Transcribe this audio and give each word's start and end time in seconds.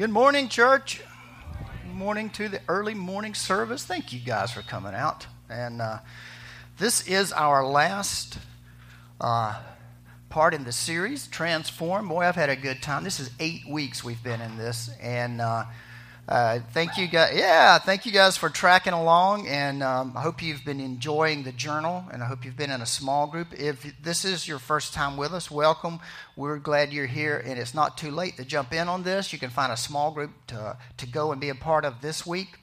Good 0.00 0.08
morning, 0.08 0.48
church. 0.48 1.02
Good 1.84 1.94
morning 1.94 2.30
to 2.30 2.48
the 2.48 2.62
early 2.68 2.94
morning 2.94 3.34
service. 3.34 3.84
Thank 3.84 4.14
you 4.14 4.18
guys 4.18 4.50
for 4.50 4.62
coming 4.62 4.94
out. 4.94 5.26
And 5.50 5.82
uh, 5.82 5.98
this 6.78 7.06
is 7.06 7.34
our 7.34 7.66
last 7.66 8.38
uh, 9.20 9.60
part 10.30 10.54
in 10.54 10.64
the 10.64 10.72
series, 10.72 11.26
Transform. 11.26 12.08
Boy, 12.08 12.22
I've 12.22 12.34
had 12.34 12.48
a 12.48 12.56
good 12.56 12.80
time. 12.80 13.04
This 13.04 13.20
is 13.20 13.30
eight 13.40 13.68
weeks 13.68 14.02
we've 14.02 14.22
been 14.24 14.40
in 14.40 14.56
this. 14.56 14.88
And 15.02 15.42
uh, 15.42 15.66
uh, 16.30 16.60
thank 16.70 16.96
you 16.96 17.08
guys. 17.08 17.32
Yeah, 17.34 17.78
thank 17.78 18.06
you 18.06 18.12
guys 18.12 18.36
for 18.36 18.48
tracking 18.48 18.92
along, 18.92 19.48
and 19.48 19.82
um, 19.82 20.16
I 20.16 20.20
hope 20.20 20.40
you've 20.40 20.64
been 20.64 20.78
enjoying 20.78 21.42
the 21.42 21.50
journal, 21.50 22.04
and 22.12 22.22
I 22.22 22.26
hope 22.26 22.44
you've 22.44 22.56
been 22.56 22.70
in 22.70 22.80
a 22.80 22.86
small 22.86 23.26
group. 23.26 23.48
If 23.52 23.84
this 24.00 24.24
is 24.24 24.46
your 24.46 24.60
first 24.60 24.94
time 24.94 25.16
with 25.16 25.32
us, 25.32 25.50
welcome. 25.50 25.98
We're 26.36 26.58
glad 26.58 26.92
you're 26.92 27.06
here, 27.06 27.42
and 27.44 27.58
it's 27.58 27.74
not 27.74 27.98
too 27.98 28.12
late 28.12 28.36
to 28.36 28.44
jump 28.44 28.72
in 28.72 28.86
on 28.86 29.02
this. 29.02 29.32
You 29.32 29.40
can 29.40 29.50
find 29.50 29.72
a 29.72 29.76
small 29.76 30.12
group 30.12 30.30
to 30.46 30.76
to 30.98 31.06
go 31.08 31.32
and 31.32 31.40
be 31.40 31.48
a 31.48 31.54
part 31.56 31.84
of 31.84 32.00
this 32.00 32.24
week. 32.24 32.60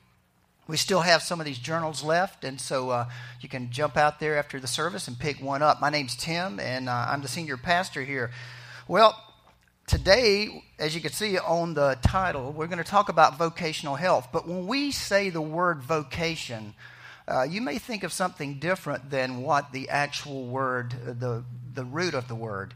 We 0.69 0.77
still 0.77 1.01
have 1.01 1.21
some 1.21 1.41
of 1.41 1.45
these 1.45 1.59
journals 1.59 2.05
left, 2.05 2.45
and 2.45 2.61
so 2.61 2.91
uh, 2.91 3.09
you 3.41 3.49
can 3.49 3.69
jump 3.69 3.97
out 3.97 4.21
there 4.21 4.37
after 4.37 4.61
the 4.61 4.67
service 4.67 5.09
and 5.09 5.19
pick 5.19 5.41
one 5.41 5.61
up. 5.61 5.81
My 5.81 5.89
name's 5.89 6.15
Tim, 6.15 6.61
and 6.61 6.87
uh, 6.87 7.07
I'm 7.09 7.21
the 7.21 7.27
senior 7.27 7.57
pastor 7.57 8.03
here. 8.03 8.31
Well, 8.87 9.21
Today, 9.87 10.65
as 10.77 10.93
you 10.93 10.99
can 10.99 11.13
see 11.13 11.37
on 11.39 11.73
the 11.73 11.97
title, 12.01 12.51
we're 12.51 12.67
going 12.67 12.77
to 12.77 12.83
talk 12.83 13.07
about 13.07 13.37
vocational 13.37 13.95
health. 13.95 14.27
But 14.33 14.45
when 14.45 14.67
we 14.67 14.91
say 14.91 15.29
the 15.29 15.39
word 15.39 15.81
vocation, 15.81 16.73
uh, 17.25 17.43
you 17.43 17.61
may 17.61 17.77
think 17.77 18.03
of 18.03 18.11
something 18.11 18.59
different 18.59 19.09
than 19.09 19.43
what 19.43 19.71
the 19.71 19.87
actual 19.87 20.45
word, 20.45 20.93
uh, 20.93 21.13
the, 21.13 21.45
the 21.73 21.85
root 21.85 22.15
of 22.15 22.27
the 22.27 22.35
word. 22.35 22.73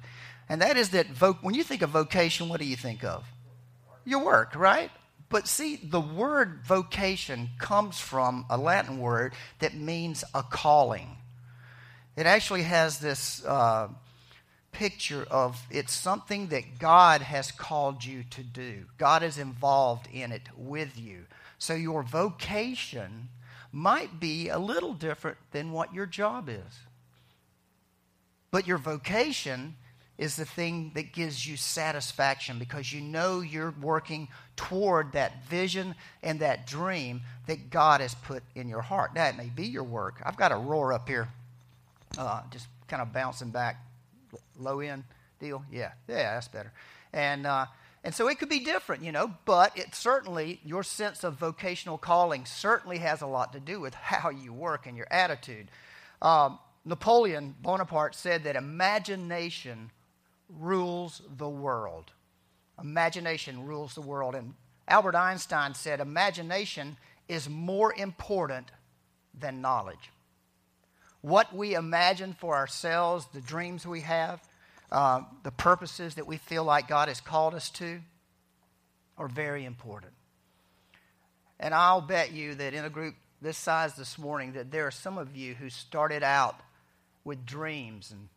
And 0.48 0.62
that 0.62 0.78
is 0.78 0.92
that 0.92 1.08
vo- 1.08 1.38
when 1.42 1.54
you 1.54 1.66
think 1.66 1.82
of 1.82 1.90
vocation, 1.90 2.48
what 2.48 2.62
do 2.62 2.66
you 2.66 2.78
think 2.78 3.04
of? 3.04 3.26
Your 4.06 4.24
work, 4.24 4.56
right? 4.56 4.90
But 5.28 5.50
see, 5.50 5.82
the 5.84 6.00
word 6.00 6.62
vocation 6.66 7.50
comes 7.60 8.00
from 8.00 8.46
a 8.50 8.58
Latin 8.58 9.00
word 9.00 9.34
that 9.60 9.74
means 9.74 10.24
a 10.34 10.44
calling. 10.44 11.18
It 12.16 12.26
actually 12.26 12.64
has 12.64 13.00
this. 13.00 13.44
Uh, 13.44 13.90
picture 14.72 15.26
of 15.30 15.62
it's 15.70 15.94
something 15.94 16.48
that 16.48 16.80
God 16.80 17.22
has 17.22 17.52
called 17.52 18.04
you 18.04 18.24
to 18.32 18.44
do. 18.44 18.86
God 18.98 19.24
is 19.24 19.38
involved 19.38 20.08
in 20.12 20.32
it 20.32 20.50
with 20.56 21.00
you. 21.00 21.26
So 21.58 21.74
your 21.74 22.04
vocation 22.04 23.30
might 23.72 24.20
be 24.20 24.50
a 24.50 24.60
little 24.60 24.94
different 24.94 25.38
than 25.52 25.72
what 25.72 25.94
your 25.94 26.06
job 26.06 26.50
is. 26.50 26.80
But 28.50 28.68
your 28.68 28.78
vocation 28.78 29.76
is 30.18 30.36
the 30.36 30.46
thing 30.46 30.92
that 30.94 31.14
gives 31.14 31.48
you 31.48 31.58
satisfaction 31.58 32.60
because 32.60 32.92
you 32.92 33.02
know 33.02 33.40
you're 33.40 33.74
working 33.82 34.28
toward 34.56 35.14
that 35.14 35.46
vision 35.46 35.96
and 36.22 36.40
that 36.40 36.68
dream 36.68 37.22
that 37.48 37.70
God 37.70 38.02
has 38.02 38.14
put 38.14 38.44
in 38.54 38.68
your 38.68 38.82
heart. 38.82 39.16
Now, 39.16 39.26
it 39.26 39.38
may 39.38 39.48
be 39.48 39.66
your 39.66 39.84
work. 39.84 40.22
I've 40.24 40.38
got 40.38 40.52
a 40.52 40.58
roar 40.58 40.94
up 40.94 41.08
here, 41.08 41.30
uh, 42.18 42.42
just 42.52 42.68
kind 42.88 43.02
of 43.02 43.14
bouncing 43.14 43.50
back 43.50 43.78
low 44.62 44.80
end 44.80 45.04
deal? 45.40 45.64
Yeah, 45.72 45.92
yeah, 46.08 46.36
that's 46.36 46.48
better. 46.48 46.72
And, 47.14 47.46
uh, 47.46 47.66
and 48.04 48.16
so 48.16 48.28
it 48.28 48.40
could 48.40 48.50
be 48.50 48.60
different, 48.60 49.04
you 49.04 49.12
know, 49.12 49.34
but 49.46 49.78
it 49.78 49.94
certainly, 49.94 50.60
your 50.64 50.84
sense 50.84 51.24
of 51.24 51.36
vocational 51.36 51.98
calling 51.98 52.46
certainly 52.46 53.00
has 53.00 53.22
a 53.22 53.28
lot 53.28 53.54
to 53.54 53.60
do 53.60 53.80
with 53.80 53.94
how 53.96 54.30
you 54.30 54.54
work 54.54 54.88
and 54.88 54.98
your 54.98 55.08
attitude. 55.12 55.70
Um, 56.22 56.60
Napoleon 56.84 57.56
Bonaparte 57.62 58.16
said 58.16 58.44
that 58.44 58.56
imagination 58.56 59.92
rules 60.50 61.22
the 61.38 61.50
world. 61.50 62.12
Imagination 62.82 63.66
rules 63.66 63.94
the 63.94 64.02
world. 64.02 64.34
And 64.34 64.56
Albert 64.88 65.16
Einstein 65.16 65.76
said 65.76 66.00
imagination 66.00 66.98
is 67.28 67.48
more 67.48 67.94
important 67.94 68.72
than 69.38 69.62
knowledge. 69.62 70.12
What 71.22 71.56
we 71.56 71.76
imagine 71.76 72.34
for 72.34 72.56
ourselves, 72.56 73.28
the 73.32 73.42
dreams 73.42 73.86
we 73.86 74.02
have, 74.02 74.42
uh, 74.92 75.22
the 75.44 75.52
purposes 75.52 76.16
that 76.16 76.28
we 76.28 76.38
feel 76.38 76.64
like 76.64 76.88
God 76.88 77.08
has 77.08 77.22
called 77.22 77.54
us 77.54 77.70
to 77.72 78.02
are 79.18 79.28
very 79.28 79.66
important. 79.66 80.14
And 81.60 81.74
I'll 81.74 82.02
bet 82.02 82.32
you 82.32 82.56
that 82.56 82.74
in 82.74 82.84
a 82.84 82.90
group 82.90 83.16
this 83.42 83.58
size 83.58 83.96
this 83.96 84.18
morning, 84.18 84.54
that 84.54 84.72
there 84.72 84.88
are 84.88 84.92
some 84.92 85.18
of 85.18 85.36
you 85.36 85.54
who 85.54 85.70
started 85.70 86.24
out 86.24 86.60
with 87.24 87.46
dreams 87.46 88.12
and 88.12 88.30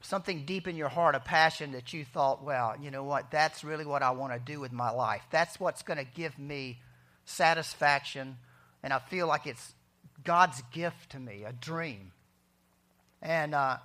something 0.00 0.44
deep 0.44 0.68
in 0.68 0.76
your 0.76 0.88
heart, 0.88 1.14
a 1.14 1.20
passion 1.20 1.72
that 1.72 1.92
you 1.92 2.04
thought, 2.04 2.44
well, 2.44 2.74
you 2.80 2.90
know 2.90 3.04
what, 3.04 3.30
that's 3.30 3.64
really 3.64 3.86
what 3.86 4.02
I 4.02 4.10
want 4.10 4.32
to 4.32 4.38
do 4.38 4.60
with 4.60 4.72
my 4.72 4.90
life. 4.90 5.22
That's 5.30 5.58
what's 5.58 5.82
going 5.82 5.98
to 5.98 6.04
give 6.04 6.38
me 6.38 6.80
satisfaction, 7.24 8.36
and 8.82 8.92
I 8.92 8.98
feel 8.98 9.26
like 9.26 9.46
it's 9.46 9.74
God's 10.24 10.62
gift 10.72 11.10
to 11.10 11.18
me, 11.18 11.44
a 11.44 11.52
dream. 11.52 12.12
And 13.22 13.54
uh, 13.54 13.78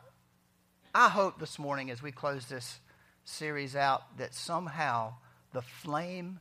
I 0.93 1.09
hope 1.09 1.39
this 1.39 1.59
morning, 1.59 1.91
as 1.91 2.01
we 2.01 2.11
close 2.11 2.47
this 2.47 2.79
series 3.23 3.75
out, 3.75 4.17
that 4.17 4.33
somehow 4.33 5.13
the 5.53 5.61
flame 5.61 6.39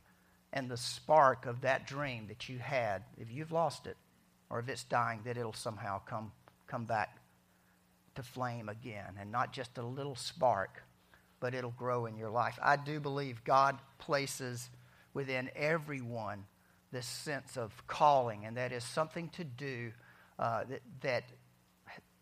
and 0.51 0.69
the 0.69 0.77
spark 0.77 1.45
of 1.45 1.61
that 1.61 1.85
dream 1.85 2.25
that 2.29 2.49
you 2.49 2.57
had, 2.57 3.03
if 3.19 3.31
you've 3.31 3.51
lost 3.51 3.85
it 3.85 3.95
or 4.49 4.59
if 4.59 4.67
it's 4.67 4.83
dying, 4.83 5.19
that 5.25 5.37
it'll 5.37 5.53
somehow 5.53 6.01
come, 6.07 6.31
come 6.65 6.85
back 6.85 7.19
to 8.15 8.23
flame 8.23 8.69
again. 8.69 9.13
And 9.19 9.31
not 9.31 9.53
just 9.53 9.77
a 9.77 9.83
little 9.83 10.15
spark, 10.15 10.81
but 11.39 11.53
it'll 11.53 11.69
grow 11.71 12.07
in 12.07 12.17
your 12.17 12.31
life. 12.31 12.57
I 12.59 12.75
do 12.75 12.99
believe 12.99 13.43
God 13.43 13.77
places 13.99 14.71
within 15.13 15.51
everyone 15.55 16.45
this 16.91 17.05
sense 17.05 17.55
of 17.55 17.71
calling, 17.85 18.45
and 18.45 18.57
that 18.57 18.71
is 18.71 18.83
something 18.83 19.29
to 19.29 19.43
do 19.43 19.91
uh, 20.39 20.63
that, 20.63 20.81
that 21.01 21.23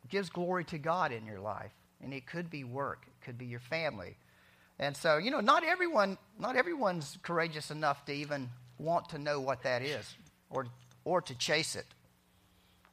gives 0.10 0.30
glory 0.30 0.66
to 0.66 0.78
God 0.78 1.14
in 1.14 1.26
your 1.26 1.40
life. 1.40 1.72
And 2.02 2.14
it 2.14 2.28
could 2.28 2.50
be 2.50 2.64
work, 2.64 3.06
it 3.08 3.26
could 3.26 3.38
be 3.38 3.46
your 3.46 3.60
family. 3.60 4.18
And 4.80 4.96
so, 4.96 5.18
you 5.18 5.32
know, 5.32 5.40
not 5.40 5.64
everyone, 5.64 6.18
not 6.40 6.56
everyone's 6.56 7.18
courageous 7.24 7.72
enough 7.72 8.06
to 8.06 8.14
even 8.14 8.50
want 8.78 9.10
to 9.10 9.18
know 9.18 9.40
what 9.40 9.64
that 9.64 9.82
is 9.82 10.16
or, 10.50 10.68
or 11.04 11.22
to 11.22 11.36
chase 11.36 11.76
it. 11.76 11.86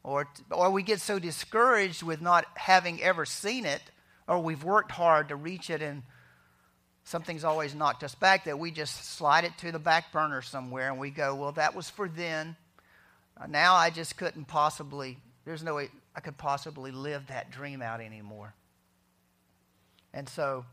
Or, 0.03 0.27
or 0.51 0.71
we 0.71 0.83
get 0.83 1.01
so 1.01 1.19
discouraged 1.19 2.03
with 2.03 2.21
not 2.21 2.47
having 2.55 3.03
ever 3.03 3.25
seen 3.25 3.65
it, 3.65 3.83
or 4.27 4.39
we've 4.39 4.65
worked 4.65 4.91
hard 4.91 5.29
to 5.29 5.37
reach 5.37 5.71
it 5.71 5.83
and 5.83 6.03
something's 7.05 7.45
always 7.45 7.75
knocked 7.75 8.03
us 8.03 8.15
back 8.15 8.45
that 8.45 8.59
we 8.59 8.71
just 8.71 9.17
slide 9.17 9.45
it 9.45 9.53
to 9.59 9.71
the 9.71 9.79
back 9.79 10.11
burner 10.13 10.43
somewhere 10.43 10.91
and 10.91 10.99
we 10.99 11.11
go, 11.11 11.35
well, 11.35 11.53
that 11.53 11.75
was 11.75 11.91
for 11.91 12.09
then. 12.09 12.57
Uh, 13.39 13.47
now 13.47 13.75
I 13.75 13.91
just 13.91 14.17
couldn't 14.17 14.47
possibly, 14.47 15.19
there's 15.45 15.63
no 15.63 15.75
way 15.75 15.91
I 16.17 16.21
could 16.21 16.39
possibly 16.39 16.91
live 16.91 17.27
that 17.27 17.51
dream 17.51 17.83
out 17.83 18.01
anymore. 18.01 18.55
And 20.15 20.29
so 20.29 20.65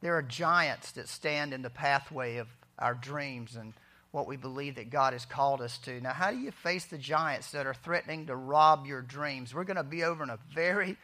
there 0.00 0.16
are 0.16 0.22
giants 0.22 0.92
that 0.92 1.08
stand 1.08 1.52
in 1.52 1.62
the 1.62 1.70
pathway 1.70 2.36
of 2.36 2.48
our 2.78 2.94
dreams 2.94 3.56
and 3.56 3.74
what 4.12 4.28
we 4.28 4.36
believe 4.36 4.76
that 4.76 4.88
God 4.88 5.12
has 5.12 5.26
called 5.26 5.60
us 5.60 5.76
to. 5.78 6.00
Now, 6.00 6.12
how 6.12 6.30
do 6.30 6.38
you 6.38 6.52
face 6.52 6.86
the 6.86 6.96
giants 6.96 7.50
that 7.50 7.66
are 7.66 7.74
threatening 7.74 8.26
to 8.26 8.36
rob 8.36 8.86
your 8.86 9.02
dreams? 9.02 9.54
We're 9.54 9.64
going 9.64 9.76
to 9.76 9.82
be 9.82 10.04
over 10.04 10.22
in 10.22 10.30
a 10.30 10.38
very 10.54 10.96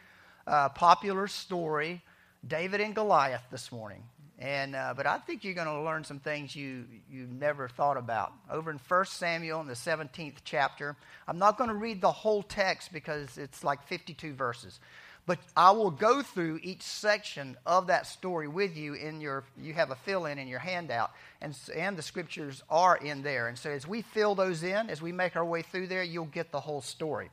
uh, 0.47 0.69
popular 0.69 1.27
story, 1.27 2.01
David 2.47 2.81
and 2.81 2.95
Goliath, 2.95 3.43
this 3.51 3.71
morning. 3.71 4.03
And, 4.39 4.75
uh, 4.75 4.93
but 4.95 5.05
I 5.05 5.19
think 5.19 5.43
you're 5.43 5.53
going 5.53 5.67
to 5.67 5.81
learn 5.81 6.03
some 6.03 6.19
things 6.19 6.55
you, 6.55 6.85
you 7.09 7.27
never 7.27 7.67
thought 7.67 7.97
about. 7.97 8.33
Over 8.49 8.71
in 8.71 8.79
1 8.87 9.05
Samuel 9.05 9.61
in 9.61 9.67
the 9.67 9.73
17th 9.73 10.37
chapter, 10.43 10.95
I'm 11.27 11.37
not 11.37 11.57
going 11.57 11.69
to 11.69 11.75
read 11.75 12.01
the 12.01 12.11
whole 12.11 12.41
text 12.41 12.91
because 12.91 13.37
it's 13.37 13.63
like 13.63 13.85
52 13.87 14.33
verses. 14.33 14.79
But 15.25 15.39
I 15.55 15.71
will 15.71 15.91
go 15.91 16.21
through 16.21 16.59
each 16.63 16.81
section 16.81 17.55
of 17.65 17.87
that 17.87 18.05
story 18.07 18.49
with 18.49 18.75
you 18.75 18.93
in 18.93 19.21
your, 19.21 19.45
you 19.61 19.73
have 19.73 19.89
a 19.89 19.95
fill 19.95 20.25
in 20.25 20.37
in 20.37 20.49
your 20.49 20.59
handout, 20.59 21.11
and, 21.41 21.57
and 21.73 21.95
the 21.95 22.01
scriptures 22.01 22.61
are 22.69 22.97
in 22.97 23.23
there. 23.23 23.47
And 23.47 23.57
so 23.57 23.69
as 23.69 23.87
we 23.87 24.01
fill 24.01 24.35
those 24.35 24.63
in, 24.63 24.89
as 24.89 25.01
we 25.01 25.13
make 25.13 25.37
our 25.37 25.45
way 25.45 25.61
through 25.61 25.87
there, 25.87 26.03
you'll 26.03 26.25
get 26.25 26.51
the 26.51 26.59
whole 26.59 26.81
story. 26.81 27.29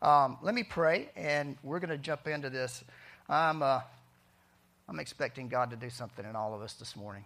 Um, 0.00 0.38
let 0.42 0.54
me 0.54 0.62
pray, 0.62 1.10
and 1.14 1.56
we're 1.62 1.78
going 1.78 1.90
to 1.90 1.98
jump 1.98 2.26
into 2.26 2.48
this. 2.48 2.82
I'm, 3.28 3.62
uh, 3.62 3.80
I'm 4.88 4.98
expecting 4.98 5.48
God 5.48 5.70
to 5.70 5.76
do 5.76 5.90
something 5.90 6.24
in 6.24 6.36
all 6.36 6.54
of 6.54 6.62
us 6.62 6.72
this 6.74 6.96
morning. 6.96 7.24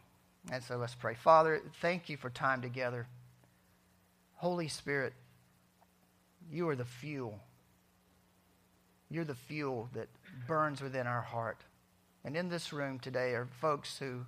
And 0.50 0.62
so 0.62 0.76
let's 0.76 0.94
pray. 0.94 1.14
Father, 1.14 1.60
thank 1.80 2.08
you 2.08 2.16
for 2.16 2.30
time 2.30 2.62
together. 2.62 3.06
Holy 4.36 4.68
Spirit, 4.68 5.12
you 6.50 6.68
are 6.68 6.76
the 6.76 6.84
fuel. 6.84 7.38
You're 9.10 9.24
the 9.24 9.34
fuel 9.34 9.88
that 9.94 10.08
burns 10.46 10.80
within 10.80 11.06
our 11.06 11.22
heart. 11.22 11.58
And 12.24 12.36
in 12.36 12.48
this 12.48 12.72
room 12.72 12.98
today 12.98 13.32
are 13.32 13.48
folks 13.60 13.98
who 13.98 14.24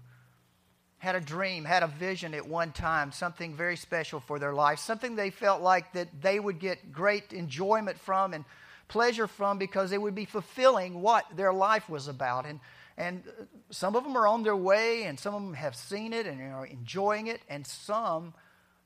had 0.99 1.15
a 1.15 1.21
dream, 1.21 1.65
had 1.65 1.83
a 1.83 1.89
vision 1.89 2.33
at 2.35 2.47
one 2.47 2.73
time, 2.73 3.13
something 3.13 3.55
very 3.55 3.77
special 3.77 4.21
for 4.21 4.39
their 4.39 4.55
life, 4.55 4.79
something 4.79 5.17
they 5.17 5.31
felt 5.31 5.61
like 5.61 5.93
that 5.93 6.09
they 6.21 6.39
would 6.39 6.59
get 6.59 6.93
great 6.93 7.33
enjoyment 7.33 7.99
from 7.99 8.33
and 8.35 8.45
pleasure 8.89 9.27
from 9.27 9.59
because 9.59 9.91
it 9.91 10.01
would 10.01 10.15
be 10.15 10.25
fulfilling 10.25 11.01
what 11.03 11.25
their 11.35 11.53
life 11.53 11.89
was 11.89 12.09
about. 12.09 12.47
And, 12.47 12.61
and 12.97 13.25
some 13.71 13.97
of 13.97 14.05
them 14.05 14.17
are 14.17 14.29
on 14.29 14.43
their 14.43 14.57
way, 14.57 15.05
and 15.05 15.19
some 15.19 15.35
of 15.35 15.43
them 15.43 15.55
have 15.55 15.75
seen 15.75 16.13
it 16.13 16.27
and 16.27 16.41
are 16.53 16.67
enjoying 16.67 17.27
it, 17.27 17.41
and 17.49 17.67
some, 17.67 18.35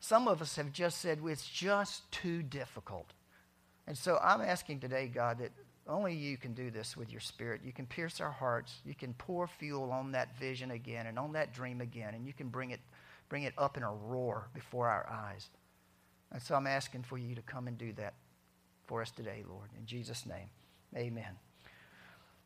some 0.00 0.28
of 0.28 0.40
us 0.40 0.56
have 0.56 0.72
just 0.72 0.98
said, 0.98 1.20
well, 1.20 1.32
it's 1.32 1.48
just 1.48 2.10
too 2.12 2.42
difficult. 2.42 3.12
And 3.86 3.98
so 3.98 4.18
I'm 4.22 4.40
asking 4.40 4.80
today, 4.80 5.10
God, 5.12 5.38
that 5.38 5.52
only 5.88 6.14
you 6.14 6.36
can 6.36 6.52
do 6.52 6.70
this 6.70 6.96
with 6.96 7.10
your 7.10 7.20
spirit. 7.20 7.60
You 7.64 7.72
can 7.72 7.86
pierce 7.86 8.20
our 8.20 8.30
hearts. 8.30 8.80
You 8.84 8.94
can 8.94 9.14
pour 9.14 9.46
fuel 9.46 9.92
on 9.92 10.12
that 10.12 10.36
vision 10.36 10.72
again 10.72 11.06
and 11.06 11.18
on 11.18 11.32
that 11.32 11.54
dream 11.54 11.80
again, 11.80 12.14
and 12.14 12.26
you 12.26 12.32
can 12.32 12.48
bring 12.48 12.70
it, 12.70 12.80
bring 13.28 13.44
it 13.44 13.54
up 13.56 13.76
in 13.76 13.82
a 13.82 13.92
roar 13.92 14.48
before 14.52 14.88
our 14.88 15.08
eyes. 15.08 15.48
And 16.32 16.42
so 16.42 16.54
I'm 16.54 16.66
asking 16.66 17.04
for 17.04 17.18
you 17.18 17.36
to 17.36 17.42
come 17.42 17.68
and 17.68 17.78
do 17.78 17.92
that 17.94 18.14
for 18.86 19.00
us 19.00 19.10
today, 19.10 19.44
Lord. 19.48 19.68
In 19.78 19.86
Jesus' 19.86 20.26
name, 20.26 20.48
amen. 20.96 21.36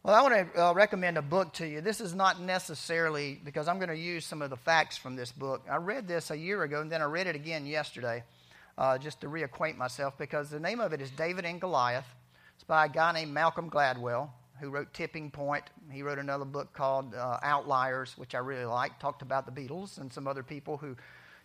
Well, 0.03 0.15
I 0.15 0.23
want 0.23 0.55
to 0.55 0.63
uh, 0.63 0.73
recommend 0.73 1.19
a 1.19 1.23
book 1.23 1.53
to 1.55 1.67
you. 1.67 1.81
This 1.81 2.01
is 2.01 2.15
not 2.15 2.41
necessarily 2.41 3.41
because 3.43 3.69
I'm 3.69 3.77
going 3.77 3.91
to 3.91 3.97
use 3.97 4.25
some 4.25 4.41
of 4.43 4.51
the 4.51 4.57
facts 4.57 4.97
from 4.97 5.17
this 5.17 5.33
book. 5.33 5.67
I 5.71 5.77
read 5.77 6.09
this 6.09 6.31
a 6.31 6.37
year 6.37 6.63
ago, 6.63 6.81
and 6.81 6.91
then 6.91 7.03
I 7.03 7.05
read 7.05 7.27
it 7.27 7.37
again 7.37 7.67
yesterday 7.67 8.25
uh, 8.79 8.99
just 8.99 9.21
to 9.23 9.29
reacquaint 9.29 9.77
myself 9.77 10.17
because 10.19 10.49
the 10.51 10.61
name 10.61 10.81
of 10.81 10.93
it 10.93 11.01
is 11.01 11.11
David 11.11 11.45
and 11.45 11.61
Goliath 11.61 12.07
it's 12.61 12.67
by 12.67 12.85
a 12.85 12.89
guy 12.91 13.11
named 13.13 13.33
Malcolm 13.33 13.71
Gladwell 13.71 14.29
who 14.61 14.69
wrote 14.69 14.93
Tipping 14.93 15.31
Point. 15.31 15.65
He 15.91 16.03
wrote 16.03 16.19
another 16.19 16.45
book 16.45 16.75
called 16.75 17.15
uh, 17.15 17.39
Outliers, 17.43 18.13
which 18.19 18.35
I 18.35 18.39
really 18.41 18.67
like. 18.67 18.99
Talked 18.99 19.23
about 19.23 19.47
the 19.47 19.63
Beatles 19.63 19.97
and 19.97 20.13
some 20.13 20.29
other 20.29 20.43
people 20.43 20.77
who 20.77 20.95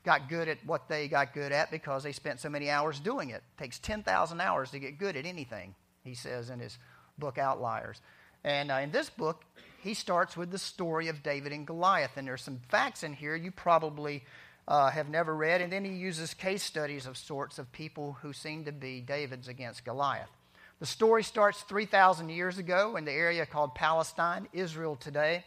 got 0.03 0.27
good 0.27 0.49
at 0.49 0.57
what 0.65 0.89
they 0.89 1.07
got 1.07 1.33
good 1.33 1.53
at 1.53 1.71
because 1.71 2.03
they 2.03 2.11
spent 2.11 2.41
so 2.41 2.49
many 2.49 2.69
hours 2.69 2.99
doing 2.99 3.29
it. 3.29 3.43
It 3.57 3.63
takes 3.63 3.79
10,000 3.79 4.41
hours 4.41 4.71
to 4.71 4.79
get 4.79 4.97
good 4.97 5.15
at 5.15 5.25
anything, 5.25 5.73
he 6.03 6.15
says 6.15 6.49
in 6.49 6.59
his 6.59 6.77
book 7.17 7.37
Outliers. 7.37 8.01
And 8.43 8.69
uh, 8.69 8.79
in 8.83 8.91
this 8.91 9.09
book, 9.09 9.45
he 9.81 9.93
starts 9.93 10.35
with 10.35 10.51
the 10.51 10.59
story 10.59 11.07
of 11.07 11.23
David 11.23 11.53
and 11.53 11.65
Goliath. 11.65 12.17
And 12.17 12.27
there's 12.27 12.41
some 12.41 12.59
facts 12.67 13.03
in 13.03 13.13
here 13.13 13.37
you 13.37 13.51
probably 13.51 14.25
uh, 14.67 14.89
have 14.89 15.07
never 15.07 15.33
read. 15.33 15.61
And 15.61 15.71
then 15.71 15.85
he 15.85 15.93
uses 15.93 16.33
case 16.33 16.61
studies 16.61 17.05
of 17.05 17.15
sorts 17.15 17.57
of 17.57 17.71
people 17.71 18.17
who 18.21 18.33
seem 18.33 18.65
to 18.65 18.73
be 18.73 18.99
David's 18.99 19.47
against 19.47 19.85
Goliath. 19.85 20.34
The 20.79 20.85
story 20.85 21.23
starts 21.23 21.61
3,000 21.61 22.29
years 22.29 22.57
ago 22.57 22.97
in 22.97 23.05
the 23.05 23.11
area 23.11 23.45
called 23.45 23.75
Palestine, 23.75 24.49
Israel 24.51 24.97
today. 24.97 25.45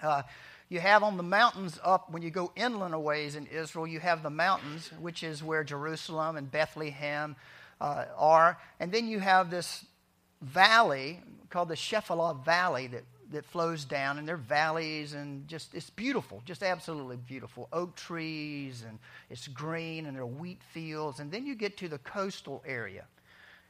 Uh, 0.00 0.22
you 0.68 0.78
have 0.78 1.02
on 1.02 1.16
the 1.16 1.24
mountains 1.24 1.80
up, 1.82 2.12
when 2.12 2.22
you 2.22 2.30
go 2.30 2.52
inland 2.54 2.94
a 2.94 3.00
ways 3.00 3.34
in 3.34 3.46
Israel, 3.46 3.84
you 3.84 3.98
have 3.98 4.22
the 4.22 4.30
mountains, 4.30 4.92
which 5.00 5.24
is 5.24 5.42
where 5.42 5.64
Jerusalem 5.64 6.36
and 6.36 6.48
Bethlehem 6.48 7.34
uh, 7.80 8.04
are. 8.16 8.56
And 8.78 8.92
then 8.92 9.08
you 9.08 9.18
have 9.18 9.50
this 9.50 9.84
valley 10.40 11.20
called 11.50 11.68
the 11.68 11.74
Shephelah 11.74 12.44
Valley 12.44 12.86
that, 12.86 13.02
that 13.32 13.44
flows 13.46 13.84
down, 13.84 14.18
and 14.18 14.28
there 14.28 14.36
are 14.36 14.38
valleys, 14.38 15.14
and 15.14 15.48
just 15.48 15.74
it's 15.74 15.90
beautiful, 15.90 16.42
just 16.44 16.62
absolutely 16.62 17.16
beautiful. 17.16 17.68
Oak 17.72 17.96
trees, 17.96 18.84
and 18.86 19.00
it's 19.30 19.48
green, 19.48 20.06
and 20.06 20.14
there 20.14 20.22
are 20.22 20.26
wheat 20.26 20.62
fields. 20.72 21.18
And 21.18 21.32
then 21.32 21.44
you 21.44 21.56
get 21.56 21.76
to 21.78 21.88
the 21.88 21.98
coastal 21.98 22.62
area 22.64 23.04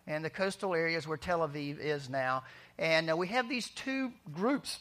and 0.07 0.25
the 0.25 0.31
coastal 0.31 0.75
areas 0.75 1.07
where 1.07 1.17
Tel 1.17 1.41
Aviv 1.41 1.79
is 1.79 2.09
now. 2.09 2.45
And 2.79 3.11
uh, 3.11 3.17
we 3.17 3.29
have 3.29 3.49
these 3.49 3.69
two 3.71 4.13
groups. 4.33 4.79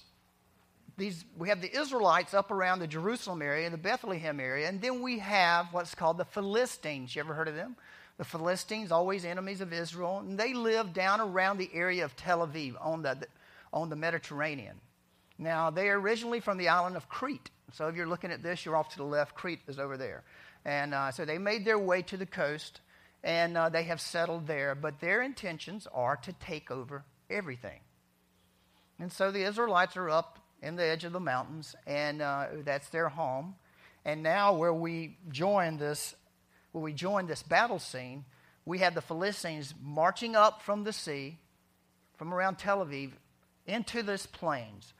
These, 0.97 1.25
we 1.37 1.49
have 1.49 1.61
the 1.61 1.75
Israelites 1.75 2.33
up 2.33 2.51
around 2.51 2.79
the 2.79 2.87
Jerusalem 2.87 3.41
area, 3.41 3.65
and 3.65 3.73
the 3.73 3.79
Bethlehem 3.79 4.39
area, 4.39 4.69
and 4.69 4.81
then 4.81 5.01
we 5.01 5.19
have 5.19 5.67
what's 5.71 5.95
called 5.95 6.17
the 6.17 6.25
Philistines. 6.25 7.15
You 7.15 7.21
ever 7.21 7.33
heard 7.33 7.47
of 7.47 7.55
them? 7.55 7.75
The 8.17 8.25
Philistines, 8.25 8.91
always 8.91 9.25
enemies 9.25 9.59
of 9.61 9.73
Israel, 9.73 10.19
and 10.19 10.37
they 10.37 10.53
live 10.53 10.93
down 10.93 11.19
around 11.19 11.57
the 11.57 11.69
area 11.73 12.05
of 12.05 12.15
Tel 12.15 12.45
Aviv 12.47 12.75
on 12.79 13.01
the, 13.01 13.17
on 13.71 13.89
the 13.89 13.95
Mediterranean. 13.95 14.79
Now, 15.39 15.71
they 15.71 15.89
are 15.89 15.99
originally 15.99 16.39
from 16.39 16.59
the 16.59 16.69
island 16.69 16.95
of 16.95 17.09
Crete. 17.09 17.49
So 17.73 17.87
if 17.87 17.95
you're 17.95 18.07
looking 18.07 18.31
at 18.31 18.43
this, 18.43 18.65
you're 18.65 18.75
off 18.75 18.89
to 18.89 18.97
the 18.97 19.03
left. 19.03 19.33
Crete 19.33 19.61
is 19.67 19.79
over 19.79 19.97
there. 19.97 20.23
And 20.63 20.93
uh, 20.93 21.11
so 21.11 21.25
they 21.25 21.39
made 21.39 21.65
their 21.65 21.79
way 21.79 22.03
to 22.03 22.17
the 22.17 22.25
coast 22.27 22.81
and 23.23 23.57
uh, 23.57 23.69
they 23.69 23.83
have 23.83 24.01
settled 24.01 24.47
there. 24.47 24.75
But 24.75 24.99
their 24.99 25.21
intentions 25.21 25.87
are 25.93 26.17
to 26.17 26.33
take 26.33 26.69
over 26.69 27.05
everything. 27.29 27.79
And 28.99 29.11
so 29.11 29.31
the 29.31 29.43
Israelites 29.43 29.97
are 29.97 30.09
up 30.09 30.39
in 30.61 30.75
the 30.75 30.83
edge 30.83 31.03
of 31.03 31.11
the 31.11 31.19
mountains, 31.19 31.75
and 31.85 32.21
uh, 32.21 32.47
that's 32.63 32.89
their 32.89 33.09
home. 33.09 33.55
And 34.05 34.23
now, 34.23 34.53
where 34.53 34.73
we 34.73 35.17
join 35.29 35.77
this, 35.77 36.15
where 36.71 36.83
we 36.83 36.93
join 36.93 37.27
this 37.27 37.43
battle 37.43 37.79
scene, 37.79 38.25
we 38.65 38.79
have 38.79 38.95
the 38.95 39.01
Philistines 39.01 39.73
marching 39.81 40.35
up 40.35 40.61
from 40.61 40.83
the 40.83 40.93
sea, 40.93 41.37
from 42.17 42.33
around 42.33 42.57
Tel 42.57 42.85
Aviv, 42.85 43.11
into 43.65 44.03
this 44.03 44.25
plains. 44.25 44.93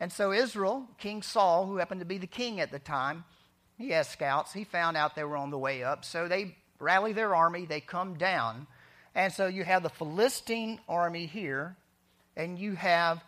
And 0.00 0.12
so 0.12 0.32
Israel, 0.32 0.86
King 0.98 1.22
Saul, 1.22 1.66
who 1.66 1.76
happened 1.76 2.00
to 2.00 2.06
be 2.06 2.18
the 2.18 2.26
king 2.26 2.60
at 2.60 2.70
the 2.70 2.78
time, 2.78 3.24
he 3.78 3.90
has 3.90 4.08
scouts. 4.08 4.52
He 4.52 4.64
found 4.64 4.96
out 4.96 5.14
they 5.14 5.24
were 5.24 5.36
on 5.36 5.50
the 5.50 5.58
way 5.58 5.82
up, 5.82 6.04
so 6.04 6.28
they 6.28 6.56
rally 6.78 7.12
their 7.12 7.34
army, 7.34 7.66
they 7.66 7.80
come 7.80 8.14
down. 8.14 8.66
And 9.14 9.32
so 9.32 9.46
you 9.46 9.64
have 9.64 9.82
the 9.82 9.88
Philistine 9.88 10.80
army 10.88 11.26
here, 11.26 11.76
and 12.36 12.58
you 12.58 12.74
have, 12.74 13.24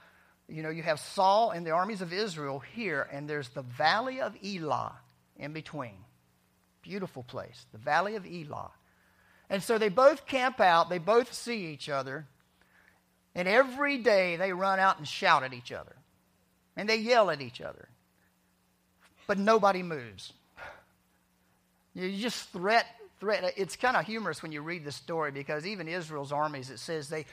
you 0.49 0.63
know, 0.63 0.71
you 0.71 0.83
have 0.83 1.01
Saul 1.01 1.51
and 1.51 1.67
the 1.67 1.71
armies 1.71 2.03
of 2.03 2.13
Israel 2.13 2.59
here, 2.59 3.09
and 3.11 3.29
there's 3.29 3.49
the 3.51 3.63
valley 3.63 4.21
of 4.21 4.37
Elah 4.45 4.93
in 5.37 5.53
between. 5.53 5.97
Beautiful 6.83 7.23
place, 7.23 7.67
the 7.73 7.79
valley 7.79 8.17
of 8.17 8.27
Elah. 8.27 8.71
And 9.51 9.63
so 9.63 9.79
they 9.79 9.89
both 9.89 10.27
camp 10.27 10.61
out, 10.61 10.91
they 10.91 10.99
both 10.99 11.33
see 11.33 11.67
each 11.67 11.89
other, 11.89 12.27
and 13.35 13.49
every 13.49 13.99
day 13.99 14.37
they 14.37 14.53
run 14.53 14.79
out 14.79 14.99
and 14.99 15.07
shout 15.07 15.43
at 15.43 15.55
each 15.55 15.73
other. 15.73 15.95
And 16.77 16.89
they 16.89 16.97
yell 16.97 17.31
at 17.31 17.41
each 17.41 17.61
other. 17.61 17.89
But 19.27 19.39
nobody 19.39 19.83
moves. 19.83 20.33
You 21.95 22.17
just 22.17 22.49
threat 22.51 22.87
threat. 23.21 23.55
It's 23.57 23.77
kind 23.77 23.97
of 23.97 24.07
humorous 24.07 24.43
when 24.43 24.53
you 24.53 24.63
read 24.63 24.85
the 24.85 24.93
story 24.93 25.31
because 25.31 25.67
even 25.67 25.89
Israel's 25.89 26.33
armies, 26.33 26.71
it 26.71 26.79
says 26.79 27.09
they 27.09 27.27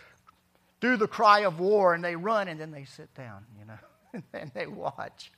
do 0.81 0.97
the 0.97 1.07
cry 1.07 1.39
of 1.41 1.59
war 1.59 1.93
and 1.93 2.03
they 2.03 2.15
run 2.15 2.47
and 2.47 2.59
then 2.59 2.71
they 2.71 2.85
sit 2.85 3.13
down, 3.15 3.45
you 3.59 3.65
know, 3.65 4.21
and 4.39 4.51
they 4.53 4.67
watch. 4.67 5.31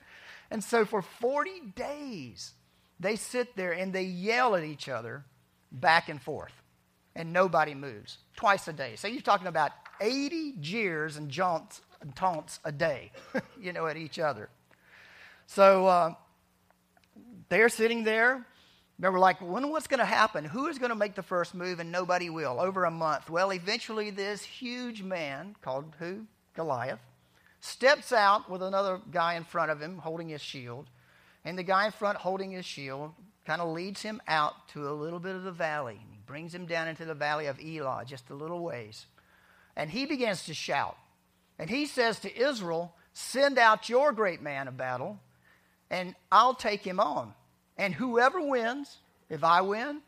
And 0.50 0.62
so 0.62 0.84
for 0.84 1.02
40 1.02 1.50
days, 1.76 2.52
they 3.00 3.16
sit 3.16 3.56
there 3.56 3.72
and 3.72 3.92
they 3.92 4.02
yell 4.02 4.56
at 4.56 4.64
each 4.64 4.88
other 4.88 5.24
back 5.70 6.08
and 6.08 6.20
forth, 6.20 6.52
and 7.14 7.32
nobody 7.32 7.74
moves 7.74 8.18
twice 8.36 8.66
a 8.68 8.72
day. 8.72 8.94
So 8.96 9.06
you're 9.06 9.20
talking 9.20 9.46
about 9.46 9.72
80 10.00 10.54
jeers 10.60 11.16
and 11.16 11.30
jaunts 11.30 11.82
and 12.00 12.14
taunts 12.16 12.60
a 12.64 12.72
day, 12.72 13.12
you 13.60 13.72
know, 13.72 13.86
at 13.86 13.96
each 13.96 14.18
other. 14.18 14.48
So 15.46 15.86
uh, 15.86 16.14
they're 17.48 17.68
sitting 17.68 18.04
there 18.04 18.46
Remember, 18.98 19.18
like, 19.18 19.40
when 19.40 19.70
what's 19.70 19.86
going 19.86 20.00
to 20.00 20.04
happen? 20.04 20.44
Who 20.44 20.66
is 20.66 20.78
going 20.78 20.90
to 20.90 20.96
make 20.96 21.14
the 21.14 21.22
first 21.22 21.54
move? 21.54 21.78
And 21.78 21.92
nobody 21.92 22.30
will. 22.30 22.60
Over 22.60 22.84
a 22.84 22.90
month. 22.90 23.30
Well, 23.30 23.52
eventually, 23.52 24.10
this 24.10 24.42
huge 24.42 25.02
man 25.02 25.54
called 25.62 25.94
who? 25.98 26.26
Goliath 26.54 26.98
steps 27.60 28.12
out 28.12 28.50
with 28.50 28.62
another 28.62 29.00
guy 29.10 29.34
in 29.34 29.44
front 29.44 29.70
of 29.70 29.80
him 29.80 29.98
holding 29.98 30.28
his 30.28 30.40
shield. 30.40 30.86
And 31.44 31.58
the 31.58 31.62
guy 31.62 31.86
in 31.86 31.92
front 31.92 32.18
holding 32.18 32.50
his 32.50 32.64
shield 32.64 33.12
kind 33.46 33.60
of 33.62 33.68
leads 33.68 34.02
him 34.02 34.20
out 34.28 34.68
to 34.68 34.88
a 34.88 34.92
little 34.92 35.18
bit 35.18 35.34
of 35.34 35.44
the 35.44 35.52
valley. 35.52 35.98
He 36.10 36.18
brings 36.26 36.54
him 36.54 36.66
down 36.66 36.88
into 36.88 37.04
the 37.04 37.14
valley 37.14 37.46
of 37.46 37.58
Elah, 37.60 38.04
just 38.06 38.30
a 38.30 38.34
little 38.34 38.60
ways. 38.60 39.06
And 39.76 39.90
he 39.90 40.06
begins 40.06 40.44
to 40.44 40.54
shout. 40.54 40.96
And 41.58 41.70
he 41.70 41.86
says 41.86 42.18
to 42.20 42.36
Israel, 42.36 42.94
Send 43.12 43.58
out 43.58 43.88
your 43.88 44.12
great 44.12 44.42
man 44.42 44.68
of 44.68 44.76
battle, 44.76 45.18
and 45.90 46.14
I'll 46.30 46.54
take 46.54 46.82
him 46.82 47.00
on. 47.00 47.34
And 47.78 47.94
whoever 47.94 48.40
wins, 48.40 48.98
if 49.30 49.44
I 49.44 49.60
win, 49.60 50.02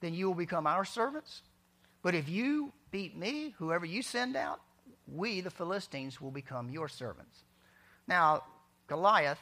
then 0.00 0.14
you 0.14 0.28
will 0.28 0.34
become 0.34 0.66
our 0.66 0.84
servants. 0.84 1.42
But 2.02 2.14
if 2.14 2.28
you 2.28 2.72
beat 2.90 3.16
me, 3.16 3.54
whoever 3.58 3.84
you 3.84 4.02
send 4.02 4.36
out, 4.36 4.60
we, 5.06 5.40
the 5.40 5.50
Philistines, 5.50 6.20
will 6.20 6.30
become 6.30 6.70
your 6.70 6.88
servants. 6.88 7.44
Now, 8.06 8.44
Goliath 8.86 9.40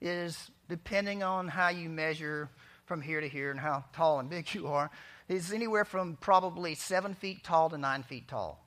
is, 0.00 0.50
depending 0.68 1.22
on 1.22 1.48
how 1.48 1.68
you 1.68 1.88
measure 1.88 2.48
from 2.86 3.00
here 3.00 3.20
to 3.20 3.28
here 3.28 3.50
and 3.50 3.58
how 3.58 3.84
tall 3.92 4.20
and 4.20 4.30
big 4.30 4.46
you 4.54 4.68
are, 4.68 4.90
is 5.28 5.52
anywhere 5.52 5.84
from 5.84 6.16
probably 6.20 6.74
seven 6.74 7.14
feet 7.14 7.42
tall 7.42 7.70
to 7.70 7.78
nine 7.78 8.02
feet 8.02 8.28
tall. 8.28 8.64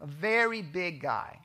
A 0.00 0.06
very 0.06 0.62
big 0.62 1.00
guy. 1.00 1.38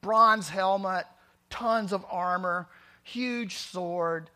Bronze 0.00 0.48
helmet, 0.48 1.04
tons 1.50 1.92
of 1.92 2.04
armor, 2.10 2.68
huge 3.02 3.56
sword. 3.56 4.30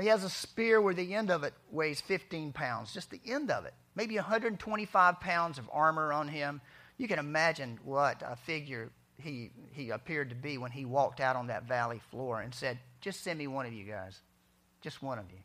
He 0.00 0.08
has 0.08 0.24
a 0.24 0.30
spear 0.30 0.80
where 0.80 0.94
the 0.94 1.14
end 1.14 1.30
of 1.30 1.44
it 1.44 1.54
weighs 1.70 2.00
15 2.00 2.52
pounds, 2.52 2.92
just 2.92 3.10
the 3.10 3.20
end 3.26 3.50
of 3.50 3.64
it. 3.64 3.74
Maybe 3.94 4.16
125 4.16 5.20
pounds 5.20 5.58
of 5.58 5.68
armor 5.72 6.12
on 6.12 6.28
him. 6.28 6.60
You 6.98 7.08
can 7.08 7.18
imagine 7.18 7.78
what 7.84 8.22
a 8.24 8.36
figure 8.36 8.90
he, 9.16 9.50
he 9.72 9.90
appeared 9.90 10.30
to 10.30 10.36
be 10.36 10.58
when 10.58 10.70
he 10.70 10.84
walked 10.84 11.20
out 11.20 11.36
on 11.36 11.48
that 11.48 11.64
valley 11.64 12.00
floor 12.10 12.40
and 12.40 12.54
said, 12.54 12.78
Just 13.00 13.22
send 13.22 13.38
me 13.38 13.46
one 13.46 13.66
of 13.66 13.72
you 13.72 13.84
guys. 13.84 14.20
Just 14.80 15.02
one 15.02 15.18
of 15.18 15.24
you. 15.30 15.38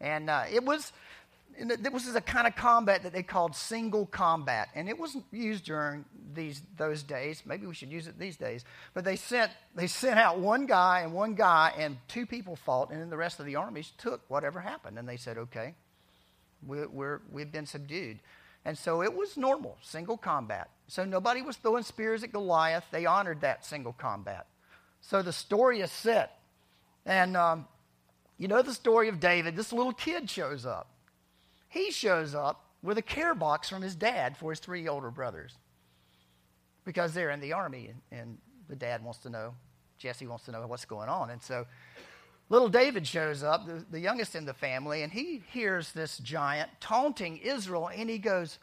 And 0.00 0.28
uh, 0.28 0.44
it 0.50 0.64
was 0.64 0.92
this 1.58 2.06
is 2.06 2.14
a 2.14 2.20
kind 2.20 2.46
of 2.46 2.56
combat 2.56 3.02
that 3.02 3.12
they 3.12 3.22
called 3.22 3.54
single 3.54 4.06
combat, 4.06 4.68
and 4.74 4.88
it 4.88 4.98
wasn't 4.98 5.24
used 5.30 5.64
during 5.64 6.04
these 6.34 6.62
those 6.76 7.02
days. 7.02 7.42
Maybe 7.44 7.66
we 7.66 7.74
should 7.74 7.90
use 7.90 8.06
it 8.06 8.18
these 8.18 8.36
days. 8.36 8.64
But 8.94 9.04
they 9.04 9.16
sent 9.16 9.50
they 9.74 9.86
sent 9.86 10.18
out 10.18 10.38
one 10.38 10.66
guy 10.66 11.00
and 11.00 11.12
one 11.12 11.34
guy, 11.34 11.72
and 11.76 11.98
two 12.08 12.26
people 12.26 12.56
fought, 12.56 12.90
and 12.90 13.00
then 13.00 13.10
the 13.10 13.16
rest 13.16 13.40
of 13.40 13.46
the 13.46 13.56
armies 13.56 13.92
took 13.98 14.22
whatever 14.28 14.60
happened, 14.60 14.98
and 14.98 15.08
they 15.08 15.16
said, 15.16 15.38
"Okay, 15.38 15.74
we're, 16.66 16.88
we're 16.88 17.20
we've 17.30 17.52
been 17.52 17.66
subdued." 17.66 18.20
And 18.64 18.76
so 18.76 19.02
it 19.02 19.14
was 19.14 19.36
normal, 19.36 19.78
single 19.82 20.18
combat. 20.18 20.68
So 20.86 21.04
nobody 21.04 21.40
was 21.40 21.56
throwing 21.56 21.82
spears 21.82 22.22
at 22.22 22.32
Goliath. 22.32 22.84
They 22.90 23.06
honored 23.06 23.40
that 23.40 23.64
single 23.64 23.94
combat. 23.94 24.46
So 25.00 25.22
the 25.22 25.32
story 25.32 25.80
is 25.80 25.90
set, 25.90 26.38
and 27.06 27.36
um, 27.36 27.66
you 28.38 28.48
know 28.48 28.62
the 28.62 28.74
story 28.74 29.08
of 29.08 29.20
David. 29.20 29.56
This 29.56 29.72
little 29.72 29.92
kid 29.92 30.28
shows 30.28 30.64
up 30.64 30.88
he 31.70 31.90
shows 31.90 32.34
up 32.34 32.66
with 32.82 32.98
a 32.98 33.02
care 33.02 33.34
box 33.34 33.68
from 33.68 33.80
his 33.80 33.94
dad 33.94 34.36
for 34.36 34.50
his 34.50 34.58
three 34.58 34.86
older 34.86 35.10
brothers 35.10 35.56
because 36.84 37.14
they're 37.14 37.30
in 37.30 37.40
the 37.40 37.52
army 37.52 37.90
and, 38.10 38.20
and 38.20 38.38
the 38.68 38.76
dad 38.76 39.02
wants 39.02 39.20
to 39.20 39.30
know, 39.30 39.54
Jesse 39.96 40.26
wants 40.26 40.44
to 40.46 40.52
know 40.52 40.66
what's 40.66 40.84
going 40.84 41.08
on. 41.08 41.30
And 41.30 41.40
so 41.42 41.66
little 42.48 42.68
David 42.68 43.06
shows 43.06 43.42
up, 43.44 43.66
the, 43.66 43.84
the 43.90 44.00
youngest 44.00 44.34
in 44.34 44.44
the 44.44 44.54
family, 44.54 45.02
and 45.02 45.12
he 45.12 45.42
hears 45.52 45.92
this 45.92 46.18
giant 46.18 46.70
taunting 46.80 47.38
Israel 47.38 47.88
and 47.94 48.10
he 48.10 48.18
goes, 48.18 48.58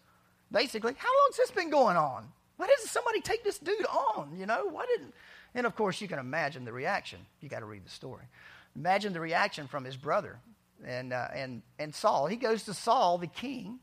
basically, 0.52 0.94
how 0.98 1.10
long's 1.24 1.38
this 1.38 1.52
been 1.52 1.70
going 1.70 1.96
on? 1.96 2.28
Why 2.58 2.68
doesn't 2.68 2.90
somebody 2.90 3.22
take 3.22 3.44
this 3.46 3.58
dude 3.58 3.86
on? 3.86 4.36
You 4.38 4.48
know, 4.48 4.66
why 4.70 4.86
didn't. 4.86 5.14
And 5.56 5.66
of 5.66 5.76
course, 5.76 6.02
you 6.02 6.10
can 6.10 6.20
imagine 6.20 6.66
the 6.66 6.74
reaction. 6.74 7.20
You 7.40 7.48
got 7.48 7.60
to 7.60 7.66
read 7.66 7.86
the 7.86 7.90
story. 7.90 8.26
Imagine 8.76 9.14
the 9.14 9.22
reaction 9.22 9.68
from 9.68 9.86
his 9.86 9.96
brother 9.96 10.40
and, 10.86 11.13
uh, 11.13 11.27
and, 11.34 11.62
and 11.79 11.93
Saul. 11.93 12.27
He 12.27 12.36
goes 12.36 12.63
to 12.63 12.74
Saul, 12.74 13.17
the 13.17 13.27
king. 13.27 13.79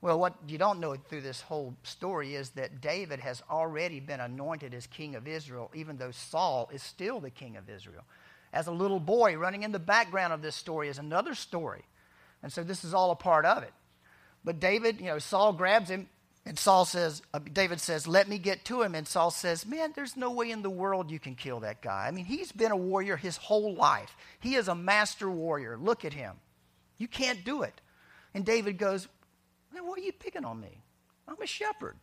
Well, 0.00 0.18
what 0.18 0.34
you 0.48 0.58
don't 0.58 0.80
know 0.80 0.96
through 0.96 1.20
this 1.20 1.40
whole 1.40 1.76
story 1.84 2.34
is 2.34 2.50
that 2.50 2.80
David 2.80 3.20
has 3.20 3.42
already 3.48 4.00
been 4.00 4.20
anointed 4.20 4.74
as 4.74 4.86
king 4.86 5.14
of 5.14 5.28
Israel, 5.28 5.70
even 5.74 5.96
though 5.96 6.10
Saul 6.10 6.68
is 6.72 6.82
still 6.82 7.20
the 7.20 7.30
king 7.30 7.56
of 7.56 7.70
Israel. 7.70 8.02
As 8.52 8.66
a 8.66 8.72
little 8.72 9.00
boy, 9.00 9.36
running 9.36 9.62
in 9.62 9.72
the 9.72 9.78
background 9.78 10.32
of 10.32 10.42
this 10.42 10.56
story 10.56 10.88
is 10.88 10.98
another 10.98 11.34
story. 11.34 11.84
And 12.42 12.52
so 12.52 12.64
this 12.64 12.84
is 12.84 12.92
all 12.92 13.12
a 13.12 13.16
part 13.16 13.46
of 13.46 13.62
it. 13.62 13.72
But 14.44 14.58
David, 14.58 15.00
you 15.00 15.06
know, 15.06 15.18
Saul 15.18 15.52
grabs 15.52 15.88
him, 15.88 16.08
and 16.44 16.58
Saul 16.58 16.84
says, 16.84 17.22
uh, 17.32 17.38
David 17.52 17.80
says, 17.80 18.08
let 18.08 18.28
me 18.28 18.36
get 18.36 18.64
to 18.64 18.82
him. 18.82 18.94
And 18.94 19.06
Saul 19.06 19.30
says, 19.30 19.64
man, 19.64 19.92
there's 19.94 20.16
no 20.16 20.32
way 20.32 20.50
in 20.50 20.62
the 20.62 20.70
world 20.70 21.10
you 21.10 21.20
can 21.20 21.36
kill 21.36 21.60
that 21.60 21.82
guy. 21.82 22.06
I 22.06 22.10
mean, 22.10 22.24
he's 22.24 22.50
been 22.50 22.72
a 22.72 22.76
warrior 22.76 23.16
his 23.16 23.36
whole 23.36 23.74
life. 23.74 24.16
He 24.40 24.56
is 24.56 24.66
a 24.66 24.74
master 24.74 25.30
warrior. 25.30 25.78
Look 25.80 26.04
at 26.04 26.12
him. 26.12 26.34
You 26.98 27.06
can't 27.06 27.44
do 27.44 27.62
it. 27.62 27.80
And 28.34 28.44
David 28.44 28.76
goes, 28.76 29.06
man, 29.72 29.86
why 29.86 29.92
are 29.94 29.98
you 30.00 30.12
picking 30.12 30.44
on 30.44 30.60
me? 30.60 30.82
I'm 31.28 31.40
a 31.40 31.46
shepherd. 31.46 31.96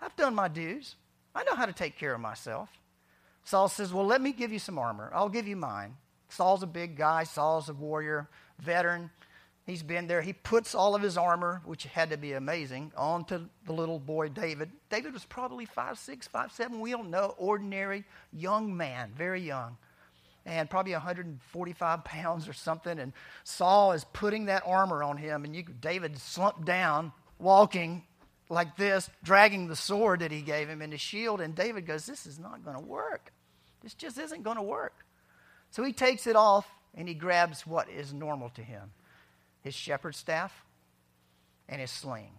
I've 0.00 0.16
done 0.16 0.34
my 0.34 0.48
dues. 0.48 0.96
I 1.34 1.44
know 1.44 1.54
how 1.54 1.66
to 1.66 1.72
take 1.72 1.96
care 1.96 2.14
of 2.14 2.20
myself. 2.20 2.68
Saul 3.44 3.68
says, 3.68 3.92
well, 3.92 4.04
let 4.04 4.20
me 4.20 4.32
give 4.32 4.52
you 4.52 4.58
some 4.58 4.78
armor. 4.78 5.10
I'll 5.14 5.28
give 5.28 5.46
you 5.46 5.56
mine. 5.56 5.94
Saul's 6.28 6.62
a 6.62 6.66
big 6.66 6.96
guy. 6.96 7.24
Saul's 7.24 7.68
a 7.68 7.74
warrior, 7.74 8.28
veteran. 8.58 9.10
He's 9.68 9.82
been 9.82 10.06
there. 10.06 10.22
He 10.22 10.32
puts 10.32 10.74
all 10.74 10.94
of 10.94 11.02
his 11.02 11.18
armor, 11.18 11.60
which 11.66 11.84
had 11.84 12.08
to 12.08 12.16
be 12.16 12.32
amazing, 12.32 12.90
onto 12.96 13.50
the 13.66 13.72
little 13.74 13.98
boy 13.98 14.30
David. 14.30 14.70
David 14.88 15.12
was 15.12 15.26
probably 15.26 15.66
five, 15.66 15.98
six, 15.98 16.26
five, 16.26 16.52
seven. 16.52 16.80
We 16.80 16.90
don't 16.90 17.10
know. 17.10 17.34
Ordinary 17.36 18.04
young 18.32 18.74
man, 18.74 19.12
very 19.14 19.42
young, 19.42 19.76
and 20.46 20.70
probably 20.70 20.94
145 20.94 22.02
pounds 22.02 22.48
or 22.48 22.54
something. 22.54 22.98
And 22.98 23.12
Saul 23.44 23.92
is 23.92 24.06
putting 24.14 24.46
that 24.46 24.62
armor 24.64 25.02
on 25.02 25.18
him, 25.18 25.44
and 25.44 25.54
you, 25.54 25.64
David 25.64 26.16
slumped 26.16 26.64
down, 26.64 27.12
walking 27.38 28.04
like 28.48 28.74
this, 28.78 29.10
dragging 29.22 29.68
the 29.68 29.76
sword 29.76 30.20
that 30.20 30.32
he 30.32 30.40
gave 30.40 30.70
him 30.70 30.80
and 30.80 30.92
his 30.94 31.02
shield. 31.02 31.42
And 31.42 31.54
David 31.54 31.84
goes, 31.84 32.06
"This 32.06 32.24
is 32.24 32.38
not 32.38 32.64
going 32.64 32.78
to 32.78 32.82
work. 32.82 33.34
This 33.82 33.92
just 33.92 34.16
isn't 34.16 34.44
going 34.44 34.56
to 34.56 34.62
work." 34.62 35.04
So 35.70 35.84
he 35.84 35.92
takes 35.92 36.26
it 36.26 36.36
off 36.36 36.66
and 36.94 37.06
he 37.06 37.12
grabs 37.12 37.66
what 37.66 37.90
is 37.90 38.14
normal 38.14 38.48
to 38.48 38.62
him 38.62 38.92
his 39.62 39.74
shepherd's 39.74 40.18
staff, 40.18 40.64
and 41.68 41.80
his 41.80 41.90
sling. 41.90 42.32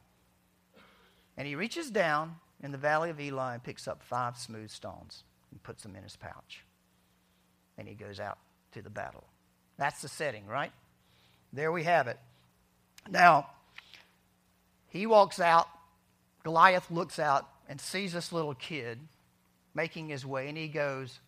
And 1.37 1.47
he 1.47 1.55
reaches 1.55 1.89
down 1.89 2.35
in 2.61 2.71
the 2.71 2.77
valley 2.77 3.09
of 3.09 3.19
Elah 3.19 3.53
and 3.53 3.63
picks 3.63 3.87
up 3.87 4.03
five 4.03 4.37
smooth 4.37 4.69
stones 4.69 5.23
and 5.51 5.61
puts 5.63 5.83
them 5.83 5.95
in 5.95 6.03
his 6.03 6.15
pouch. 6.15 6.65
And 7.77 7.87
he 7.87 7.95
goes 7.95 8.19
out 8.19 8.37
to 8.73 8.81
the 8.81 8.89
battle. 8.89 9.23
That's 9.77 10.01
the 10.01 10.09
setting, 10.09 10.45
right? 10.47 10.71
There 11.53 11.71
we 11.71 11.83
have 11.83 12.07
it. 12.07 12.19
Now, 13.09 13.47
he 14.89 15.05
walks 15.05 15.39
out. 15.39 15.67
Goliath 16.43 16.91
looks 16.91 17.19
out 17.19 17.47
and 17.67 17.79
sees 17.79 18.13
this 18.13 18.33
little 18.33 18.53
kid 18.53 18.99
making 19.73 20.09
his 20.09 20.25
way, 20.25 20.49
and 20.49 20.57
he 20.57 20.67
goes, 20.67 21.19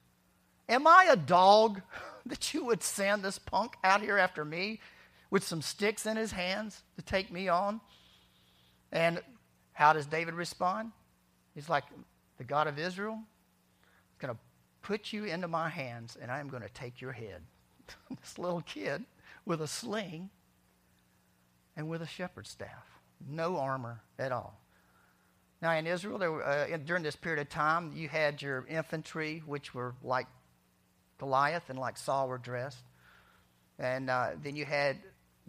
Am 0.67 0.87
I 0.87 1.07
a 1.09 1.15
dog 1.15 1.81
that 2.25 2.53
you 2.53 2.65
would 2.65 2.83
send 2.83 3.23
this 3.23 3.39
punk 3.39 3.75
out 3.83 4.01
here 4.01 4.17
after 4.17 4.43
me? 4.43 4.79
With 5.31 5.43
some 5.43 5.61
sticks 5.61 6.05
in 6.05 6.17
his 6.17 6.31
hands 6.31 6.83
to 6.97 7.01
take 7.01 7.31
me 7.31 7.47
on. 7.47 7.81
And 8.91 9.19
how 9.73 9.93
does 9.93 10.05
David 10.05 10.35
respond? 10.35 10.91
He's 11.55 11.69
like, 11.69 11.85
The 12.37 12.43
God 12.43 12.67
of 12.67 12.77
Israel 12.77 13.17
is 14.11 14.17
going 14.19 14.33
to 14.33 14.39
put 14.83 15.11
you 15.11 15.23
into 15.23 15.47
my 15.47 15.69
hands, 15.69 16.17
and 16.21 16.29
I 16.29 16.39
am 16.39 16.49
going 16.49 16.63
to 16.63 16.69
take 16.69 17.01
your 17.01 17.13
head. 17.13 17.41
this 18.21 18.37
little 18.37 18.61
kid 18.61 19.03
with 19.45 19.61
a 19.61 19.67
sling 19.67 20.29
and 21.75 21.89
with 21.89 22.01
a 22.01 22.07
shepherd's 22.07 22.49
staff, 22.49 22.99
no 23.27 23.57
armor 23.57 24.01
at 24.19 24.31
all. 24.31 24.59
Now, 25.61 25.71
in 25.73 25.85
Israel, 25.85 26.17
were, 26.17 26.43
uh, 26.43 26.77
during 26.85 27.03
this 27.03 27.15
period 27.15 27.39
of 27.39 27.49
time, 27.49 27.93
you 27.95 28.09
had 28.09 28.41
your 28.41 28.65
infantry, 28.67 29.43
which 29.45 29.73
were 29.73 29.93
like 30.03 30.27
Goliath 31.19 31.69
and 31.69 31.77
like 31.77 31.97
Saul 31.97 32.27
were 32.27 32.39
dressed. 32.39 32.83
And 33.77 34.09
uh, 34.09 34.31
then 34.41 34.55
you 34.55 34.65
had 34.65 34.97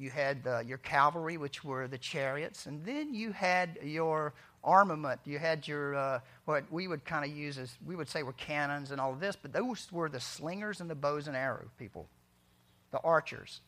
you 0.03 0.11
had 0.11 0.39
uh, 0.47 0.59
your 0.59 0.79
cavalry, 0.79 1.37
which 1.37 1.63
were 1.63 1.87
the 1.87 1.97
chariots, 1.97 2.67
and 2.67 2.85
then 2.85 3.15
you 3.15 3.31
had 3.31 3.79
your 3.83 4.35
armament. 4.65 5.21
You 5.25 5.39
had 5.39 5.67
your, 5.67 5.95
uh, 5.95 6.21
what 6.45 6.65
we 6.71 6.89
would 6.89 7.05
kind 7.05 7.25
of 7.25 7.37
use 7.37 7.57
as, 7.57 7.73
we 7.87 7.95
would 7.95 8.09
say 8.09 8.23
were 8.23 8.33
cannons 8.33 8.91
and 8.91 9.01
all 9.01 9.13
of 9.13 9.21
this, 9.21 9.37
but 9.41 9.53
those 9.53 9.91
were 9.93 10.09
the 10.09 10.21
slingers 10.21 10.81
and 10.81 10.91
the 10.91 10.95
bows 10.97 11.29
and 11.29 11.37
arrow 11.37 11.67
people, 11.79 12.09
the 12.91 12.99
archers. 13.01 13.61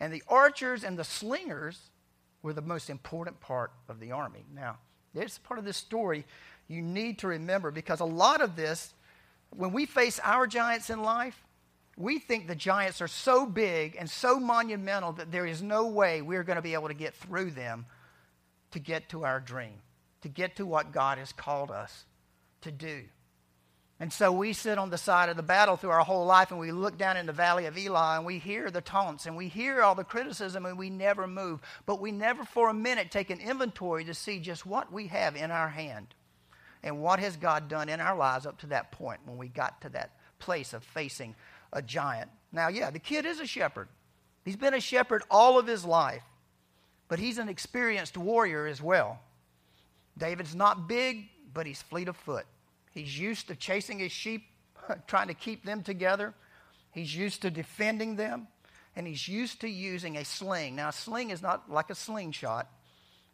And 0.00 0.12
the 0.12 0.22
archers 0.28 0.82
and 0.82 0.98
the 0.98 1.04
slingers 1.04 1.90
were 2.42 2.52
the 2.52 2.62
most 2.62 2.90
important 2.90 3.40
part 3.40 3.70
of 3.88 4.00
the 4.00 4.12
army. 4.12 4.44
Now, 4.54 4.78
there's 5.14 5.38
part 5.38 5.58
of 5.58 5.64
this 5.64 5.76
story 5.76 6.24
you 6.68 6.82
need 6.82 7.18
to 7.18 7.28
remember 7.28 7.70
because 7.70 8.00
a 8.00 8.04
lot 8.04 8.40
of 8.40 8.56
this, 8.56 8.94
when 9.50 9.72
we 9.72 9.86
face 9.86 10.20
our 10.22 10.46
giants 10.46 10.90
in 10.90 11.02
life, 11.02 11.45
we 11.96 12.18
think 12.18 12.46
the 12.46 12.54
giants 12.54 13.00
are 13.00 13.08
so 13.08 13.46
big 13.46 13.96
and 13.98 14.08
so 14.08 14.38
monumental 14.38 15.12
that 15.12 15.32
there 15.32 15.46
is 15.46 15.62
no 15.62 15.86
way 15.86 16.20
we're 16.20 16.44
going 16.44 16.56
to 16.56 16.62
be 16.62 16.74
able 16.74 16.88
to 16.88 16.94
get 16.94 17.14
through 17.14 17.50
them 17.52 17.86
to 18.72 18.78
get 18.78 19.08
to 19.08 19.24
our 19.24 19.40
dream, 19.40 19.80
to 20.20 20.28
get 20.28 20.56
to 20.56 20.66
what 20.66 20.92
God 20.92 21.18
has 21.18 21.32
called 21.32 21.70
us 21.70 22.04
to 22.62 22.70
do. 22.70 23.04
And 23.98 24.12
so 24.12 24.30
we 24.30 24.52
sit 24.52 24.76
on 24.76 24.90
the 24.90 24.98
side 24.98 25.30
of 25.30 25.38
the 25.38 25.42
battle 25.42 25.78
through 25.78 25.90
our 25.90 26.04
whole 26.04 26.26
life 26.26 26.50
and 26.50 26.60
we 26.60 26.70
look 26.70 26.98
down 26.98 27.16
in 27.16 27.24
the 27.24 27.32
valley 27.32 27.64
of 27.64 27.78
Elah 27.78 28.16
and 28.16 28.26
we 28.26 28.38
hear 28.38 28.70
the 28.70 28.82
taunts 28.82 29.24
and 29.24 29.34
we 29.34 29.48
hear 29.48 29.80
all 29.80 29.94
the 29.94 30.04
criticism 30.04 30.66
and 30.66 30.76
we 30.76 30.90
never 30.90 31.26
move. 31.26 31.62
But 31.86 32.02
we 32.02 32.12
never 32.12 32.44
for 32.44 32.68
a 32.68 32.74
minute 32.74 33.10
take 33.10 33.30
an 33.30 33.40
inventory 33.40 34.04
to 34.04 34.12
see 34.12 34.38
just 34.38 34.66
what 34.66 34.92
we 34.92 35.06
have 35.06 35.34
in 35.34 35.50
our 35.50 35.68
hand 35.68 36.08
and 36.82 37.00
what 37.00 37.20
has 37.20 37.38
God 37.38 37.68
done 37.68 37.88
in 37.88 38.00
our 38.00 38.16
lives 38.16 38.44
up 38.44 38.58
to 38.58 38.66
that 38.66 38.92
point 38.92 39.20
when 39.24 39.38
we 39.38 39.48
got 39.48 39.80
to 39.80 39.88
that 39.90 40.10
place 40.38 40.74
of 40.74 40.84
facing 40.84 41.34
a 41.72 41.82
giant. 41.82 42.30
Now, 42.52 42.68
yeah, 42.68 42.90
the 42.90 42.98
kid 42.98 43.26
is 43.26 43.40
a 43.40 43.46
shepherd. 43.46 43.88
He's 44.44 44.56
been 44.56 44.74
a 44.74 44.80
shepherd 44.80 45.22
all 45.30 45.58
of 45.58 45.66
his 45.66 45.84
life, 45.84 46.22
but 47.08 47.18
he's 47.18 47.38
an 47.38 47.48
experienced 47.48 48.16
warrior 48.16 48.66
as 48.66 48.80
well. 48.80 49.18
David's 50.16 50.54
not 50.54 50.88
big, 50.88 51.28
but 51.52 51.66
he's 51.66 51.82
fleet 51.82 52.08
of 52.08 52.16
foot. 52.16 52.46
He's 52.92 53.18
used 53.18 53.48
to 53.48 53.56
chasing 53.56 53.98
his 53.98 54.12
sheep, 54.12 54.44
trying 55.06 55.28
to 55.28 55.34
keep 55.34 55.64
them 55.64 55.82
together. 55.82 56.32
He's 56.92 57.14
used 57.14 57.42
to 57.42 57.50
defending 57.50 58.16
them, 58.16 58.48
and 58.94 59.06
he's 59.06 59.28
used 59.28 59.60
to 59.60 59.68
using 59.68 60.16
a 60.16 60.24
sling. 60.24 60.76
Now, 60.76 60.88
a 60.88 60.92
sling 60.92 61.30
is 61.30 61.42
not 61.42 61.70
like 61.70 61.90
a 61.90 61.94
slingshot. 61.94 62.70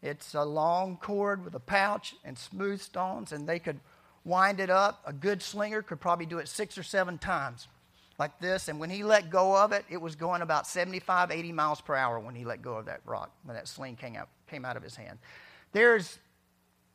It's 0.03 0.35
a 0.35 0.43
long 0.43 0.97
cord 0.97 1.45
with 1.45 1.55
a 1.55 1.61
pouch 1.61 2.17
and 2.25 2.37
smooth 2.37 2.81
stones, 2.81 3.31
and 3.31 3.49
they 3.49 3.61
could 3.61 3.79
wind 4.25 4.59
it 4.59 4.71
up. 4.71 5.03
A 5.07 5.13
good 5.13 5.43
slinger 5.43 5.83
could 5.83 6.01
probably 6.01 6.27
do 6.27 6.39
it 6.39 6.49
six 6.49 6.77
or 6.77 6.83
seven 6.83 7.19
times 7.19 7.69
like 8.23 8.39
this. 8.39 8.69
And 8.69 8.79
when 8.79 8.89
he 8.89 9.03
let 9.03 9.31
go 9.31 9.57
of 9.57 9.73
it, 9.73 9.85
it 9.91 10.01
was 10.01 10.15
going 10.15 10.43
about 10.43 10.65
75, 10.65 11.33
80 11.33 11.51
miles 11.51 11.81
per 11.81 11.97
hour 11.97 12.21
when 12.21 12.37
he 12.37 12.45
let 12.45 12.63
go 12.63 12.75
of 12.75 12.87
that 12.87 13.01
rock, 13.05 13.33
when 13.43 13.57
that 13.57 13.67
sling 13.67 13.97
came 13.97 14.15
out, 14.15 14.29
came 14.49 14.65
out 14.65 14.77
of 14.77 14.83
his 14.83 14.95
hand. 14.95 15.19
There's, 15.73 16.21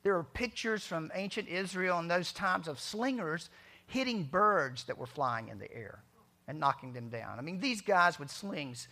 there 0.03 0.15
are 0.15 0.23
pictures 0.23 0.85
from 0.85 1.11
ancient 1.13 1.49
Israel 1.49 1.99
in 1.99 2.07
those 2.07 2.31
times 2.31 2.69
of 2.69 2.79
slingers 2.79 3.49
hitting 3.87 4.23
birds 4.23 4.85
that 4.85 4.97
were 4.97 5.05
flying 5.05 5.49
in 5.49 5.59
the 5.59 5.69
air 5.75 5.99
and 6.47 6.61
knocking 6.61 6.93
them 6.93 7.09
down. 7.09 7.37
I 7.37 7.41
mean, 7.41 7.59
these 7.59 7.81
guys 7.81 8.17
with 8.17 8.31
slings 8.31 8.87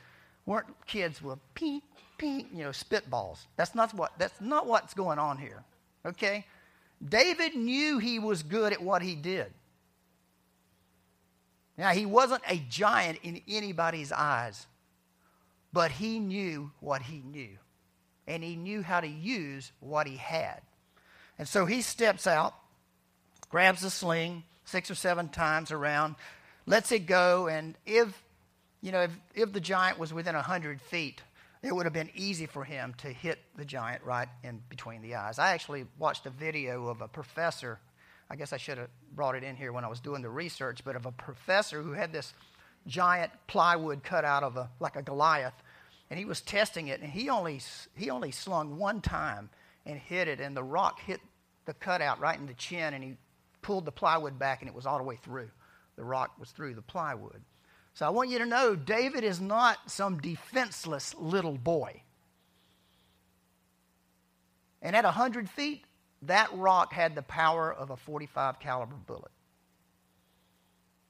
weren't 0.46 0.68
kids 0.86 1.22
with 1.22 1.40
pink, 1.54 1.84
pink, 2.18 2.48
you 2.52 2.66
know, 2.66 2.72
spitballs. 2.72 3.46
That's 3.56 3.76
not 3.76 3.94
what 3.94 4.12
that's 4.18 4.42
not 4.42 4.68
what's 4.68 4.94
going 4.94 5.20
on 5.20 5.38
here. 5.38 5.64
Okay? 6.06 6.46
David 7.08 7.56
knew 7.56 7.98
he 7.98 8.20
was 8.20 8.44
good 8.44 8.74
at 8.74 8.82
what 8.82 9.02
he 9.02 9.16
did. 9.16 9.54
Now, 11.78 11.90
he 11.90 12.06
wasn't 12.06 12.42
a 12.48 12.58
giant 12.70 13.20
in 13.24 13.42
anybody's 13.48 14.12
eyes, 14.12 14.66
but 15.74 15.92
he 15.92 16.20
knew 16.20 16.72
what 16.80 17.02
he 17.02 17.20
knew. 17.20 17.58
And 18.28 18.44
he 18.44 18.56
knew 18.56 18.82
how 18.82 19.02
to 19.02 19.08
use 19.08 19.72
what 19.80 20.08
he 20.08 20.18
had. 20.18 20.62
And 21.38 21.48
so 21.48 21.66
he 21.66 21.82
steps 21.82 22.28
out, 22.28 22.56
grabs 23.50 23.82
the 23.82 23.90
sling 23.90 24.44
six 24.64 24.90
or 24.90 24.96
seven 24.96 25.30
times 25.30 25.72
around, 25.72 26.16
lets 26.66 26.92
it 26.92 27.06
go, 27.06 27.48
and 27.48 27.76
if 27.86 28.24
you 28.86 28.92
know, 28.92 29.02
if, 29.02 29.12
if 29.34 29.52
the 29.52 29.60
giant 29.60 29.98
was 29.98 30.14
within 30.14 30.36
100 30.36 30.80
feet, 30.80 31.24
it 31.64 31.76
would 31.76 31.88
have 31.88 31.94
been 31.94 32.12
easy 32.14 32.46
for 32.46 32.64
him 32.64 32.94
to 33.00 33.08
hit 33.08 33.40
the 33.56 33.66
giant 33.66 34.04
right 34.04 34.28
in 34.44 34.62
between 34.70 35.02
the 35.02 35.16
eyes. 35.16 35.40
I 35.40 35.54
actually 35.54 35.88
watched 35.98 36.28
a 36.28 36.30
video 36.30 36.86
of 36.88 37.02
a 37.02 37.08
professor. 37.08 37.80
I 38.30 38.36
guess 38.36 38.54
I 38.54 38.58
should 38.58 38.78
have 38.78 38.90
brought 39.14 39.36
it 39.36 39.44
in 39.44 39.56
here 39.56 39.72
when 39.72 39.86
I 39.86 39.88
was 39.88 40.00
doing 40.00 40.22
the 40.22 40.30
research, 40.30 40.84
but 40.84 40.96
of 40.96 41.06
a 41.06 41.12
professor 41.12 41.82
who 41.82 41.92
had 41.92 42.12
this 42.12 42.34
giant 42.88 43.32
plywood 43.48 44.04
cut 44.04 44.26
out 44.26 44.44
of 44.44 44.58
a 44.58 44.70
like 44.80 44.96
a 44.96 45.02
Goliath, 45.02 45.54
and 46.10 46.18
he 46.18 46.26
was 46.26 46.42
testing 46.42 46.88
it, 46.88 47.02
and 47.02 47.12
he 47.12 47.30
only 47.30 47.62
he 47.96 48.10
only 48.10 48.32
slung 48.32 48.78
one 48.78 49.02
time 49.02 49.50
and 49.86 50.00
hit 50.00 50.28
it, 50.28 50.40
and 50.40 50.56
the 50.56 50.64
rock 50.64 51.00
hit 51.02 51.22
the 51.66 51.74
cutout 51.74 52.20
right 52.20 52.40
in 52.40 52.48
the 52.48 52.54
chin, 52.54 52.94
and 52.94 53.04
he 53.04 53.18
pulled 53.62 53.86
the 53.86 53.92
plywood 53.92 54.38
back, 54.38 54.62
and 54.62 54.70
it 54.70 54.76
was 54.76 54.86
all 54.86 54.98
the 54.98 55.04
way 55.04 55.18
through. 55.18 55.50
The 55.96 56.04
rock 56.04 56.32
was 56.40 56.52
through 56.52 56.76
the 56.76 56.82
plywood. 56.82 57.42
So 57.94 58.06
I 58.06 58.10
want 58.10 58.30
you 58.30 58.40
to 58.40 58.46
know 58.46 58.76
David 58.76 59.24
is 59.24 59.40
not 59.40 59.90
some 59.90 60.20
defenseless 60.20 61.16
little 61.18 61.58
boy. 61.58 62.02
And 64.82 64.96
at 64.96 65.06
100 65.06 65.50
feet, 65.50 65.86
that 66.28 66.54
rock 66.54 66.94
had 66.94 67.16
the 67.16 67.22
power 67.22 67.74
of 67.74 67.90
a 67.90 67.98
45 67.98 68.60
caliber 68.60 68.96
bullet. 68.96 69.32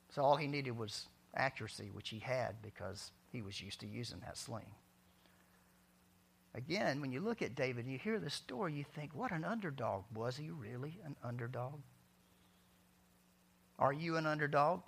So 0.09 0.21
all 0.21 0.35
he 0.35 0.47
needed 0.47 0.77
was 0.77 1.07
accuracy, 1.35 1.89
which 1.91 2.09
he 2.09 2.19
had 2.19 2.61
because 2.61 3.11
he 3.31 3.41
was 3.41 3.61
used 3.61 3.81
to 3.81 3.87
using 3.87 4.19
that 4.21 4.37
sling. 4.37 4.71
Again, 6.53 7.01
when 7.01 7.11
you 7.11 7.19
look 7.19 7.41
at 7.41 7.55
David 7.55 7.83
and 7.83 7.91
you 7.91 7.99
hear 7.99 8.19
this 8.19 8.33
story, 8.33 8.73
you 8.73 8.85
think, 8.95 9.13
what 9.13 9.31
an 9.31 9.43
underdog. 9.43 10.03
Was 10.13 10.37
he 10.37 10.49
really 10.49 10.99
an 11.05 11.17
underdog? 11.21 11.81
Are 13.77 13.91
you 13.91 14.15
an 14.15 14.25
underdog? 14.25 14.81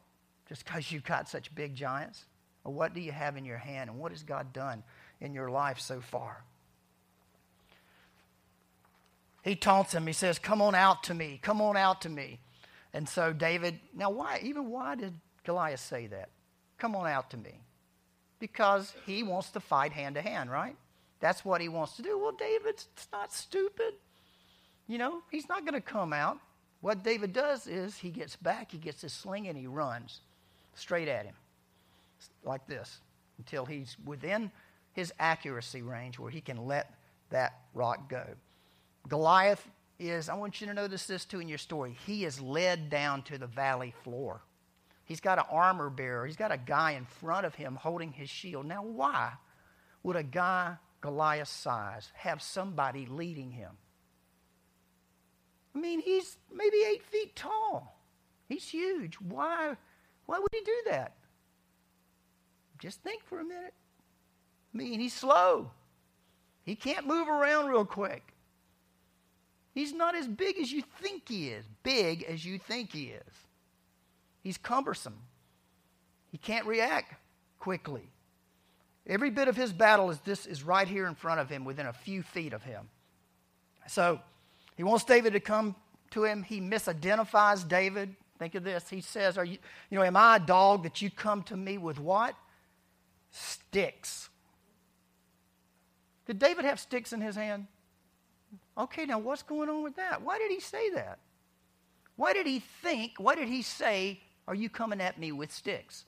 just 0.48 0.66
because 0.66 0.92
you've 0.92 1.04
got 1.04 1.28
such 1.28 1.54
big 1.54 1.76
giants? 1.76 2.26
Or 2.64 2.74
what 2.74 2.94
do 2.94 3.02
you 3.02 3.12
have 3.12 3.38
in 3.38 3.46
your 3.46 3.58
hand, 3.58 3.90
and 3.90 4.00
what 4.00 4.12
has 4.12 4.24
God 4.24 4.54
done 4.54 4.84
in 5.22 5.34
your 5.34 5.50
life 5.50 5.80
so 5.80 6.02
far? 6.02 6.44
He 9.48 9.56
taunts 9.56 9.94
him. 9.94 10.06
He 10.06 10.14
says, 10.14 10.40
Come 10.40 10.62
on 10.62 10.76
out 10.76 11.04
to 11.04 11.14
me. 11.14 11.40
Come 11.42 11.62
on 11.62 11.78
out 11.78 12.02
to 12.02 12.10
me. 12.10 12.40
And 12.94 13.08
so 13.08 13.32
David, 13.32 13.80
now 13.96 14.10
why, 14.10 14.42
even 14.44 14.70
why 14.70 14.96
did 14.96 15.14
Goliath 15.46 15.80
say 15.80 16.08
that? 16.08 16.30
Come 16.78 16.96
on 16.96 17.08
out 17.08 17.30
to 17.32 17.38
me. 17.38 17.62
Because 18.40 18.94
he 19.06 19.24
wants 19.24 19.50
to 19.52 19.60
fight 19.60 19.94
hand 19.94 20.16
to 20.16 20.22
hand, 20.22 20.52
right? 20.52 20.76
That's 21.22 21.46
what 21.46 21.62
he 21.62 21.70
wants 21.70 21.96
to 21.96 22.02
do. 22.02 22.20
Well, 22.20 22.34
David's 22.34 22.88
not 23.12 23.34
stupid. 23.34 23.94
You 24.86 24.98
know, 24.98 25.22
he's 25.32 25.48
not 25.48 25.62
going 25.62 25.74
to 25.74 25.82
come 25.82 26.12
out. 26.12 26.38
What 26.82 27.04
David 27.04 27.34
does 27.34 27.68
is 27.68 27.98
he 27.98 28.10
gets 28.10 28.36
back, 28.36 28.72
he 28.72 28.78
gets 28.78 29.02
his 29.02 29.14
sling, 29.14 29.48
and 29.48 29.58
he 29.58 29.66
runs 29.66 30.22
straight 30.76 31.08
at 31.08 31.26
him, 31.26 31.36
like 32.44 32.68
this, 32.68 33.00
until 33.40 33.66
he's 33.66 33.96
within 34.06 34.52
his 34.94 35.12
accuracy 35.20 35.82
range 35.82 36.20
where 36.20 36.30
he 36.30 36.42
can 36.42 36.68
let 36.68 36.94
that 37.30 37.54
rock 37.74 38.10
go. 38.10 38.26
Goliath 39.08 39.68
is, 40.00 40.30
I 40.30 40.36
want 40.36 40.62
you 40.62 40.68
to 40.68 40.74
notice 40.74 41.06
this 41.06 41.26
too 41.26 41.40
in 41.40 41.48
your 41.48 41.58
story, 41.58 41.98
he 42.06 42.26
is 42.26 42.40
led 42.42 42.90
down 42.90 43.24
to 43.24 43.38
the 43.38 43.48
valley 43.48 43.94
floor. 44.04 44.42
He's 45.06 45.20
got 45.22 45.40
an 45.40 45.46
armor 45.50 45.90
bearer, 45.90 46.26
he's 46.26 46.36
got 46.36 46.52
a 46.52 46.58
guy 46.58 46.92
in 46.92 47.06
front 47.06 47.46
of 47.46 47.56
him 47.56 47.76
holding 47.76 48.12
his 48.12 48.30
shield. 48.30 48.66
Now, 48.66 48.84
why 48.84 49.34
would 50.04 50.16
a 50.16 50.24
guy 50.24 50.76
Goliath's 51.02 51.52
size 51.52 52.12
have 52.16 52.42
somebody 52.42 53.06
leading 53.06 53.52
him? 53.52 53.72
I 55.74 55.80
mean, 55.80 56.02
he's 56.02 56.38
maybe 56.54 56.78
eight 56.90 57.04
feet 57.04 57.36
tall. 57.36 58.00
He's 58.50 58.68
huge. 58.68 59.16
Why 59.16 59.76
why 60.26 60.40
would 60.40 60.52
he 60.52 60.62
do 60.62 60.76
that? 60.92 61.14
Just 62.80 63.02
think 63.02 63.24
for 63.24 63.40
a 63.40 63.44
minute. 63.44 63.74
I 64.74 64.78
mean, 64.78 65.00
he's 65.00 65.14
slow. 65.14 65.72
He 66.64 66.76
can't 66.76 67.08
move 67.08 67.28
around 67.28 67.68
real 67.68 67.86
quick. 67.86 68.34
He's 69.78 69.94
not 69.94 70.16
as 70.16 70.28
big 70.28 70.58
as 70.58 70.72
you 70.72 70.82
think 71.04 71.30
he 71.30 71.50
is, 71.50 71.64
big 71.84 72.24
as 72.24 72.44
you 72.44 72.58
think 72.58 72.92
he 72.92 73.10
is. 73.10 73.34
He's 74.42 74.58
cumbersome. 74.58 75.20
He 76.32 76.40
can't 76.40 76.66
react 76.66 77.14
quickly. 77.60 78.10
Every 79.06 79.30
bit 79.30 79.48
of 79.48 79.56
his 79.56 79.72
battle 79.72 80.10
is 80.10 80.20
this 80.22 80.48
is 80.48 80.64
right 80.64 80.88
here 80.88 81.06
in 81.06 81.14
front 81.14 81.42
of 81.42 81.48
him, 81.48 81.64
within 81.64 81.86
a 81.86 81.94
few 81.94 82.24
feet 82.24 82.54
of 82.54 82.64
him. 82.64 82.90
So 83.88 84.20
he 84.78 84.84
wants 84.84 85.04
David 85.04 85.34
to 85.34 85.40
come 85.40 85.76
to 86.10 86.24
him. 86.24 86.42
He 86.42 86.60
misidentifies 86.60 87.68
David. 87.68 88.16
Think 88.40 88.56
of 88.56 88.64
this. 88.64 88.90
He 88.90 89.02
says, 89.02 89.38
Are 89.38 89.46
you, 89.46 89.60
you 89.92 90.00
know, 90.00 90.04
am 90.04 90.18
I 90.18 90.38
a 90.38 90.40
dog 90.40 90.82
that 90.86 91.04
you 91.04 91.12
come 91.12 91.44
to 91.44 91.56
me 91.56 91.78
with 91.78 92.00
what? 92.00 92.34
Sticks. 93.30 94.30
Did 96.26 96.40
David 96.40 96.66
have 96.66 96.80
sticks 96.80 97.14
in 97.14 97.22
his 97.22 97.36
hand? 97.36 97.68
Okay, 98.78 99.06
now 99.06 99.18
what's 99.18 99.44
going 99.44 99.70
on 99.70 99.84
with 99.84 99.96
that? 99.96 100.22
Why 100.22 100.38
did 100.38 100.52
he 100.52 100.60
say 100.60 100.90
that? 100.92 101.20
Why 102.16 102.34
did 102.34 102.46
he 102.46 102.60
think, 102.60 103.14
why 103.18 103.36
did 103.36 103.48
he 103.48 103.62
say, 103.62 104.20
Are 104.48 104.56
you 104.56 104.70
coming 104.70 105.02
at 105.02 105.20
me 105.20 105.32
with 105.32 105.52
sticks? 105.52 106.06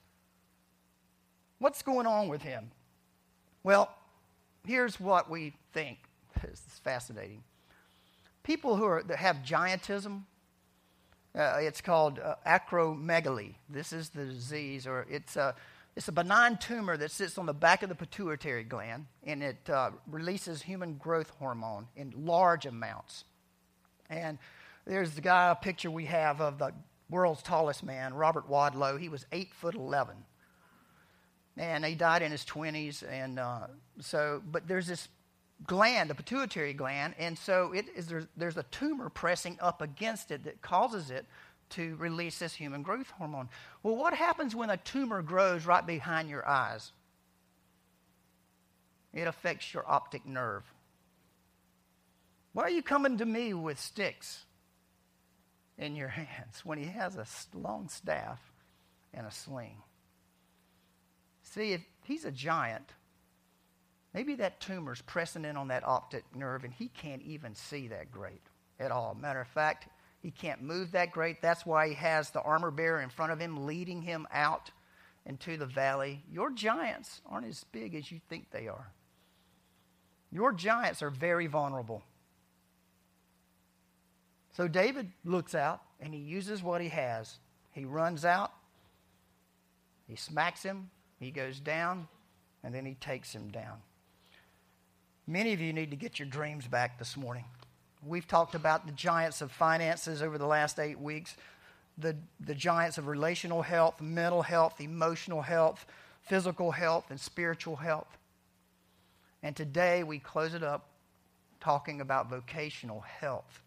What's 1.60 1.82
going 1.82 2.08
on 2.08 2.30
with 2.30 2.42
him? 2.42 2.72
Well, 3.64 3.94
here's 4.66 5.00
what 5.00 5.30
we 5.30 5.54
think. 5.74 5.98
This 6.42 6.62
is 6.68 6.80
fascinating. 6.84 7.44
People 8.44 8.78
who 8.78 8.86
are, 8.86 9.04
that 9.04 9.18
have 9.18 9.38
giantism, 9.38 10.22
uh, 11.38 11.58
it's 11.60 11.82
called 11.82 12.20
uh, 12.20 12.36
acromegaly. 12.48 13.56
This 13.70 13.92
is 13.92 14.10
the 14.10 14.26
disease, 14.26 14.88
or 14.88 15.06
it's 15.10 15.36
a, 15.36 15.54
it's 15.96 16.08
a 16.08 16.12
benign 16.14 16.58
tumor 16.58 16.96
that 16.96 17.12
sits 17.12 17.38
on 17.38 17.46
the 17.46 17.54
back 17.54 17.84
of 17.84 17.90
the 17.90 17.96
pituitary 17.96 18.64
gland, 18.64 19.08
and 19.24 19.44
it 19.44 19.70
uh, 19.70 19.92
releases 20.08 20.62
human 20.62 20.94
growth 20.94 21.30
hormone 21.40 21.88
in 21.96 22.14
large 22.16 22.66
amounts. 22.66 23.26
And 24.10 24.38
there's 24.86 25.12
the 25.12 25.22
guy, 25.22 25.52
a 25.52 25.56
picture 25.56 25.92
we 25.92 26.06
have 26.06 26.42
of 26.42 26.58
the 26.58 26.74
world's 27.10 27.44
tallest 27.44 27.84
man, 27.84 28.14
Robert 28.14 28.50
Wadlow. 28.50 29.00
He 29.00 29.10
was 29.10 29.26
eight 29.32 29.54
foot 29.54 29.76
eleven, 29.76 30.16
and 31.58 31.84
he 31.84 31.96
died 31.96 32.22
in 32.22 32.32
his 32.32 32.46
twenties. 32.46 33.04
And 33.04 33.40
uh, 33.40 33.68
so, 34.00 34.42
but 34.50 34.68
there's 34.68 34.88
this 34.88 35.10
gland, 35.68 36.10
the 36.10 36.16
pituitary 36.16 36.74
gland, 36.74 37.16
and 37.20 37.38
so 37.38 37.74
it 37.74 37.88
is 37.94 38.08
there's, 38.08 38.28
there's 38.38 38.58
a 38.58 38.64
tumor 38.64 39.10
pressing 39.10 39.58
up 39.60 39.82
against 39.82 40.32
it 40.32 40.46
that 40.46 40.62
causes 40.62 41.12
it 41.12 41.26
to 41.72 41.96
release 41.98 42.40
this 42.40 42.54
human 42.54 42.84
growth 42.84 43.10
hormone. 43.12 43.50
Well, 43.84 43.96
what 43.96 44.14
happens 44.14 44.56
when 44.56 44.70
a 44.70 44.78
tumor 44.78 45.22
grows 45.22 45.66
right 45.66 45.86
behind 45.86 46.30
your 46.30 46.48
eyes? 46.48 46.92
It 49.14 49.28
affects 49.28 49.74
your 49.74 49.90
optic 49.90 50.26
nerve. 50.26 50.64
Why 52.54 52.64
are 52.64 52.70
you 52.70 52.84
coming 52.84 53.18
to 53.18 53.26
me 53.26 53.54
with 53.54 53.80
sticks 53.80 54.46
in 55.78 55.96
your 55.96 56.08
hands 56.10 56.62
when 56.64 56.78
he 56.78 56.86
has 56.86 57.16
a 57.16 57.26
long 57.58 57.90
staff 57.90 58.40
and 59.14 59.26
a 59.26 59.32
sling? 59.32 59.78
See, 61.44 61.74
if 61.74 61.82
he's 62.04 62.26
a 62.26 62.32
giant, 62.32 62.94
Maybe 64.14 64.36
that 64.36 64.60
tumor's 64.60 65.02
pressing 65.02 65.46
in 65.46 65.56
on 65.56 65.68
that 65.68 65.88
optic 65.88 66.24
nerve 66.36 66.64
and 66.64 66.74
he 66.74 66.88
can't 66.88 67.22
even 67.22 67.54
see 67.54 67.88
that 67.90 68.12
great 68.12 68.42
at 68.80 68.92
all. 68.92 69.16
Matter 69.20 69.42
of 69.42 69.48
fact, 69.48 69.88
he 70.22 70.32
can't 70.32 70.62
move 70.62 70.92
that 70.92 71.12
great. 71.12 71.42
That's 71.42 71.66
why 71.66 71.90
he 71.90 71.94
has 71.96 72.32
the 72.32 72.42
armor 72.42 72.72
bearer 72.72 73.02
in 73.02 73.10
front 73.10 73.32
of 73.32 73.40
him 73.40 73.66
leading 73.66 74.02
him 74.02 74.28
out 74.32 74.72
into 75.26 75.58
the 75.58 75.66
valley. 75.66 76.24
Your 76.32 76.52
giants 76.52 77.22
aren't 77.26 77.48
as 77.48 77.64
big 77.64 77.96
as 77.96 78.12
you 78.12 78.20
think 78.30 78.52
they 78.52 78.68
are. 78.68 78.92
Your 80.32 80.52
giants 80.52 81.02
are 81.02 81.10
very 81.10 81.48
vulnerable. 81.48 82.04
So 84.52 84.68
David 84.68 85.12
looks 85.24 85.56
out 85.56 85.82
and 86.02 86.14
he 86.14 86.20
uses 86.20 86.62
what 86.62 86.82
he 86.82 86.90
has. 86.90 87.38
He 87.72 87.86
runs 87.86 88.26
out 88.26 88.52
He 90.08 90.16
smacks 90.16 90.64
him, 90.64 90.90
he 91.20 91.30
goes 91.30 91.60
down, 91.60 92.08
and 92.64 92.74
then 92.74 92.86
he 92.86 92.96
takes 92.96 93.34
him 93.34 93.50
down. 93.52 93.78
Many 95.28 95.54
of 95.54 95.62
you 95.62 95.72
need 95.72 95.92
to 95.92 95.96
get 95.96 96.18
your 96.18 96.28
dreams 96.28 96.68
back 96.68 96.98
this 96.98 97.16
morning. 97.16 97.46
We've 98.06 98.28
talked 98.28 98.56
about 98.56 98.86
the 98.86 98.92
giants 98.94 99.42
of 99.42 99.52
finances 99.52 100.22
over 100.22 100.38
the 100.38 100.46
last 100.46 100.80
eight 100.80 101.00
weeks, 101.00 101.36
the, 101.98 102.16
the 102.40 102.56
giants 102.56 102.98
of 102.98 103.08
relational 103.08 103.62
health, 103.62 104.02
mental 104.02 104.42
health, 104.42 104.80
emotional 104.80 105.42
health, 105.42 105.86
physical 106.22 106.72
health, 106.72 107.06
and 107.10 107.20
spiritual 107.20 107.76
health. 107.76 108.18
And 109.44 109.56
today 109.56 110.04
we 110.04 110.20
close 110.20 110.54
it 110.54 110.64
up 110.64 110.88
talking 111.60 112.00
about 112.00 112.30
vocational 112.30 113.02
health. 113.02 113.62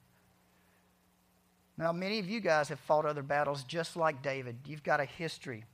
Now, 1.77 1.93
many 1.93 2.19
of 2.19 2.29
you 2.29 2.41
guys 2.41 2.69
have 2.69 2.81
fought 2.81 3.05
other 3.05 3.23
battles 3.23 3.65
just 3.65 3.97
like 3.97 4.23
David. 4.23 4.57
You've 4.67 4.83
got 4.83 5.01
a 5.01 5.05
history 5.05 5.65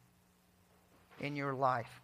in 1.21 1.37
your 1.37 1.53
life. 1.53 2.01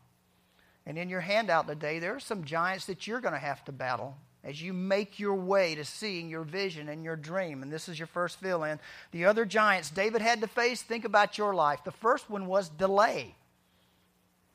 And 0.86 0.98
in 0.98 1.08
your 1.08 1.20
handout 1.20 1.66
today, 1.66 1.98
there 1.98 2.14
are 2.14 2.20
some 2.20 2.44
giants 2.44 2.86
that 2.86 3.06
you're 3.06 3.20
going 3.20 3.34
to 3.34 3.40
have 3.40 3.64
to 3.64 3.72
battle 3.72 4.16
as 4.44 4.60
you 4.60 4.72
make 4.72 5.18
your 5.18 5.34
way 5.34 5.74
to 5.74 5.84
seeing 5.84 6.28
your 6.28 6.44
vision 6.44 6.88
and 6.88 7.02
your 7.02 7.16
dream. 7.16 7.62
And 7.62 7.72
this 7.72 7.88
is 7.88 7.98
your 7.98 8.06
first 8.06 8.38
fill 8.40 8.62
in. 8.64 8.78
The 9.10 9.24
other 9.24 9.44
giants 9.44 9.90
David 9.90 10.20
had 10.20 10.42
to 10.42 10.46
face, 10.46 10.82
think 10.82 11.04
about 11.04 11.38
your 11.38 11.54
life. 11.54 11.80
The 11.84 11.90
first 11.90 12.28
one 12.28 12.46
was 12.46 12.68
delay. 12.68 13.34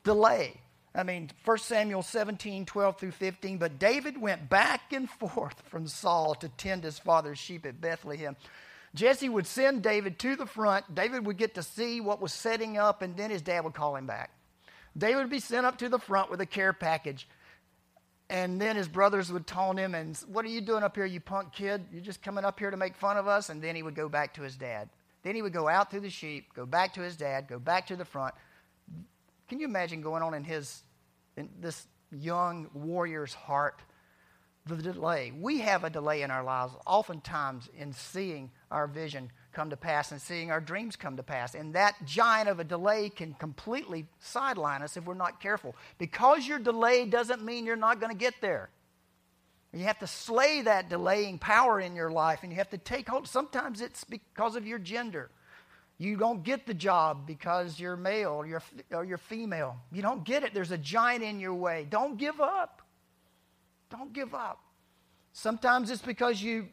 Delay. 0.04 0.54
I 0.94 1.02
mean, 1.02 1.30
1 1.44 1.58
Samuel 1.58 2.02
17, 2.02 2.66
12 2.66 2.98
through 2.98 3.10
15. 3.10 3.58
But 3.58 3.78
David 3.78 4.20
went 4.20 4.48
back 4.48 4.92
and 4.92 5.10
forth 5.10 5.60
from 5.68 5.86
Saul 5.86 6.34
to 6.36 6.48
tend 6.48 6.84
his 6.84 6.98
father's 6.98 7.38
sheep 7.38 7.66
at 7.66 7.80
Bethlehem. 7.80 8.36
Jesse 8.94 9.28
would 9.28 9.46
send 9.46 9.82
David 9.82 10.18
to 10.20 10.34
the 10.34 10.46
front. 10.46 10.94
David 10.94 11.26
would 11.26 11.36
get 11.36 11.54
to 11.54 11.62
see 11.62 12.00
what 12.00 12.20
was 12.20 12.32
setting 12.32 12.76
up, 12.76 13.02
and 13.02 13.16
then 13.16 13.30
his 13.30 13.42
dad 13.42 13.64
would 13.64 13.74
call 13.74 13.94
him 13.94 14.06
back. 14.06 14.30
David 14.98 15.18
would 15.18 15.30
be 15.30 15.38
sent 15.38 15.64
up 15.64 15.78
to 15.78 15.88
the 15.88 15.98
front 15.98 16.30
with 16.30 16.40
a 16.40 16.46
care 16.46 16.72
package. 16.72 17.28
And 18.30 18.60
then 18.60 18.76
his 18.76 18.86
brothers 18.86 19.32
would 19.32 19.44
taunt 19.48 19.76
him 19.76 19.92
and, 19.96 20.16
What 20.28 20.44
are 20.44 20.48
you 20.48 20.60
doing 20.60 20.84
up 20.84 20.94
here, 20.94 21.04
you 21.04 21.18
punk 21.18 21.52
kid? 21.52 21.84
You're 21.92 22.00
just 22.00 22.22
coming 22.22 22.44
up 22.44 22.60
here 22.60 22.70
to 22.70 22.76
make 22.76 22.94
fun 22.94 23.16
of 23.16 23.26
us? 23.26 23.48
And 23.48 23.60
then 23.60 23.74
he 23.74 23.82
would 23.82 23.96
go 23.96 24.08
back 24.08 24.32
to 24.34 24.42
his 24.42 24.56
dad. 24.56 24.88
Then 25.24 25.34
he 25.34 25.42
would 25.42 25.52
go 25.52 25.68
out 25.68 25.90
through 25.90 26.00
the 26.00 26.10
sheep, 26.10 26.54
go 26.54 26.64
back 26.64 26.94
to 26.94 27.00
his 27.00 27.16
dad, 27.16 27.48
go 27.48 27.58
back 27.58 27.88
to 27.88 27.96
the 27.96 28.04
front. 28.04 28.32
Can 29.48 29.58
you 29.58 29.66
imagine 29.66 30.00
going 30.00 30.22
on 30.22 30.32
in 30.34 30.44
his, 30.44 30.84
in 31.36 31.48
this 31.60 31.88
young 32.12 32.70
warrior's 32.72 33.34
heart? 33.34 33.82
The 34.66 34.76
delay. 34.76 35.32
We 35.36 35.58
have 35.58 35.82
a 35.82 35.90
delay 35.90 36.22
in 36.22 36.30
our 36.30 36.44
lives, 36.44 36.72
oftentimes 36.86 37.68
in 37.76 37.92
seeing 37.92 38.52
our 38.70 38.86
vision 38.86 39.32
come 39.52 39.70
to 39.70 39.76
pass 39.76 40.12
and 40.12 40.20
seeing 40.20 40.50
our 40.50 40.60
dreams 40.60 40.96
come 40.96 41.16
to 41.16 41.22
pass. 41.22 41.54
And 41.54 41.74
that 41.74 41.94
giant 42.04 42.48
of 42.48 42.60
a 42.60 42.64
delay 42.64 43.08
can 43.08 43.34
completely 43.34 44.06
sideline 44.18 44.82
us 44.82 44.96
if 44.96 45.04
we're 45.04 45.14
not 45.14 45.40
careful. 45.40 45.74
Because 45.98 46.46
you're 46.46 46.58
delayed 46.58 47.10
doesn't 47.10 47.44
mean 47.44 47.66
you're 47.66 47.76
not 47.76 48.00
going 48.00 48.12
to 48.12 48.18
get 48.18 48.34
there. 48.40 48.70
You 49.72 49.84
have 49.84 50.00
to 50.00 50.06
slay 50.06 50.62
that 50.62 50.88
delaying 50.88 51.38
power 51.38 51.80
in 51.80 51.94
your 51.94 52.10
life 52.10 52.40
and 52.42 52.50
you 52.50 52.58
have 52.58 52.70
to 52.70 52.78
take 52.78 53.08
hold. 53.08 53.28
Sometimes 53.28 53.80
it's 53.80 54.04
because 54.04 54.56
of 54.56 54.66
your 54.66 54.78
gender. 54.78 55.30
You 55.98 56.16
don't 56.16 56.42
get 56.42 56.66
the 56.66 56.74
job 56.74 57.26
because 57.26 57.78
you're 57.78 57.96
male 57.96 58.30
or 58.30 58.46
you're, 58.46 58.62
or 58.90 59.04
you're 59.04 59.18
female. 59.18 59.76
You 59.92 60.02
don't 60.02 60.24
get 60.24 60.42
it. 60.42 60.54
There's 60.54 60.70
a 60.70 60.78
giant 60.78 61.22
in 61.22 61.38
your 61.38 61.54
way. 61.54 61.86
Don't 61.88 62.16
give 62.16 62.40
up. 62.40 62.82
Don't 63.90 64.12
give 64.12 64.34
up. 64.34 64.60
Sometimes 65.32 65.90
it's 65.90 66.02
because 66.02 66.42
you, 66.42 66.68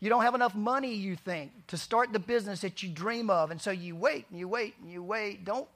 you 0.00 0.08
don't 0.08 0.22
have 0.22 0.34
enough 0.34 0.54
money, 0.54 0.94
you 0.94 1.16
think, 1.16 1.50
to 1.68 1.76
start 1.76 2.12
the 2.12 2.18
business 2.18 2.60
that 2.60 2.82
you 2.82 2.88
dream 2.88 3.30
of. 3.30 3.50
And 3.50 3.60
so 3.60 3.70
you 3.70 3.96
wait 3.96 4.26
and 4.30 4.38
you 4.38 4.46
wait 4.46 4.74
and 4.80 4.90
you 4.90 5.02
wait. 5.02 5.44
Don't, 5.44 5.68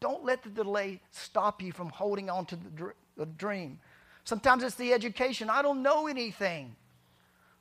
don't 0.00 0.24
let 0.24 0.42
the 0.42 0.48
delay 0.48 1.00
stop 1.12 1.62
you 1.62 1.72
from 1.72 1.88
holding 1.88 2.28
on 2.28 2.46
to 2.46 2.56
the, 2.56 2.70
dr- 2.70 2.96
the 3.16 3.26
dream. 3.26 3.78
Sometimes 4.24 4.64
it's 4.64 4.74
the 4.74 4.92
education. 4.92 5.50
I 5.50 5.62
don't 5.62 5.82
know 5.82 6.08
anything. 6.08 6.74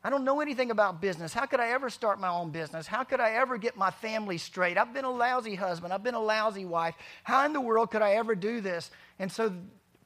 I 0.03 0.09
don't 0.09 0.25
know 0.25 0.41
anything 0.41 0.71
about 0.71 0.99
business. 0.99 1.33
How 1.33 1.45
could 1.45 1.59
I 1.59 1.69
ever 1.69 1.89
start 1.89 2.19
my 2.19 2.27
own 2.27 2.49
business? 2.49 2.87
How 2.87 3.03
could 3.03 3.19
I 3.19 3.31
ever 3.33 3.57
get 3.57 3.77
my 3.77 3.91
family 3.91 4.37
straight? 4.37 4.77
I've 4.77 4.93
been 4.93 5.05
a 5.05 5.11
lousy 5.11 5.55
husband. 5.55 5.93
I've 5.93 6.03
been 6.03 6.15
a 6.15 6.19
lousy 6.19 6.65
wife. 6.65 6.95
How 7.23 7.45
in 7.45 7.53
the 7.53 7.61
world 7.61 7.91
could 7.91 8.01
I 8.01 8.13
ever 8.13 8.35
do 8.35 8.59
this? 8.59 8.91
And 9.19 9.31
so 9.31 9.53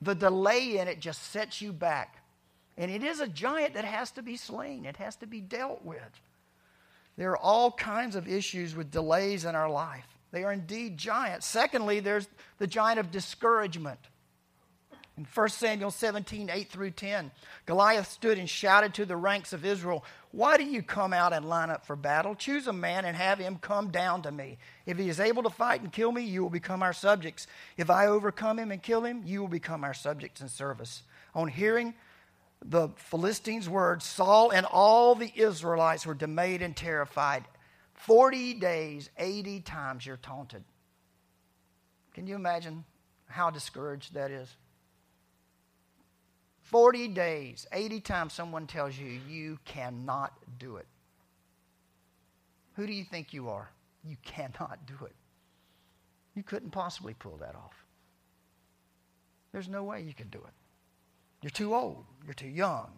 the 0.02 0.13
delay 0.13 0.78
in 0.78 0.88
it 0.88 1.00
just 1.00 1.32
sets 1.32 1.62
you 1.62 1.71
back. 1.71 2.16
And 2.78 2.92
it 2.92 3.04
is 3.04 3.20
a 3.20 3.28
giant 3.28 3.74
that 3.74 3.86
has 3.86 4.12
to 4.12 4.22
be 4.22 4.38
slain, 4.38 4.86
it 4.86 4.98
has 4.98 5.16
to 5.18 5.28
be 5.28 5.42
dealt 5.42 5.84
with. 5.84 6.22
There 7.18 7.32
are 7.32 7.38
all 7.38 7.72
kinds 7.72 8.16
of 8.16 8.28
issues 8.28 8.76
with 8.76 8.92
delays 8.92 9.46
in 9.46 9.56
our 9.56 9.70
life. 9.70 10.06
They 10.32 10.44
are 10.44 10.54
indeed 10.54 10.98
giants. 10.98 11.48
Secondly, 11.48 12.00
there's 12.00 12.28
the 12.60 12.68
giant 12.68 13.00
of 13.00 13.12
discouragement. 13.12 14.00
In 15.18 15.26
1 15.34 15.50
Samuel 15.50 15.90
17, 15.90 16.52
8 16.52 16.70
through 16.70 16.92
10, 16.92 17.32
Goliath 17.66 18.12
stood 18.12 18.38
and 18.38 18.48
shouted 18.48 18.94
to 18.94 19.06
the 19.06 19.16
ranks 19.16 19.52
of 19.52 19.66
Israel, 19.66 20.06
Why 20.32 20.58
do 20.58 20.63
you 20.63 20.84
come 20.84 21.12
out 21.12 21.34
and 21.34 21.50
line 21.50 21.72
up 21.72 21.88
for 21.88 21.96
battle? 21.96 22.36
Choose 22.36 22.68
a 22.68 22.74
man 22.74 23.04
and 23.04 23.18
have 23.18 23.40
him 23.40 23.58
come 23.60 23.90
down 23.90 24.22
to 24.22 24.32
me. 24.32 24.60
If 24.86 25.00
he 25.00 25.10
is 25.10 25.20
able 25.20 25.42
to 25.42 25.50
fight 25.50 25.82
and 25.82 25.92
kill 25.92 26.12
me, 26.12 26.22
you 26.24 26.44
will 26.44 26.52
become 26.52 26.84
our 26.84 26.94
subjects. 26.94 27.48
If 27.78 27.90
I 27.90 28.06
overcome 28.06 28.60
him 28.60 28.72
and 28.72 28.84
kill 28.84 29.06
him, 29.06 29.24
you 29.26 29.42
will 29.42 29.48
become 29.48 29.84
our 29.84 29.96
subjects 29.96 30.42
and 30.42 30.52
service. 30.52 31.02
On 31.34 31.48
hearing 31.48 31.96
the 32.65 32.89
Philistines' 32.96 33.70
words, 33.70 34.06
Saul 34.06 34.52
and 34.52 34.65
all 34.65 35.15
the 35.15 35.32
Israelites 35.36 36.06
were 36.06 36.13
dismayed 36.13 36.62
and 36.62 36.76
terrified. 36.76 37.46
40 37.93 38.56
days, 38.56 39.10
80 39.17 39.62
times 39.62 40.06
you're 40.06 40.17
taunted. 40.17 40.63
Can 42.13 42.28
you 42.28 42.36
imagine 42.36 42.84
how 43.28 43.50
discouraged 43.50 44.13
that 44.13 44.32
is? 44.32 44.56
40 46.62 47.10
days, 47.10 47.65
80 47.72 48.02
times 48.02 48.34
someone 48.34 48.67
tells 48.67 48.98
you 48.98 49.20
you 49.30 49.58
cannot 49.63 50.34
do 50.60 50.78
it. 50.78 50.88
Who 52.76 52.86
do 52.86 52.93
you 52.93 53.04
think 53.04 53.34
you 53.34 53.50
are? 53.50 53.70
You 54.04 54.17
cannot 54.24 54.86
do 54.86 55.06
it. 55.06 55.15
You 56.36 56.43
couldn't 56.43 56.72
possibly 56.72 57.13
pull 57.13 57.38
that 57.38 57.56
off. 57.56 57.86
There's 59.52 59.70
no 59.70 59.84
way 59.84 60.02
you 60.02 60.13
could 60.13 60.30
do 60.30 60.39
it. 60.39 60.54
You're 61.41 61.50
too 61.52 61.76
old. 61.76 62.06
You're 62.26 62.34
too 62.34 62.47
young. 62.47 62.91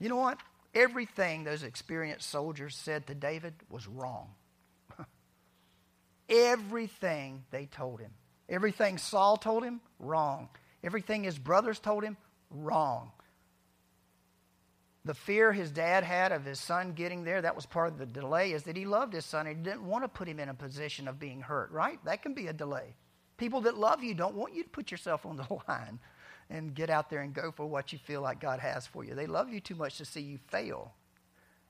You 0.00 0.08
know 0.08 0.16
what? 0.16 0.38
Everything 0.74 1.44
those 1.44 1.62
experienced 1.62 2.28
soldiers 2.28 2.76
said 2.76 3.06
to 3.06 3.14
David 3.14 3.54
was 3.70 3.86
wrong. 3.86 4.34
Everything 6.28 7.44
they 7.50 7.66
told 7.66 8.00
him. 8.00 8.12
Everything 8.48 8.98
Saul 8.98 9.36
told 9.36 9.64
him, 9.64 9.80
wrong. 9.98 10.48
Everything 10.84 11.24
his 11.24 11.38
brothers 11.38 11.78
told 11.78 12.04
him, 12.04 12.16
wrong. 12.50 13.12
The 15.04 15.14
fear 15.14 15.52
his 15.52 15.70
dad 15.70 16.04
had 16.04 16.32
of 16.32 16.44
his 16.44 16.58
son 16.58 16.92
getting 16.92 17.24
there, 17.24 17.40
that 17.40 17.56
was 17.56 17.64
part 17.64 17.92
of 17.92 17.98
the 17.98 18.06
delay, 18.06 18.52
is 18.52 18.64
that 18.64 18.76
he 18.76 18.84
loved 18.84 19.14
his 19.14 19.24
son 19.24 19.46
and 19.46 19.56
he 19.56 19.62
didn't 19.62 19.86
want 19.86 20.04
to 20.04 20.08
put 20.08 20.28
him 20.28 20.40
in 20.40 20.48
a 20.48 20.54
position 20.54 21.08
of 21.08 21.18
being 21.18 21.40
hurt, 21.40 21.70
right? 21.70 22.04
That 22.04 22.22
can 22.22 22.34
be 22.34 22.48
a 22.48 22.52
delay. 22.52 22.96
People 23.36 23.60
that 23.62 23.76
love 23.76 24.02
you 24.02 24.14
don't 24.14 24.34
want 24.34 24.54
you 24.54 24.62
to 24.62 24.68
put 24.68 24.90
yourself 24.90 25.26
on 25.26 25.36
the 25.36 25.46
line 25.68 25.98
and 26.48 26.74
get 26.74 26.90
out 26.90 27.10
there 27.10 27.20
and 27.20 27.34
go 27.34 27.50
for 27.50 27.66
what 27.66 27.92
you 27.92 27.98
feel 27.98 28.20
like 28.20 28.40
God 28.40 28.60
has 28.60 28.86
for 28.86 29.04
you. 29.04 29.14
They 29.14 29.26
love 29.26 29.52
you 29.52 29.60
too 29.60 29.74
much 29.74 29.98
to 29.98 30.04
see 30.04 30.20
you 30.20 30.38
fail. 30.48 30.92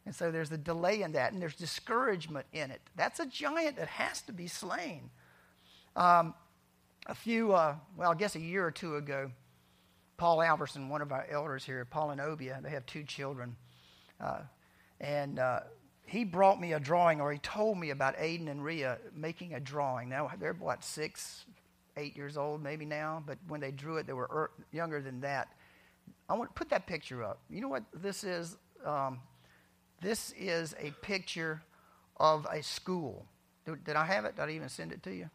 And 0.05 0.15
so 0.15 0.31
there's 0.31 0.53
a 0.53 0.59
delay 0.59 1.03
in 1.03 1.13
that, 1.13 1.33
and 1.33 1.43
there's 1.43 1.57
discouragement 1.57 2.47
in 2.53 2.71
it. 2.71 2.81
That's 2.95 3.19
a 3.19 3.27
giant 3.27 3.77
that 3.77 3.89
has 3.89 4.23
to 4.23 4.33
be 4.33 4.47
slain. 4.47 5.11
Um, 5.97 6.35
a 7.07 7.15
few, 7.15 7.53
uh, 7.53 7.75
well, 7.97 8.13
I 8.13 8.15
guess 8.15 8.37
a 8.37 8.41
year 8.41 8.65
or 8.65 8.71
two 8.71 8.97
ago, 8.97 9.31
Paul 10.17 10.39
Alverson, 10.39 10.89
one 10.89 11.03
of 11.03 11.11
our 11.11 11.27
elders 11.29 11.65
here, 11.65 11.85
Paul 11.85 12.11
and 12.11 12.21
Obia, 12.21 12.63
they 12.63 12.71
have 12.71 12.87
two 12.87 13.03
children. 13.03 13.57
Uh, 14.21 14.41
and 15.01 15.39
uh, 15.39 15.61
he 16.07 16.25
brought 16.25 16.61
me 16.61 16.73
a 16.73 16.81
drawing, 16.81 17.21
or 17.21 17.33
he 17.33 17.39
told 17.39 17.77
me 17.77 17.91
about 17.91 18.17
Aiden 18.17 18.49
and 18.49 18.65
Ria 18.65 18.99
making 19.15 19.55
a 19.55 19.61
drawing. 19.61 20.09
Now, 20.09 20.31
they're 20.39 20.53
what, 20.55 20.85
six, 20.85 21.45
eight 21.97 22.17
years 22.17 22.37
old 22.37 22.63
maybe 22.63 22.85
now, 22.85 23.23
but 23.27 23.39
when 23.49 23.61
they 23.61 23.71
drew 23.71 23.97
it, 23.97 24.07
they 24.07 24.13
were 24.13 24.29
er- 24.31 24.51
younger 24.73 25.01
than 25.01 25.21
that. 25.21 25.49
I 26.29 26.35
want 26.35 26.51
to 26.51 26.55
put 26.55 26.69
that 26.71 26.87
picture 26.87 27.23
up. 27.23 27.39
You 27.49 27.61
know 27.61 27.69
what 27.69 27.85
this 27.95 28.25
is? 28.25 28.57
Um, 28.85 29.21
this 30.01 30.33
is 30.39 30.75
a 30.81 30.91
picture 31.03 31.63
of 32.19 32.47
a 32.51 32.63
school. 32.63 33.27
Did, 33.65 33.85
did 33.85 33.97
I 33.97 34.05
have 34.05 34.25
it? 34.25 34.37
Did 34.37 34.43
I 34.43 34.51
even 34.51 34.69
send 34.69 34.93
it 34.93 35.03
to 35.05 35.15
you? 35.15 35.31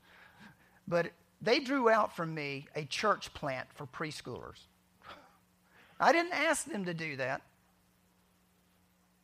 but 0.88 1.10
they 1.40 1.60
drew 1.60 1.88
out 1.88 2.14
for 2.14 2.26
me 2.26 2.66
a 2.74 2.84
church 2.84 3.32
plant 3.34 3.68
for 3.74 3.86
preschoolers. 3.86 4.66
I 6.00 6.12
didn't 6.12 6.32
ask 6.32 6.64
them 6.64 6.84
to 6.84 6.94
do 6.94 7.16
that. 7.16 7.42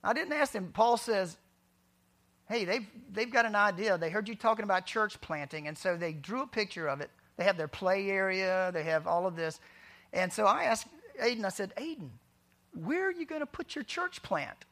I 0.02 0.12
didn't 0.12 0.32
ask 0.32 0.52
them. 0.52 0.70
Paul 0.72 0.96
says, 0.96 1.36
hey, 2.48 2.64
they've, 2.64 2.86
they've 3.12 3.30
got 3.30 3.46
an 3.46 3.54
idea. 3.54 3.96
They 3.98 4.10
heard 4.10 4.28
you 4.28 4.34
talking 4.34 4.64
about 4.64 4.86
church 4.86 5.20
planting, 5.20 5.68
and 5.68 5.76
so 5.76 5.96
they 5.96 6.12
drew 6.12 6.42
a 6.42 6.46
picture 6.46 6.86
of 6.88 7.00
it. 7.00 7.10
They 7.36 7.44
have 7.44 7.56
their 7.56 7.68
play 7.68 8.10
area, 8.10 8.70
they 8.72 8.84
have 8.84 9.06
all 9.06 9.26
of 9.26 9.34
this. 9.36 9.58
And 10.12 10.32
so 10.32 10.44
I 10.44 10.64
asked 10.64 10.86
Aiden, 11.20 11.44
I 11.44 11.48
said, 11.48 11.72
Aiden, 11.76 12.10
where 12.74 13.08
are 13.08 13.12
you 13.12 13.26
going 13.26 13.40
to 13.40 13.46
put 13.46 13.74
your 13.74 13.84
church 13.84 14.22
plant? 14.22 14.64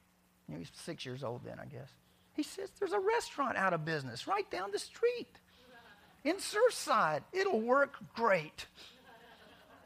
He 0.51 0.59
was 0.59 0.71
six 0.75 1.05
years 1.07 1.25
old 1.25 1.45
then, 1.45 1.59
I 1.61 1.67
guess. 1.67 1.89
He 2.35 2.43
says, 2.43 2.71
there's 2.79 2.93
a 2.93 3.01
restaurant 3.01 3.57
out 3.57 3.73
of 3.73 3.85
business 3.85 4.27
right 4.27 4.49
down 4.51 4.71
the 4.71 4.79
street. 4.79 5.29
in 6.25 6.37
Surfside. 6.37 7.23
It'll 7.33 7.61
work 7.61 7.97
great. 8.15 8.67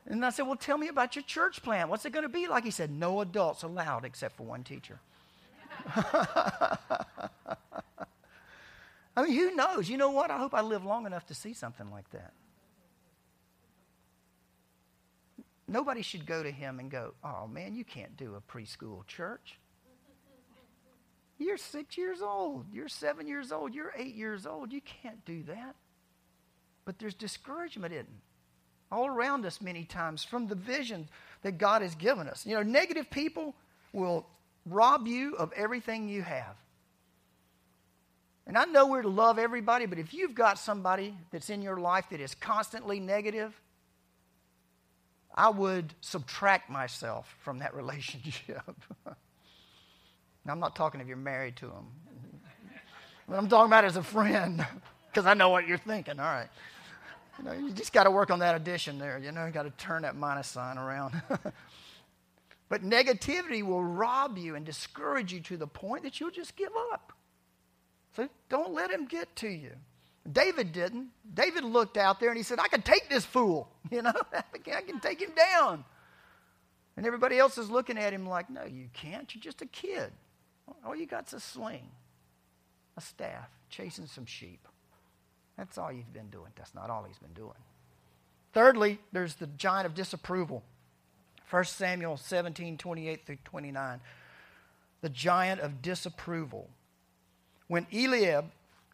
And 0.09 0.25
I 0.25 0.31
said, 0.31 0.47
Well, 0.47 0.57
tell 0.57 0.79
me 0.79 0.89
about 0.89 1.17
your 1.17 1.25
church 1.25 1.63
plan. 1.63 1.89
What's 1.89 2.05
it 2.05 2.13
going 2.13 2.23
to 2.23 2.29
be 2.29 2.47
like? 2.47 2.65
He 2.65 2.71
said, 2.71 2.91
No 2.91 3.21
adults 3.21 3.63
allowed 3.63 4.05
except 4.05 4.37
for 4.37 4.45
one 4.45 4.63
teacher. 4.63 5.01
I 9.17 9.23
mean, 9.23 9.33
who 9.33 9.55
knows? 9.55 9.89
You 9.89 9.97
know 9.97 10.11
what? 10.11 10.31
I 10.31 10.39
hope 10.39 10.55
I 10.55 10.61
live 10.61 10.85
long 10.85 11.07
enough 11.07 11.27
to 11.27 11.35
see 11.35 11.55
something 11.55 11.91
like 11.91 12.11
that. 12.11 12.33
Nobody 15.69 16.03
should 16.03 16.27
go 16.27 16.43
to 16.43 16.51
him 16.51 16.79
and 16.79 16.91
go, 16.91 17.15
Oh 17.25 17.47
man, 17.47 17.75
you 17.75 17.85
can't 17.85 18.17
do 18.17 18.35
a 18.35 18.41
preschool 18.41 19.07
church. 19.07 19.59
You're 21.39 21.59
six 21.59 21.99
years 21.99 22.23
old. 22.23 22.67
You're 22.73 22.89
seven 22.89 23.27
years 23.27 23.53
old. 23.53 23.75
You're 23.75 23.93
eight 23.97 24.15
years 24.15 24.47
old. 24.47 24.73
You 24.73 24.81
can't 24.81 25.23
do 25.25 25.43
that. 25.45 25.75
But 26.85 26.99
there's 26.99 27.15
discouragement 27.15 27.93
in. 27.93 28.07
All 28.91 29.07
around 29.07 29.45
us, 29.45 29.61
many 29.61 29.85
times, 29.85 30.25
from 30.25 30.47
the 30.47 30.55
vision 30.55 31.09
that 31.43 31.59
God 31.59 31.83
has 31.83 31.95
given 31.95 32.29
us. 32.29 32.47
You 32.47 32.55
know, 32.55 32.63
negative 32.63 33.11
people 33.11 33.55
will 33.93 34.27
rob 34.67 35.07
you 35.07 35.37
of 35.37 35.53
everything 35.53 36.09
you 36.09 36.23
have. 36.23 36.57
And 38.47 38.57
I 38.57 38.65
know 38.65 38.87
we're 38.87 39.03
to 39.03 39.09
love 39.09 39.39
everybody, 39.39 39.87
but 39.87 39.99
if 39.99 40.15
you've 40.15 40.35
got 40.35 40.59
somebody 40.59 41.17
that's 41.33 41.51
in 41.51 41.63
your 41.63 41.79
life 41.79 42.07
that 42.11 42.21
is 42.21 42.35
constantly 42.35 43.01
negative, 43.01 43.61
I 45.35 45.51
would 45.51 45.93
subtract 46.01 46.71
myself 46.71 47.35
from 47.43 47.59
that 47.59 47.75
relationship. 47.75 48.63
now, 49.05 50.53
I'm 50.53 50.61
not 50.61 50.77
talking 50.77 51.01
if 51.01 51.09
you're 51.09 51.17
married 51.17 51.57
to 51.57 51.67
them, 51.67 51.87
but 53.29 53.37
I'm 53.37 53.49
talking 53.49 53.67
about 53.67 53.85
as 53.85 53.97
a 53.97 54.03
friend, 54.03 54.65
because 55.09 55.27
I 55.27 55.35
know 55.35 55.49
what 55.49 55.67
you're 55.67 55.79
thinking. 55.79 56.21
All 56.21 56.27
right. 56.27 56.49
You 57.39 57.45
know, 57.45 57.53
you 57.53 57.71
just 57.73 57.93
got 57.93 58.05
to 58.05 58.11
work 58.11 58.31
on 58.31 58.39
that 58.39 58.55
addition 58.55 58.99
there. 58.99 59.19
You 59.19 59.33
know, 59.33 59.45
you 59.45 59.53
got 59.53 59.65
to 59.65 59.71
turn 59.71 60.03
that 60.03 60.17
minus 60.17 60.47
sign 60.47 60.79
around. 60.79 61.21
but 62.69 62.83
negativity 62.83 63.63
will 63.63 63.85
rob 63.85 64.39
you 64.39 64.57
and 64.57 64.65
discourage 64.67 65.33
you 65.33 65.41
to 65.41 65.57
the 65.57 65.67
point 65.67 66.03
that 66.03 66.21
you'll 66.21 66.31
just 66.31 66.57
give 66.57 66.73
up. 66.93 67.13
So 68.15 68.29
don't 68.49 68.73
let 68.73 68.91
him 68.91 69.07
get 69.07 69.35
to 69.37 69.49
you. 69.49 69.73
David 70.31 70.73
didn't. 70.73 71.09
David 71.35 71.65
looked 71.65 71.97
out 71.97 72.19
there 72.19 72.31
and 72.31 72.37
he 72.37 72.43
said, 72.43 72.59
I 72.59 72.69
can 72.69 72.83
take 72.83 73.09
this 73.09 73.25
fool. 73.25 73.71
You 73.89 74.03
know, 74.03 74.13
I 74.33 74.81
can 74.81 74.99
take 74.99 75.23
him 75.23 75.31
down. 75.37 75.85
And 76.97 77.07
everybody 77.07 77.39
else 77.39 77.57
is 77.57 77.71
looking 77.71 77.97
at 77.99 78.13
him 78.13 78.27
like, 78.27 78.51
no, 78.51 78.65
you 78.65 78.89
can't. 78.93 79.33
You're 79.33 79.43
just 79.43 79.63
a 79.63 79.67
kid. 79.67 80.11
All 80.85 80.97
you 80.97 81.07
got's 81.07 81.33
a 81.33 81.39
sling, 81.39 81.89
a 82.97 83.01
staff, 83.01 83.49
chasing 83.71 84.07
some 84.07 84.27
sheep. 84.27 84.67
That's 85.57 85.79
all 85.79 85.93
you've 85.93 86.13
been 86.13 86.31
doing. 86.31 86.51
That's 86.57 86.75
not 86.75 86.91
all 86.91 87.05
he's 87.05 87.19
been 87.19 87.33
doing. 87.33 87.53
Thirdly, 88.53 88.99
there's 89.13 89.35
the 89.35 89.47
giant 89.47 89.87
of 89.87 89.95
disapproval. 89.95 90.65
1 91.49 91.65
Samuel 91.65 92.17
17, 92.17 92.77
28 92.77 93.27
through 93.27 93.39
29. 93.45 94.01
The 95.03 95.09
giant 95.09 95.61
of 95.61 95.83
disapproval. 95.83 96.69
When 97.69 97.87
Eliab, 97.93 98.47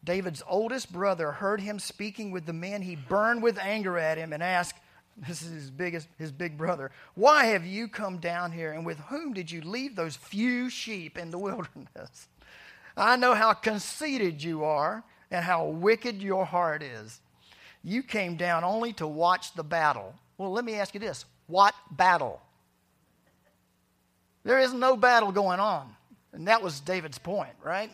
David's 0.05 0.43
oldest 0.47 0.93
brother, 0.93 1.33
heard 1.33 1.61
him 1.61 1.79
speaking 1.79 2.31
with 2.31 2.47
the 2.47 2.53
men, 2.53 2.83
he 2.83 2.97
burned 2.97 3.43
with 3.43 3.59
anger 3.59 3.99
at 3.99 4.19
him 4.19 4.33
and 4.33 4.43
asked, 4.43 4.77
this 5.17 5.43
is 5.43 5.53
his 5.53 5.71
biggest, 5.71 6.09
his 6.19 6.33
big 6.33 6.57
brother. 6.57 6.91
Why 7.15 7.47
have 7.47 7.67
you 7.67 7.87
come 7.87 8.19
down 8.19 8.53
here, 8.53 8.73
and 8.73 8.85
with 8.85 8.99
whom 8.99 9.35
did 9.35 9.51
you 9.51 9.61
leave 9.61 9.95
those 9.95 10.17
few 10.17 10.71
sheep 10.71 11.19
in 11.19 11.31
the 11.31 11.39
wilderness? 11.39 12.29
I 12.97 13.17
know 13.17 13.35
how 13.35 13.53
conceited 13.53 14.43
you 14.43 14.65
are, 14.65 15.05
and 15.31 15.45
how 15.45 15.67
wicked 15.67 16.23
your 16.23 16.45
heart 16.45 16.83
is. 16.83 17.21
You 17.83 18.03
came 18.03 18.37
down 18.37 18.65
only 18.65 18.93
to 18.95 19.07
watch 19.07 19.55
the 19.55 19.65
battle. 19.65 20.15
Well, 20.39 20.53
let 20.53 20.65
me 20.65 20.75
ask 20.75 20.95
you 20.95 21.01
this 21.01 21.25
what 21.47 21.75
battle? 21.91 22.41
There 24.45 24.59
is 24.59 24.73
no 24.73 24.97
battle 24.97 25.33
going 25.33 25.61
on. 25.61 25.95
And 26.33 26.49
that 26.49 26.63
was 26.63 26.81
David's 26.81 27.19
point, 27.19 27.55
right? 27.63 27.91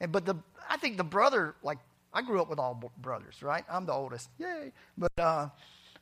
And, 0.00 0.12
but 0.12 0.24
the, 0.24 0.36
I 0.68 0.76
think 0.76 0.96
the 0.96 1.04
brother, 1.04 1.54
like, 1.62 1.78
I 2.12 2.22
grew 2.22 2.40
up 2.40 2.48
with 2.48 2.58
all 2.58 2.92
brothers, 2.98 3.42
right? 3.42 3.64
I'm 3.70 3.86
the 3.86 3.92
oldest. 3.92 4.28
Yay. 4.38 4.72
But, 4.96 5.18
uh, 5.18 5.48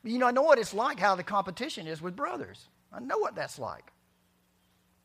you 0.04 0.18
know, 0.18 0.26
I 0.26 0.32
know 0.32 0.42
what 0.42 0.58
it's 0.58 0.74
like, 0.74 0.98
how 0.98 1.14
the 1.14 1.22
competition 1.22 1.86
is 1.86 2.02
with 2.02 2.16
brothers. 2.16 2.68
I 2.92 3.00
know 3.00 3.18
what 3.18 3.34
that's 3.34 3.58
like. 3.58 3.92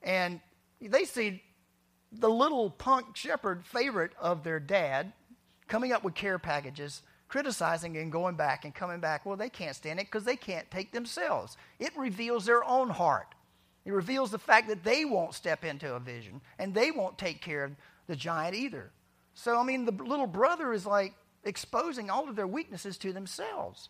And 0.02 0.40
they 0.82 1.06
see 1.06 1.42
the 2.12 2.30
little 2.30 2.70
punk 2.70 3.16
shepherd 3.16 3.66
favorite 3.66 4.12
of 4.20 4.44
their 4.44 4.60
dad 4.60 5.14
coming 5.68 5.92
up 5.92 6.04
with 6.04 6.16
care 6.16 6.40
packages, 6.40 7.02
criticizing 7.36 7.98
and 7.98 8.14
going 8.14 8.36
back 8.36 8.64
and 8.64 8.74
coming 8.74 9.02
back. 9.02 9.26
Well, 9.26 9.36
they 9.36 9.50
can't 9.50 9.76
stand 9.76 10.00
it 10.00 10.06
because 10.06 10.24
they 10.24 10.38
can't 10.38 10.72
take 10.72 10.94
themselves. 10.94 11.58
It 11.80 11.92
reveals 11.98 12.46
their 12.46 12.64
own 12.64 12.90
heart. 12.90 13.36
It 13.84 13.92
reveals 13.92 14.32
the 14.32 14.40
fact 14.40 14.70
that 14.70 14.86
they 14.86 15.04
won't 15.04 15.34
step 15.34 15.66
into 15.66 15.96
a 15.96 16.00
vision 16.00 16.40
and 16.58 16.74
they 16.74 16.92
won't 16.92 17.18
take 17.18 17.42
care 17.42 17.66
of 17.66 17.72
the 18.08 18.16
giant 18.16 18.56
either. 18.56 18.90
So, 19.34 19.60
I 19.60 19.66
mean, 19.66 19.84
the 19.84 19.92
little 19.92 20.28
brother 20.28 20.72
is 20.72 20.86
like 20.86 21.14
exposing 21.44 22.10
all 22.10 22.30
of 22.30 22.38
their 22.38 22.48
weaknesses 22.48 22.98
to 23.00 23.12
themselves. 23.12 23.90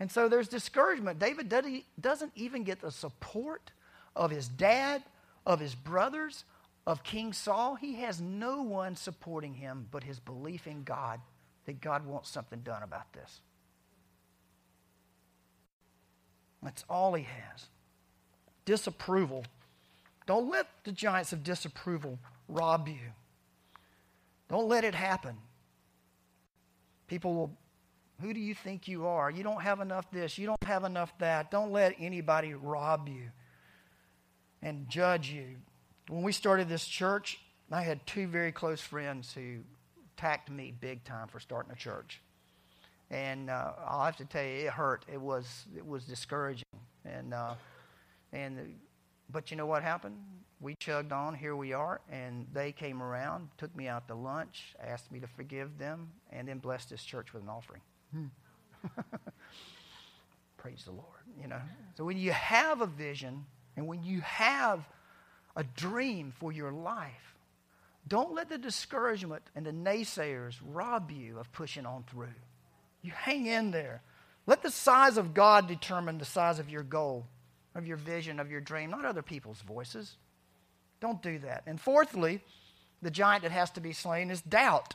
And 0.00 0.10
so 0.10 0.26
there's 0.26 0.48
discouragement. 0.48 1.18
David 1.18 1.50
doesn't 1.50 2.32
even 2.36 2.64
get 2.64 2.80
the 2.80 2.90
support 2.90 3.70
of 4.16 4.30
his 4.30 4.48
dad, 4.48 5.02
of 5.44 5.60
his 5.60 5.74
brothers, 5.74 6.44
of 6.86 7.02
King 7.02 7.34
Saul, 7.34 7.74
he 7.74 7.96
has 7.96 8.18
no 8.18 8.62
one 8.62 8.96
supporting 8.96 9.52
him 9.52 9.88
but 9.90 10.04
his 10.04 10.18
belief 10.18 10.66
in 10.66 10.84
God 10.84 11.20
that 11.66 11.80
God 11.80 12.06
wants 12.06 12.30
something 12.30 12.60
done 12.60 12.82
about 12.82 13.12
this. 13.12 13.40
That's 16.62 16.84
all 16.88 17.14
he 17.14 17.24
has. 17.24 17.66
Disapproval. 18.64 19.44
Don't 20.26 20.50
let 20.50 20.66
the 20.84 20.92
giants 20.92 21.32
of 21.32 21.44
disapproval 21.44 22.18
rob 22.48 22.88
you. 22.88 23.12
Don't 24.48 24.68
let 24.68 24.84
it 24.84 24.94
happen. 24.94 25.36
People 27.06 27.34
will, 27.34 27.56
who 28.20 28.32
do 28.32 28.40
you 28.40 28.54
think 28.54 28.88
you 28.88 29.06
are? 29.06 29.30
You 29.30 29.44
don't 29.44 29.62
have 29.62 29.80
enough 29.80 30.10
this, 30.10 30.38
you 30.38 30.46
don't 30.46 30.64
have 30.64 30.84
enough 30.84 31.16
that. 31.18 31.50
Don't 31.50 31.70
let 31.70 31.94
anybody 32.00 32.54
rob 32.54 33.08
you 33.08 33.30
and 34.62 34.88
judge 34.88 35.30
you 35.30 35.56
when 36.08 36.22
we 36.22 36.32
started 36.32 36.68
this 36.68 36.86
church, 36.86 37.40
I 37.70 37.82
had 37.82 38.06
two 38.06 38.28
very 38.28 38.52
close 38.52 38.80
friends 38.80 39.32
who 39.32 39.58
attacked 40.16 40.50
me 40.50 40.72
big 40.80 41.04
time 41.04 41.28
for 41.28 41.40
starting 41.40 41.72
a 41.72 41.76
church. 41.76 42.20
And 43.10 43.50
uh, 43.50 43.72
I'll 43.86 44.04
have 44.04 44.16
to 44.16 44.24
tell 44.24 44.42
you, 44.42 44.66
it 44.66 44.70
hurt. 44.70 45.04
It 45.12 45.20
was, 45.20 45.66
it 45.76 45.86
was 45.86 46.04
discouraging. 46.04 46.64
And, 47.04 47.34
uh, 47.34 47.54
and, 48.32 48.74
but 49.30 49.50
you 49.50 49.56
know 49.56 49.66
what 49.66 49.82
happened? 49.82 50.16
We 50.60 50.74
chugged 50.80 51.12
on. 51.12 51.34
Here 51.34 51.54
we 51.54 51.72
are. 51.72 52.00
And 52.10 52.46
they 52.52 52.72
came 52.72 53.02
around, 53.02 53.48
took 53.58 53.74
me 53.76 53.86
out 53.88 54.08
to 54.08 54.14
lunch, 54.14 54.74
asked 54.82 55.12
me 55.12 55.20
to 55.20 55.26
forgive 55.26 55.78
them, 55.78 56.08
and 56.30 56.48
then 56.48 56.58
blessed 56.58 56.90
this 56.90 57.04
church 57.04 57.32
with 57.32 57.42
an 57.42 57.48
offering. 57.48 57.82
Hmm. 58.12 58.26
Praise 60.56 60.82
the 60.84 60.92
Lord. 60.92 61.06
You 61.40 61.48
know. 61.48 61.60
So 61.96 62.04
when 62.04 62.16
you 62.18 62.32
have 62.32 62.80
a 62.80 62.86
vision, 62.86 63.44
and 63.76 63.86
when 63.86 64.02
you 64.02 64.20
have 64.22 64.80
a 65.54 65.64
dream 65.64 66.32
for 66.38 66.52
your 66.52 66.72
life. 66.72 67.35
Don't 68.08 68.34
let 68.34 68.48
the 68.48 68.58
discouragement 68.58 69.42
and 69.54 69.66
the 69.66 69.72
naysayers 69.72 70.54
rob 70.64 71.10
you 71.10 71.38
of 71.38 71.52
pushing 71.52 71.86
on 71.86 72.04
through. 72.04 72.28
You 73.02 73.12
hang 73.12 73.46
in 73.46 73.72
there. 73.72 74.02
Let 74.46 74.62
the 74.62 74.70
size 74.70 75.16
of 75.16 75.34
God 75.34 75.66
determine 75.66 76.18
the 76.18 76.24
size 76.24 76.58
of 76.58 76.70
your 76.70 76.84
goal, 76.84 77.26
of 77.74 77.86
your 77.86 77.96
vision, 77.96 78.38
of 78.38 78.50
your 78.50 78.60
dream, 78.60 78.90
not 78.90 79.04
other 79.04 79.22
people's 79.22 79.60
voices. 79.60 80.16
Don't 81.00 81.20
do 81.20 81.38
that. 81.40 81.64
And 81.66 81.80
fourthly, 81.80 82.40
the 83.02 83.10
giant 83.10 83.42
that 83.42 83.52
has 83.52 83.70
to 83.72 83.80
be 83.80 83.92
slain 83.92 84.30
is 84.30 84.40
doubt. 84.40 84.94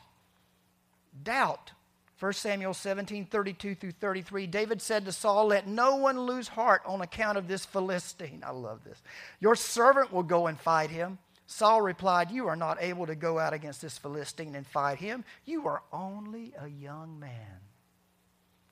Doubt. 1.24 1.72
1 2.20 2.34
Samuel 2.34 2.74
17, 2.74 3.26
32 3.26 3.76
through 3.76 3.92
33, 3.92 4.46
David 4.48 4.82
said 4.82 5.06
to 5.06 5.12
Saul, 5.12 5.48
Let 5.48 5.68
no 5.68 5.96
one 5.96 6.22
lose 6.22 6.48
heart 6.48 6.84
on 6.86 7.02
account 7.02 7.38
of 7.38 7.48
this 7.48 7.66
Philistine. 7.66 8.44
I 8.46 8.52
love 8.52 8.84
this. 8.84 9.02
Your 9.40 9.56
servant 9.56 10.14
will 10.14 10.24
go 10.24 10.48
and 10.48 10.60
fight 10.60 10.92
him. 10.92 11.18
Saul 11.52 11.82
replied, 11.82 12.32
You 12.32 12.48
are 12.48 12.56
not 12.56 12.82
able 12.82 13.06
to 13.08 13.14
go 13.14 13.38
out 13.38 13.52
against 13.52 13.82
this 13.82 13.98
Philistine 13.98 14.56
and 14.56 14.66
fight 14.66 15.00
him. 15.00 15.26
You 15.44 15.68
are 15.68 15.84
only 15.92 16.54
a 16.58 16.70
young 16.70 17.20
man. 17.20 17.60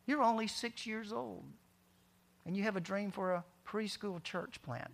You're 0.05 0.23
only 0.23 0.47
six 0.47 0.87
years 0.87 1.11
old. 1.11 1.43
And 2.45 2.55
you 2.55 2.63
have 2.63 2.77
a 2.77 2.81
dream 2.81 3.11
for 3.11 3.33
a 3.33 3.43
preschool 3.67 4.23
church 4.23 4.61
plant. 4.63 4.93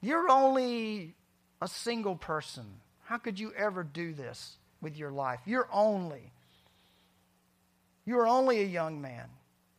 You're 0.00 0.30
only 0.30 1.14
a 1.60 1.68
single 1.68 2.16
person. 2.16 2.64
How 3.04 3.18
could 3.18 3.38
you 3.38 3.52
ever 3.54 3.84
do 3.84 4.14
this 4.14 4.56
with 4.80 4.96
your 4.96 5.10
life? 5.10 5.40
You're 5.44 5.68
only. 5.70 6.32
You 8.06 8.18
are 8.18 8.26
only 8.26 8.60
a 8.60 8.66
young 8.66 9.02
man. 9.02 9.28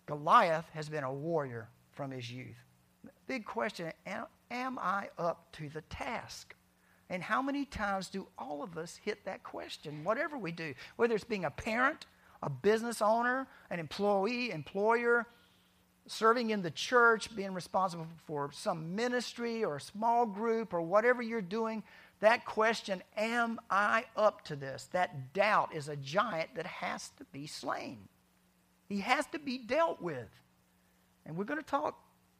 Goliath 0.05 0.69
has 0.73 0.89
been 0.89 1.03
a 1.03 1.13
warrior 1.13 1.69
from 1.93 2.11
his 2.11 2.31
youth. 2.31 2.63
Big 3.25 3.45
question 3.45 3.91
am, 4.05 4.27
am 4.51 4.77
I 4.77 5.09
up 5.17 5.51
to 5.53 5.69
the 5.69 5.81
task? 5.81 6.53
And 7.09 7.23
how 7.23 7.41
many 7.41 7.65
times 7.65 8.09
do 8.09 8.27
all 8.37 8.63
of 8.63 8.77
us 8.77 8.99
hit 9.03 9.23
that 9.25 9.43
question, 9.43 10.03
whatever 10.03 10.37
we 10.37 10.51
do, 10.51 10.73
whether 10.97 11.15
it's 11.15 11.23
being 11.23 11.45
a 11.45 11.51
parent 11.51 12.05
a 12.41 12.49
business 12.49 13.01
owner, 13.01 13.47
an 13.69 13.79
employee, 13.79 14.51
employer, 14.51 15.25
serving 16.05 16.51
in 16.51 16.61
the 16.61 16.71
church, 16.71 17.35
being 17.35 17.53
responsible 17.53 18.07
for 18.25 18.49
some 18.53 18.95
ministry 18.95 19.63
or 19.63 19.77
a 19.77 19.81
small 19.81 20.25
group 20.25 20.73
or 20.73 20.81
whatever 20.81 21.21
you're 21.21 21.41
doing, 21.41 21.83
that 22.19 22.45
question, 22.45 23.03
am 23.15 23.59
I 23.69 24.05
up 24.15 24.43
to 24.45 24.55
this? 24.55 24.87
That 24.91 25.33
doubt 25.33 25.75
is 25.75 25.87
a 25.87 25.95
giant 25.95 26.55
that 26.55 26.65
has 26.65 27.09
to 27.17 27.25
be 27.25 27.45
slain. 27.45 28.07
He 28.87 29.01
has 29.01 29.25
to 29.27 29.39
be 29.39 29.57
dealt 29.57 30.01
with. 30.01 30.29
And 31.25 31.35
we're 31.35 31.43
going 31.43 31.59
to 31.59 31.65
talk 31.65 31.99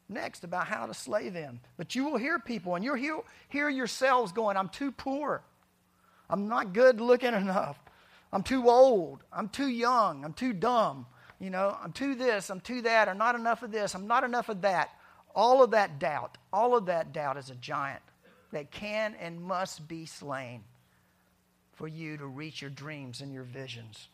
next 0.09 0.43
about 0.43 0.67
how 0.67 0.85
to 0.85 0.93
slay 0.93 1.29
them. 1.29 1.59
But 1.77 1.95
you 1.95 2.05
will 2.05 2.17
hear 2.17 2.39
people, 2.39 2.75
and 2.75 2.83
you'll 2.83 2.95
hear, 2.95 3.19
hear 3.49 3.69
yourselves 3.69 4.31
going, 4.31 4.57
I'm 4.57 4.69
too 4.69 4.91
poor. 4.91 5.43
I'm 6.29 6.47
not 6.47 6.73
good 6.73 7.01
looking 7.01 7.33
enough. 7.33 7.79
I'm 8.31 8.43
too 8.43 8.69
old. 8.69 9.23
I'm 9.31 9.49
too 9.49 9.67
young. 9.67 10.25
I'm 10.25 10.33
too 10.33 10.53
dumb. 10.53 11.05
You 11.39 11.49
know, 11.49 11.77
I'm 11.81 11.91
too 11.91 12.15
this, 12.15 12.49
I'm 12.49 12.59
too 12.59 12.81
that, 12.81 13.07
or 13.07 13.13
not 13.13 13.35
enough 13.35 13.61
of 13.61 13.71
this, 13.71 13.93
I'm 13.93 14.07
not 14.07 14.23
enough 14.23 14.49
of 14.49 14.61
that. 14.61 14.89
All 15.35 15.61
of 15.63 15.71
that 15.71 15.99
doubt, 15.99 16.37
all 16.51 16.75
of 16.75 16.87
that 16.87 17.13
doubt 17.13 17.37
is 17.37 17.51
a 17.51 17.55
giant 17.55 18.01
that 18.51 18.71
can 18.71 19.13
and 19.19 19.41
must 19.41 19.87
be 19.87 20.07
slain 20.07 20.63
for 21.73 21.87
you 21.87 22.17
to 22.17 22.25
reach 22.25 22.61
your 22.61 22.71
dreams 22.71 23.21
and 23.21 23.31
your 23.31 23.43
visions. 23.43 24.07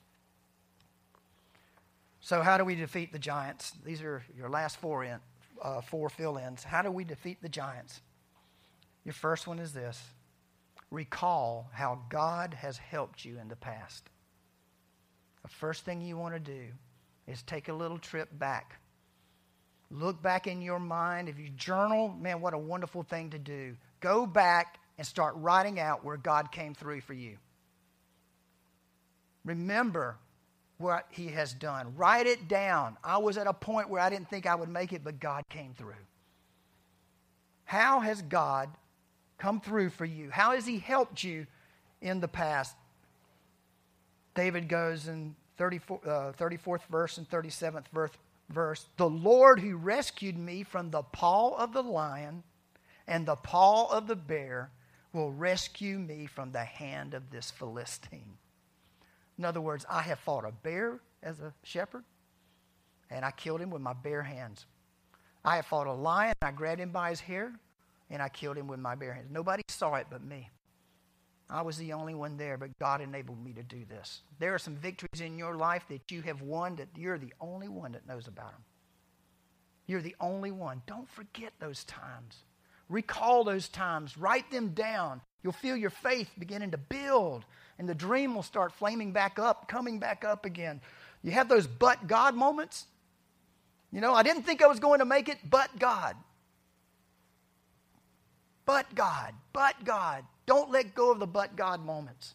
So, 2.19 2.41
how 2.41 2.57
do 2.57 2.65
we 2.65 2.75
defeat 2.75 3.13
the 3.13 3.19
giants? 3.19 3.71
These 3.85 4.01
are 4.01 4.23
your 4.37 4.49
last 4.49 4.77
four, 4.77 5.03
in, 5.05 5.19
uh, 5.63 5.81
four 5.81 6.09
fill 6.09 6.37
ins. 6.37 6.63
How 6.63 6.81
do 6.81 6.91
we 6.91 7.03
defeat 7.05 7.41
the 7.41 7.49
giants? 7.49 8.01
Your 9.05 9.13
first 9.13 9.47
one 9.47 9.59
is 9.59 9.73
this 9.73 10.01
recall 10.91 11.69
how 11.73 11.99
God 12.09 12.53
has 12.53 12.77
helped 12.77 13.25
you 13.25 13.39
in 13.39 13.47
the 13.47 13.55
past. 13.55 14.09
The 15.41 15.49
first 15.49 15.83
thing 15.83 16.01
you 16.01 16.17
want 16.17 16.35
to 16.35 16.39
do 16.39 16.67
is 17.27 17.41
take 17.41 17.69
a 17.69 17.73
little 17.73 17.97
trip 17.97 18.29
back. 18.37 18.79
Look 19.89 20.21
back 20.21 20.47
in 20.47 20.61
your 20.61 20.79
mind. 20.79 21.29
If 21.29 21.39
you 21.39 21.49
journal, 21.49 22.09
man, 22.09 22.41
what 22.41 22.53
a 22.53 22.57
wonderful 22.57 23.03
thing 23.03 23.31
to 23.31 23.39
do. 23.39 23.75
Go 23.99 24.25
back 24.25 24.79
and 24.97 25.05
start 25.05 25.33
writing 25.37 25.79
out 25.79 26.05
where 26.05 26.17
God 26.17 26.51
came 26.51 26.73
through 26.73 27.01
for 27.01 27.13
you. 27.13 27.37
Remember 29.45 30.17
what 30.77 31.07
He 31.09 31.27
has 31.29 31.53
done. 31.53 31.95
Write 31.95 32.27
it 32.27 32.47
down. 32.47 32.97
I 33.03 33.17
was 33.17 33.37
at 33.37 33.47
a 33.47 33.53
point 33.53 33.89
where 33.89 34.01
I 34.01 34.09
didn't 34.09 34.29
think 34.29 34.45
I 34.45 34.55
would 34.55 34.69
make 34.69 34.93
it, 34.93 35.03
but 35.03 35.19
God 35.19 35.43
came 35.49 35.73
through. 35.73 35.93
How 37.65 38.01
has 38.01 38.21
God 38.21 38.69
come 39.37 39.59
through 39.59 39.89
for 39.89 40.05
you? 40.05 40.29
How 40.29 40.51
has 40.51 40.65
He 40.65 40.79
helped 40.79 41.23
you 41.23 41.47
in 42.01 42.19
the 42.19 42.27
past? 42.27 42.75
David 44.35 44.67
goes 44.67 45.07
in 45.07 45.35
34, 45.57 45.99
uh, 46.05 46.09
34th 46.33 46.85
verse 46.89 47.17
and 47.17 47.29
37th 47.29 47.87
verse, 47.93 48.11
verse 48.49 48.85
The 48.97 49.09
Lord 49.09 49.59
who 49.59 49.75
rescued 49.75 50.37
me 50.37 50.63
from 50.63 50.91
the 50.91 51.03
paw 51.03 51.55
of 51.55 51.73
the 51.73 51.83
lion 51.83 52.43
and 53.07 53.25
the 53.25 53.35
paw 53.35 53.91
of 53.91 54.07
the 54.07 54.15
bear 54.15 54.71
will 55.11 55.31
rescue 55.31 55.99
me 55.99 56.25
from 56.25 56.51
the 56.51 56.63
hand 56.63 57.13
of 57.13 57.29
this 57.29 57.51
Philistine. 57.51 58.37
In 59.37 59.45
other 59.45 59.61
words, 59.61 59.85
I 59.89 60.01
have 60.03 60.19
fought 60.19 60.45
a 60.45 60.51
bear 60.51 60.99
as 61.21 61.39
a 61.39 61.53
shepherd, 61.63 62.03
and 63.09 63.25
I 63.25 63.31
killed 63.31 63.61
him 63.61 63.69
with 63.69 63.81
my 63.81 63.93
bare 63.93 64.23
hands. 64.23 64.65
I 65.43 65.57
have 65.57 65.65
fought 65.65 65.87
a 65.87 65.93
lion, 65.93 66.35
I 66.41 66.51
grabbed 66.51 66.81
him 66.81 66.91
by 66.91 67.09
his 67.09 67.19
hair, 67.19 67.53
and 68.09 68.21
I 68.21 68.29
killed 68.29 68.57
him 68.57 68.67
with 68.67 68.79
my 68.79 68.95
bare 68.95 69.13
hands. 69.13 69.29
Nobody 69.31 69.63
saw 69.67 69.95
it 69.95 70.07
but 70.09 70.23
me. 70.23 70.49
I 71.49 71.61
was 71.61 71.77
the 71.77 71.93
only 71.93 72.15
one 72.15 72.37
there, 72.37 72.57
but 72.57 72.77
God 72.79 73.01
enabled 73.01 73.43
me 73.43 73.53
to 73.53 73.63
do 73.63 73.85
this. 73.85 74.21
There 74.39 74.53
are 74.53 74.59
some 74.59 74.75
victories 74.75 75.21
in 75.21 75.37
your 75.37 75.55
life 75.55 75.83
that 75.89 76.11
you 76.11 76.21
have 76.21 76.41
won 76.41 76.77
that 76.77 76.87
you're 76.95 77.17
the 77.17 77.33
only 77.41 77.67
one 77.67 77.91
that 77.91 78.07
knows 78.07 78.27
about 78.27 78.51
them. 78.51 78.63
You're 79.85 80.01
the 80.01 80.15
only 80.19 80.51
one. 80.51 80.81
Don't 80.87 81.09
forget 81.09 81.53
those 81.59 81.83
times. 81.83 82.43
Recall 82.89 83.43
those 83.43 83.67
times. 83.67 84.17
Write 84.17 84.49
them 84.51 84.69
down. 84.69 85.21
You'll 85.43 85.53
feel 85.53 85.75
your 85.75 85.89
faith 85.89 86.29
beginning 86.39 86.71
to 86.71 86.77
build, 86.77 87.45
and 87.79 87.87
the 87.87 87.95
dream 87.95 88.35
will 88.35 88.43
start 88.43 88.73
flaming 88.73 89.11
back 89.11 89.39
up, 89.39 89.67
coming 89.67 89.99
back 89.99 90.23
up 90.23 90.45
again. 90.45 90.81
You 91.23 91.31
have 91.31 91.49
those 91.49 91.67
but 91.67 92.07
God 92.07 92.35
moments. 92.35 92.85
You 93.91 94.01
know, 94.01 94.13
I 94.13 94.23
didn't 94.23 94.43
think 94.43 94.61
I 94.61 94.67
was 94.67 94.79
going 94.79 94.99
to 94.99 95.05
make 95.05 95.29
it, 95.29 95.37
but 95.49 95.69
God. 95.79 96.15
But 98.65 98.93
God, 98.95 99.33
but 99.51 99.75
God. 99.83 100.23
Don't 100.45 100.71
let 100.71 100.95
go 100.95 101.11
of 101.11 101.19
the 101.19 101.27
but 101.27 101.55
God 101.55 101.85
moments 101.85 102.33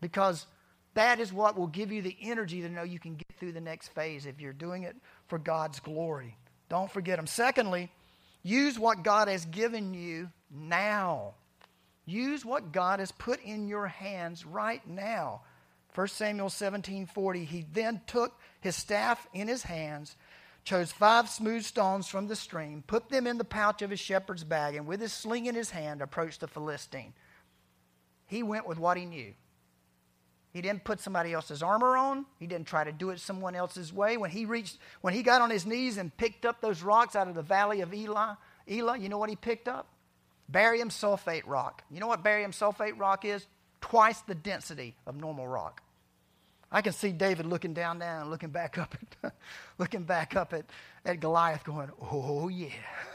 because 0.00 0.46
that 0.94 1.20
is 1.20 1.32
what 1.32 1.56
will 1.56 1.66
give 1.66 1.92
you 1.92 2.02
the 2.02 2.16
energy 2.20 2.60
to 2.62 2.68
know 2.68 2.82
you 2.82 2.98
can 2.98 3.14
get 3.14 3.36
through 3.38 3.52
the 3.52 3.60
next 3.60 3.88
phase 3.88 4.26
if 4.26 4.40
you're 4.40 4.52
doing 4.52 4.82
it 4.82 4.96
for 5.26 5.38
God's 5.38 5.80
glory. 5.80 6.36
Don't 6.68 6.90
forget 6.90 7.16
them. 7.16 7.26
Secondly, 7.26 7.90
use 8.42 8.78
what 8.78 9.02
God 9.02 9.28
has 9.28 9.44
given 9.46 9.94
you 9.94 10.30
now. 10.50 11.34
Use 12.04 12.44
what 12.44 12.72
God 12.72 12.98
has 12.98 13.12
put 13.12 13.40
in 13.42 13.68
your 13.68 13.86
hands 13.86 14.44
right 14.44 14.86
now. 14.86 15.42
1 15.94 16.08
Samuel 16.08 16.48
17:40 16.48 17.44
He 17.44 17.66
then 17.72 18.00
took 18.06 18.38
his 18.60 18.76
staff 18.76 19.26
in 19.32 19.48
his 19.48 19.62
hands 19.62 20.16
chose 20.64 20.92
five 20.92 21.28
smooth 21.28 21.64
stones 21.64 22.06
from 22.06 22.28
the 22.28 22.36
stream, 22.36 22.84
put 22.86 23.08
them 23.08 23.26
in 23.26 23.38
the 23.38 23.44
pouch 23.44 23.82
of 23.82 23.90
his 23.90 24.00
shepherd's 24.00 24.44
bag, 24.44 24.74
and 24.74 24.86
with 24.86 25.00
his 25.00 25.12
sling 25.12 25.46
in 25.46 25.54
his 25.54 25.70
hand 25.70 26.00
approached 26.00 26.40
the 26.40 26.48
Philistine. 26.48 27.12
He 28.26 28.42
went 28.42 28.66
with 28.66 28.78
what 28.78 28.96
he 28.96 29.04
knew. 29.04 29.34
He 30.52 30.60
didn't 30.60 30.84
put 30.84 31.00
somebody 31.00 31.32
else's 31.32 31.62
armor 31.62 31.96
on. 31.96 32.26
He 32.38 32.46
didn't 32.46 32.66
try 32.66 32.84
to 32.84 32.92
do 32.92 33.10
it 33.10 33.20
someone 33.20 33.54
else's 33.54 33.92
way. 33.92 34.18
When 34.18 34.30
he 34.30 34.44
reached, 34.44 34.78
when 35.00 35.14
he 35.14 35.22
got 35.22 35.40
on 35.40 35.50
his 35.50 35.66
knees 35.66 35.96
and 35.96 36.14
picked 36.16 36.44
up 36.44 36.60
those 36.60 36.82
rocks 36.82 37.16
out 37.16 37.26
of 37.26 37.34
the 37.34 37.42
valley 37.42 37.80
of 37.80 37.92
Elah, 37.92 38.38
Elah, 38.68 38.98
you 38.98 39.08
know 39.08 39.18
what 39.18 39.30
he 39.30 39.36
picked 39.36 39.66
up? 39.66 39.88
Barium 40.52 40.90
sulfate 40.90 41.42
rock. 41.46 41.82
You 41.90 41.98
know 41.98 42.06
what 42.06 42.22
barium 42.22 42.52
sulfate 42.52 42.98
rock 42.98 43.24
is? 43.24 43.46
Twice 43.80 44.20
the 44.20 44.34
density 44.34 44.94
of 45.06 45.16
normal 45.16 45.48
rock. 45.48 45.82
I 46.70 46.80
can 46.80 46.92
see 46.92 47.10
David 47.12 47.46
looking 47.46 47.74
down 47.74 47.98
there 47.98 48.20
and 48.20 48.30
looking 48.30 48.50
back 48.50 48.78
up 48.78 48.94
at, 49.22 49.32
looking 49.78 50.04
back 50.04 50.36
up 50.36 50.52
at, 50.52 50.64
at 51.04 51.20
Goliath 51.20 51.64
going, 51.64 51.90
oh, 52.00 52.48
yeah, 52.48 52.68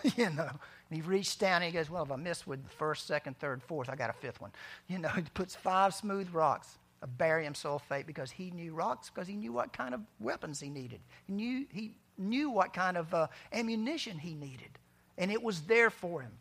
you 0.16 0.30
know. 0.30 0.50
And 0.90 0.96
he 0.96 1.02
reached 1.02 1.40
down 1.40 1.64
and 1.64 1.66
he 1.66 1.72
goes, 1.72 1.90
well, 1.90 2.04
if 2.04 2.12
I 2.12 2.16
miss 2.16 2.46
with 2.46 2.64
the 2.64 2.70
first, 2.70 3.08
second, 3.08 3.38
third, 3.40 3.62
fourth, 3.64 3.90
I 3.90 3.96
got 3.96 4.10
a 4.10 4.14
fifth 4.14 4.40
one. 4.40 4.52
You 4.88 5.00
know, 5.00 5.10
he 5.10 5.24
puts 5.34 5.56
five 5.56 5.94
smooth 5.94 6.30
rocks 6.34 6.78
of 7.02 7.18
barium 7.18 7.54
sulfate 7.54 8.06
because 8.06 8.32
he 8.32 8.52
knew 8.52 8.74
rocks, 8.74 9.10
because 9.10 9.28
he 9.28 9.36
knew 9.36 9.52
what 9.52 9.74
kind 9.74 9.94
of 9.94 10.02
weapons 10.20 10.60
he 10.60 10.70
needed. 10.70 11.00
He 11.26 11.34
knew, 11.34 11.66
he 11.72 11.98
knew 12.18 12.50
what 12.50 12.74
kind 12.74 12.96
of 12.96 13.14
uh, 13.14 13.28
ammunition 13.52 14.18
he 14.18 14.34
needed. 14.34 14.80
And 15.18 15.32
it 15.32 15.42
was 15.42 15.62
there 15.62 15.90
for 15.90 16.22
him. 16.22 16.32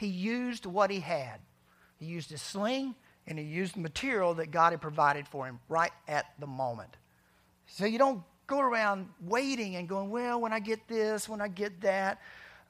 He 0.00 0.06
used 0.06 0.64
what 0.64 0.90
he 0.90 1.00
had. 1.00 1.40
He 1.98 2.06
used 2.06 2.30
his 2.30 2.40
sling, 2.40 2.94
and 3.26 3.38
he 3.38 3.44
used 3.44 3.74
the 3.74 3.80
material 3.80 4.32
that 4.34 4.50
God 4.50 4.72
had 4.72 4.80
provided 4.80 5.28
for 5.28 5.44
him 5.44 5.60
right 5.68 5.92
at 6.08 6.24
the 6.38 6.46
moment. 6.46 6.96
So 7.66 7.84
you 7.84 7.98
don't 7.98 8.22
go 8.46 8.60
around 8.60 9.10
waiting 9.20 9.76
and 9.76 9.86
going, 9.86 10.08
well, 10.08 10.40
when 10.40 10.54
I 10.54 10.58
get 10.58 10.88
this, 10.88 11.28
when 11.28 11.42
I 11.42 11.48
get 11.48 11.82
that. 11.82 12.18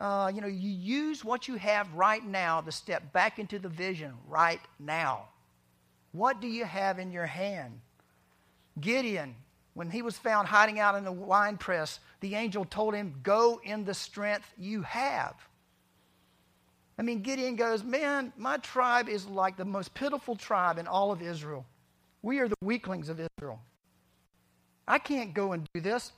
Uh, 0.00 0.32
you 0.34 0.40
know, 0.40 0.48
you 0.48 0.70
use 0.70 1.24
what 1.24 1.46
you 1.46 1.54
have 1.54 1.92
right 1.94 2.24
now 2.24 2.62
to 2.62 2.72
step 2.72 3.12
back 3.12 3.38
into 3.38 3.60
the 3.60 3.68
vision 3.68 4.12
right 4.26 4.60
now. 4.80 5.28
What 6.10 6.40
do 6.40 6.48
you 6.48 6.64
have 6.64 6.98
in 6.98 7.12
your 7.12 7.26
hand? 7.26 7.80
Gideon, 8.80 9.36
when 9.74 9.88
he 9.88 10.02
was 10.02 10.18
found 10.18 10.48
hiding 10.48 10.80
out 10.80 10.96
in 10.96 11.04
the 11.04 11.12
wine 11.12 11.58
press, 11.58 12.00
the 12.20 12.34
angel 12.34 12.64
told 12.64 12.94
him, 12.94 13.20
Go 13.22 13.60
in 13.62 13.84
the 13.84 13.94
strength 13.94 14.52
you 14.58 14.82
have. 14.82 15.34
I 17.00 17.02
mean, 17.02 17.22
Gideon 17.22 17.56
goes, 17.56 17.82
Man, 17.82 18.30
my 18.36 18.58
tribe 18.58 19.08
is 19.08 19.26
like 19.26 19.56
the 19.56 19.64
most 19.64 19.94
pitiful 19.94 20.36
tribe 20.36 20.76
in 20.76 20.86
all 20.86 21.12
of 21.12 21.22
Israel. 21.22 21.64
We 22.20 22.40
are 22.40 22.48
the 22.48 22.58
weaklings 22.60 23.08
of 23.08 23.18
Israel. 23.18 23.58
I 24.86 24.98
can't 24.98 25.32
go 25.32 25.52
and 25.52 25.66
do 25.72 25.80
this. 25.80 26.12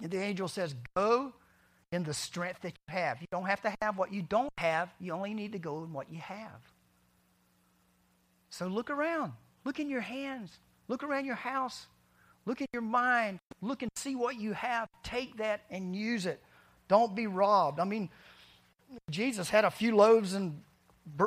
And 0.00 0.10
the 0.10 0.16
angel 0.16 0.48
says, 0.48 0.74
Go 0.96 1.34
in 1.92 2.04
the 2.04 2.14
strength 2.14 2.62
that 2.62 2.72
you 2.72 2.94
have. 2.94 3.20
You 3.20 3.26
don't 3.30 3.44
have 3.44 3.60
to 3.62 3.74
have 3.82 3.98
what 3.98 4.14
you 4.14 4.22
don't 4.22 4.50
have, 4.56 4.88
you 4.98 5.12
only 5.12 5.34
need 5.34 5.52
to 5.52 5.58
go 5.58 5.84
in 5.84 5.92
what 5.92 6.10
you 6.10 6.20
have. 6.20 6.72
So 8.48 8.66
look 8.66 8.88
around. 8.88 9.32
Look 9.66 9.78
in 9.78 9.90
your 9.90 10.00
hands. 10.00 10.58
Look 10.88 11.02
around 11.02 11.26
your 11.26 11.34
house. 11.34 11.86
Look 12.46 12.62
in 12.62 12.66
your 12.72 12.82
mind. 12.82 13.40
Look 13.60 13.82
and 13.82 13.90
see 13.96 14.16
what 14.16 14.36
you 14.40 14.54
have. 14.54 14.88
Take 15.02 15.36
that 15.36 15.64
and 15.68 15.94
use 15.94 16.24
it. 16.24 16.42
Don't 16.88 17.14
be 17.14 17.26
robbed. 17.26 17.78
I 17.78 17.84
mean, 17.84 18.08
Jesus 19.10 19.50
had 19.50 19.64
a 19.64 19.70
few 19.70 19.96
loaves 19.96 20.34
and 20.34 20.62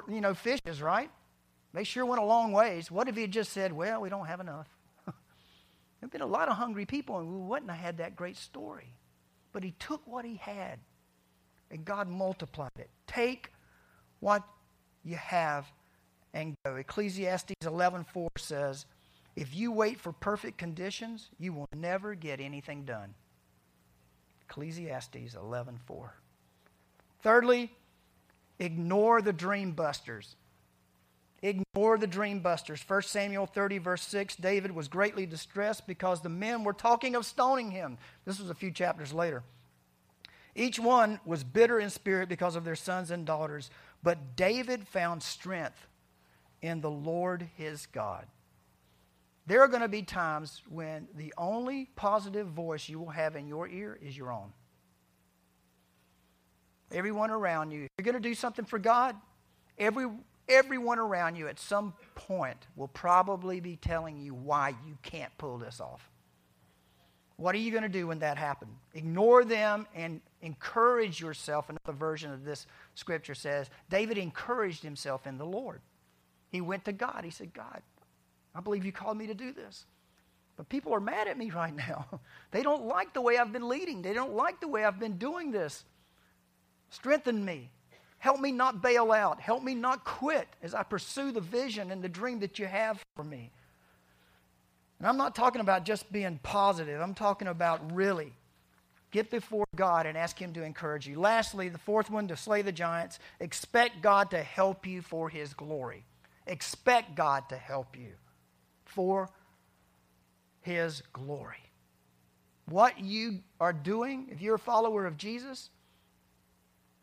you 0.09 0.21
know 0.21 0.33
fishes, 0.33 0.81
right? 0.81 1.09
They 1.73 1.83
sure 1.83 2.05
went 2.05 2.21
a 2.21 2.25
long 2.25 2.51
ways. 2.51 2.89
What 2.89 3.07
if 3.07 3.15
he 3.15 3.21
had 3.21 3.31
just 3.31 3.51
said, 3.51 3.73
"Well, 3.73 4.01
we 4.01 4.09
don't 4.09 4.25
have 4.25 4.39
enough"? 4.39 4.67
There've 5.99 6.11
been 6.11 6.21
a 6.21 6.25
lot 6.25 6.49
of 6.49 6.57
hungry 6.57 6.85
people, 6.85 7.19
and 7.19 7.27
we 7.29 7.37
wouldn't 7.37 7.69
have 7.69 7.79
had 7.79 7.97
that 7.97 8.15
great 8.15 8.37
story. 8.37 8.93
But 9.51 9.63
he 9.63 9.71
took 9.79 10.05
what 10.07 10.25
he 10.25 10.37
had, 10.37 10.79
and 11.69 11.85
God 11.85 12.07
multiplied 12.07 12.71
it. 12.77 12.89
Take 13.05 13.51
what 14.19 14.43
you 15.03 15.15
have 15.15 15.65
and 16.33 16.55
go. 16.65 16.75
Ecclesiastes 16.75 17.53
11:4 17.61 18.29
says, 18.37 18.85
If 19.35 19.55
you 19.55 19.71
wait 19.71 19.99
for 19.99 20.11
perfect 20.11 20.57
conditions, 20.57 21.29
you 21.39 21.53
will 21.53 21.67
never 21.75 22.15
get 22.15 22.39
anything 22.39 22.85
done. 22.85 23.15
Ecclesiastes 24.41 25.35
11:4. 25.35 26.11
Thirdly, 27.21 27.71
ignore 28.59 29.21
the 29.21 29.33
dream 29.33 29.71
busters. 29.71 30.35
Ignore 31.41 31.97
the 31.97 32.07
dream 32.07 32.39
busters. 32.39 32.83
1 32.87 33.03
Samuel 33.03 33.45
30, 33.45 33.77
verse 33.77 34.01
6 34.03 34.35
David 34.37 34.71
was 34.71 34.87
greatly 34.87 35.25
distressed 35.25 35.85
because 35.85 36.21
the 36.21 36.29
men 36.29 36.63
were 36.63 36.73
talking 36.73 37.15
of 37.15 37.25
stoning 37.25 37.71
him. 37.71 37.97
This 38.25 38.39
was 38.39 38.49
a 38.49 38.55
few 38.55 38.71
chapters 38.71 39.13
later. 39.13 39.43
Each 40.55 40.79
one 40.79 41.19
was 41.23 41.43
bitter 41.43 41.79
in 41.79 41.91
spirit 41.91 42.29
because 42.29 42.55
of 42.55 42.63
their 42.63 42.75
sons 42.75 43.11
and 43.11 43.25
daughters, 43.25 43.69
but 44.01 44.35
David 44.35 44.87
found 44.87 45.21
strength 45.21 45.87
in 46.63 46.81
the 46.81 46.89
Lord 46.89 47.49
his 47.55 47.85
God. 47.85 48.25
There 49.45 49.61
are 49.61 49.67
going 49.67 49.81
to 49.81 49.87
be 49.87 50.01
times 50.01 50.63
when 50.67 51.07
the 51.15 51.33
only 51.37 51.89
positive 51.95 52.47
voice 52.47 52.89
you 52.89 52.99
will 52.99 53.09
have 53.09 53.35
in 53.35 53.47
your 53.47 53.67
ear 53.67 53.97
is 54.01 54.17
your 54.17 54.31
own. 54.31 54.51
Everyone 56.91 57.29
around 57.29 57.71
you, 57.71 57.87
you're 57.97 58.03
going 58.03 58.15
to 58.15 58.21
do 58.21 58.35
something 58.35 58.65
for 58.65 58.79
God, 58.79 59.15
every 59.77 60.07
everyone 60.49 60.99
around 60.99 61.35
you 61.35 61.47
at 61.47 61.59
some 61.59 61.93
point 62.15 62.67
will 62.75 62.87
probably 62.87 63.59
be 63.59 63.75
telling 63.75 64.17
you 64.17 64.33
why 64.33 64.69
you 64.85 64.97
can't 65.03 65.35
pull 65.37 65.57
this 65.57 65.81
off. 65.81 66.09
What 67.35 67.53
are 67.53 67.59
you 67.59 67.69
going 67.71 67.83
to 67.83 67.89
do 67.89 68.07
when 68.07 68.19
that 68.19 68.37
happens? 68.37 68.71
Ignore 68.93 69.45
them 69.45 69.85
and 69.93 70.21
encourage 70.41 71.21
yourself. 71.21 71.69
Another 71.69 71.97
version 71.97 72.31
of 72.31 72.43
this 72.43 72.65
scripture 72.95 73.35
says 73.35 73.69
David 73.89 74.17
encouraged 74.17 74.81
himself 74.81 75.27
in 75.27 75.37
the 75.37 75.45
Lord. 75.45 75.81
He 76.49 76.61
went 76.61 76.85
to 76.85 76.93
God. 76.93 77.21
He 77.23 77.29
said, 77.29 77.53
God, 77.53 77.81
I 78.55 78.61
believe 78.61 78.85
you 78.85 78.91
called 78.91 79.17
me 79.17 79.27
to 79.27 79.35
do 79.35 79.51
this. 79.51 79.85
But 80.55 80.67
people 80.69 80.93
are 80.95 80.99
mad 80.99 81.27
at 81.27 81.37
me 81.37 81.51
right 81.51 81.75
now. 81.89 82.07
They 82.49 82.63
don't 82.63 82.85
like 82.85 83.13
the 83.13 83.21
way 83.21 83.37
I've 83.37 83.53
been 83.53 83.69
leading, 83.69 84.01
they 84.01 84.13
don't 84.13 84.33
like 84.33 84.59
the 84.59 84.67
way 84.67 84.83
I've 84.83 84.99
been 84.99 85.17
doing 85.17 85.51
this. 85.51 85.83
Strengthen 86.89 87.43
me. 87.43 87.69
Help 88.19 88.39
me 88.39 88.51
not 88.51 88.81
bail 88.81 89.11
out. 89.11 89.39
Help 89.39 89.63
me 89.63 89.75
not 89.75 90.03
quit 90.03 90.47
as 90.63 90.73
I 90.73 90.83
pursue 90.83 91.31
the 91.31 91.41
vision 91.41 91.91
and 91.91 92.01
the 92.01 92.09
dream 92.09 92.39
that 92.39 92.57
you 92.57 92.65
have 92.65 93.03
for 93.15 93.23
me. 93.23 93.51
And 94.99 95.07
I'm 95.07 95.17
not 95.17 95.35
talking 95.35 95.61
about 95.61 95.85
just 95.85 96.11
being 96.11 96.39
positive, 96.41 96.99
I'm 96.99 97.13
talking 97.13 97.47
about 97.47 97.93
really 97.93 98.33
get 99.11 99.29
before 99.29 99.65
God 99.75 100.05
and 100.05 100.17
ask 100.17 100.39
Him 100.41 100.53
to 100.53 100.63
encourage 100.63 101.07
you. 101.07 101.19
Lastly, 101.19 101.69
the 101.69 101.77
fourth 101.77 102.09
one 102.09 102.27
to 102.27 102.35
slay 102.35 102.61
the 102.61 102.71
giants, 102.71 103.19
expect 103.39 104.01
God 104.01 104.31
to 104.31 104.41
help 104.41 104.85
you 104.85 105.01
for 105.01 105.29
His 105.29 105.53
glory. 105.53 106.03
Expect 106.45 107.15
God 107.15 107.47
to 107.49 107.57
help 107.57 107.97
you 107.97 108.13
for 108.85 109.29
His 110.61 111.03
glory. 111.13 111.63
What 112.65 112.99
you 112.99 113.39
are 113.61 113.73
doing, 113.73 114.27
if 114.29 114.41
you're 114.41 114.55
a 114.55 114.59
follower 114.59 115.05
of 115.05 115.17
Jesus, 115.17 115.69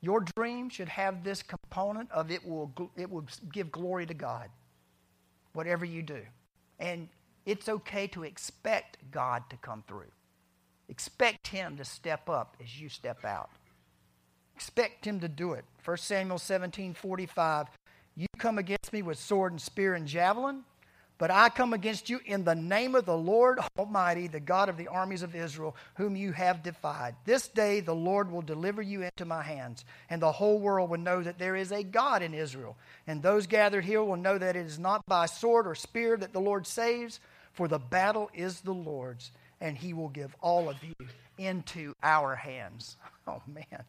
your 0.05 0.20
dream 0.20 0.68
should 0.68 0.88
have 0.88 1.24
this 1.24 1.42
component 1.42 2.11
of 2.12 2.30
it 2.30 2.46
will, 2.46 2.72
it 2.96 3.11
will 3.11 3.24
give 3.52 3.72
glory 3.72 4.07
to 4.07 4.14
God, 4.14 4.48
whatever 5.52 5.84
you 5.84 6.02
do. 6.02 6.20
And 6.78 7.09
it's 7.46 7.68
okay 7.68 8.07
to 8.09 8.24
expect 8.24 8.98
God 9.11 9.42
to 9.50 9.57
come 9.57 9.84
through. 9.86 10.11
Expect 10.88 11.48
Him 11.48 11.76
to 11.76 11.84
step 11.84 12.28
up 12.28 12.57
as 12.62 12.80
you 12.80 12.88
step 12.88 13.24
out. 13.24 13.50
Expect 14.55 15.07
Him 15.07 15.20
to 15.20 15.28
do 15.28 15.52
it. 15.52 15.64
1 15.84 15.96
Samuel 15.96 16.38
17 16.38 16.94
45. 16.94 17.68
You 18.16 18.26
come 18.38 18.59
against 18.59 18.92
me 18.92 19.02
with 19.02 19.18
sword 19.18 19.52
and 19.52 19.61
spear 19.61 19.94
and 19.94 20.07
javelin, 20.07 20.62
but 21.16 21.30
I 21.30 21.48
come 21.48 21.72
against 21.72 22.10
you 22.10 22.20
in 22.26 22.44
the 22.44 22.56
name 22.56 22.94
of 22.94 23.04
the 23.04 23.16
Lord 23.16 23.60
Almighty, 23.78 24.26
the 24.26 24.40
God 24.40 24.68
of 24.68 24.76
the 24.76 24.88
armies 24.88 25.22
of 25.22 25.34
Israel, 25.34 25.76
whom 25.94 26.16
you 26.16 26.32
have 26.32 26.62
defied. 26.62 27.14
This 27.24 27.46
day 27.46 27.80
the 27.80 27.94
Lord 27.94 28.30
will 28.30 28.42
deliver 28.42 28.82
you 28.82 29.02
into 29.02 29.24
my 29.24 29.42
hands, 29.42 29.84
and 30.10 30.20
the 30.20 30.32
whole 30.32 30.58
world 30.58 30.90
will 30.90 30.98
know 30.98 31.22
that 31.22 31.38
there 31.38 31.54
is 31.54 31.70
a 31.70 31.84
God 31.84 32.22
in 32.22 32.34
Israel. 32.34 32.76
And 33.06 33.22
those 33.22 33.46
gathered 33.46 33.84
here 33.84 34.02
will 34.02 34.16
know 34.16 34.38
that 34.38 34.56
it 34.56 34.66
is 34.66 34.78
not 34.78 35.06
by 35.06 35.26
sword 35.26 35.68
or 35.68 35.76
spear 35.76 36.16
that 36.16 36.32
the 36.32 36.40
Lord 36.40 36.66
saves, 36.66 37.20
for 37.52 37.68
the 37.68 37.78
battle 37.78 38.28
is 38.34 38.60
the 38.60 38.74
Lord's, 38.74 39.30
and 39.60 39.78
he 39.78 39.94
will 39.94 40.08
give 40.08 40.34
all 40.40 40.68
of 40.68 40.76
you 40.82 41.06
into 41.38 41.94
our 42.02 42.34
hands. 42.34 42.96
Oh, 43.26 43.40
man. 43.46 43.82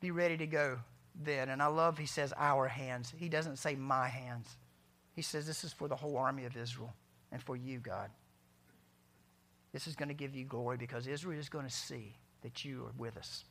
Be 0.00 0.10
ready 0.10 0.36
to 0.36 0.46
go 0.46 0.80
then. 1.24 1.48
And 1.48 1.62
I 1.62 1.68
love 1.68 1.96
he 1.96 2.04
says 2.04 2.34
our 2.36 2.68
hands. 2.68 3.10
He 3.16 3.30
doesn't 3.30 3.56
say 3.56 3.74
my 3.74 4.06
hands. 4.06 4.54
He 5.20 5.22
says, 5.22 5.46
This 5.46 5.64
is 5.64 5.72
for 5.74 5.86
the 5.86 5.96
whole 5.96 6.16
army 6.16 6.46
of 6.46 6.56
Israel 6.56 6.94
and 7.30 7.42
for 7.42 7.54
you, 7.54 7.78
God. 7.78 8.08
This 9.70 9.86
is 9.86 9.94
going 9.94 10.08
to 10.08 10.14
give 10.14 10.34
you 10.34 10.46
glory 10.46 10.78
because 10.78 11.06
Israel 11.06 11.38
is 11.38 11.50
going 11.50 11.66
to 11.66 11.70
see 11.70 12.14
that 12.40 12.64
you 12.64 12.86
are 12.86 12.92
with 12.96 13.18
us. 13.18 13.44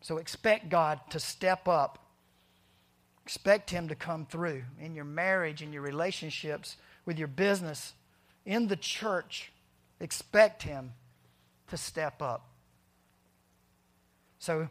So 0.00 0.16
expect 0.16 0.68
God 0.68 0.98
to 1.10 1.20
step 1.20 1.68
up. 1.68 2.00
Expect 3.24 3.70
Him 3.70 3.86
to 3.86 3.94
come 3.94 4.26
through 4.26 4.64
in 4.80 4.96
your 4.96 5.04
marriage, 5.04 5.62
in 5.62 5.72
your 5.72 5.82
relationships, 5.82 6.76
with 7.06 7.20
your 7.20 7.28
business, 7.28 7.92
in 8.44 8.66
the 8.66 8.74
church. 8.74 9.52
Expect 10.00 10.64
Him 10.64 10.94
to 11.68 11.76
step 11.76 12.20
up. 12.20 12.48
So 14.40 14.66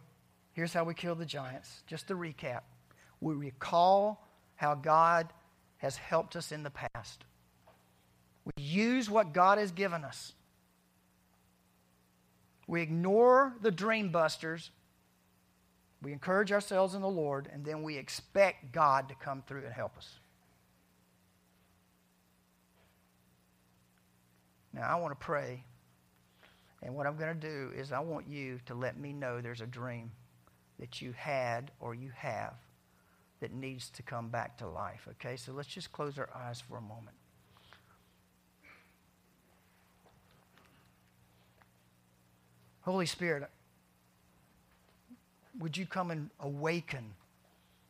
here's 0.52 0.74
how 0.74 0.84
we 0.84 0.96
kill 0.96 1.16
the 1.16 1.26
giants. 1.26 1.84
Just 1.88 2.10
to 2.10 2.16
recap 2.16 2.64
we 3.22 3.36
recall 3.36 4.28
how 4.56 4.76
God 4.76 5.32
has 5.82 5.98
helped 5.98 6.36
us 6.36 6.52
in 6.52 6.62
the 6.62 6.70
past. 6.70 7.26
We 8.46 8.64
use 8.64 9.10
what 9.10 9.34
God 9.34 9.58
has 9.58 9.72
given 9.72 10.04
us. 10.04 10.34
We 12.68 12.84
ignore 12.84 13.56
the 13.62 13.72
dream 13.72 14.10
busters. 14.10 14.70
We 16.04 16.14
encourage 16.14 16.52
ourselves 16.52 16.94
in 16.94 17.02
the 17.02 17.10
Lord, 17.10 17.50
and 17.52 17.66
then 17.66 17.82
we 17.82 17.98
expect 17.98 18.72
God 18.72 19.10
to 19.10 19.16
come 19.16 19.42
through 19.48 19.66
and 19.66 19.74
help 19.74 19.98
us. 19.98 20.20
Now, 24.74 24.88
I 24.88 25.00
want 25.00 25.20
to 25.20 25.26
pray, 25.26 25.64
and 26.84 26.96
what 26.96 27.08
I'm 27.08 27.18
going 27.18 27.34
to 27.34 27.48
do 27.48 27.72
is 27.76 27.92
I 27.92 28.00
want 28.00 28.28
you 28.28 28.60
to 28.68 28.76
let 28.76 29.00
me 29.00 29.14
know 29.14 29.42
there's 29.42 29.62
a 29.62 29.68
dream 29.68 30.12
that 30.80 31.02
you 31.02 31.12
had 31.14 31.72
or 31.80 31.96
you 31.96 32.12
have 32.16 32.54
that 33.42 33.52
needs 33.52 33.90
to 33.90 34.04
come 34.04 34.30
back 34.30 34.58
to 34.60 34.68
life. 34.68 35.08
Okay, 35.10 35.36
so 35.36 35.52
let's 35.52 35.68
just 35.68 35.92
close 35.92 36.18
our 36.18 36.30
eyes 36.34 36.62
for 36.62 36.78
a 36.78 36.82
moment. 36.82 37.18
Holy 42.82 43.06
Spirit, 43.06 43.48
would 45.60 45.76
you 45.76 45.86
come 45.86 46.10
and 46.10 46.30
awaken 46.40 47.14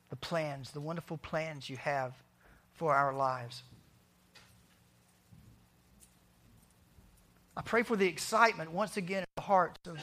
the 0.10 0.16
plans, 0.16 0.72
the 0.72 0.82
wonderful 0.82 1.18
plans 1.18 1.70
you 1.70 1.78
have 1.78 2.14
for 2.74 2.93
our 2.93 3.14
lives? 3.14 3.64
I 7.56 7.62
pray 7.62 7.84
for 7.84 7.95
the 7.95 8.08
excitement 8.08 8.72
once 8.72 8.97
again 8.97 9.20
in 9.20 9.26
the 9.36 9.41
hearts 9.41 9.80
of 9.86 9.97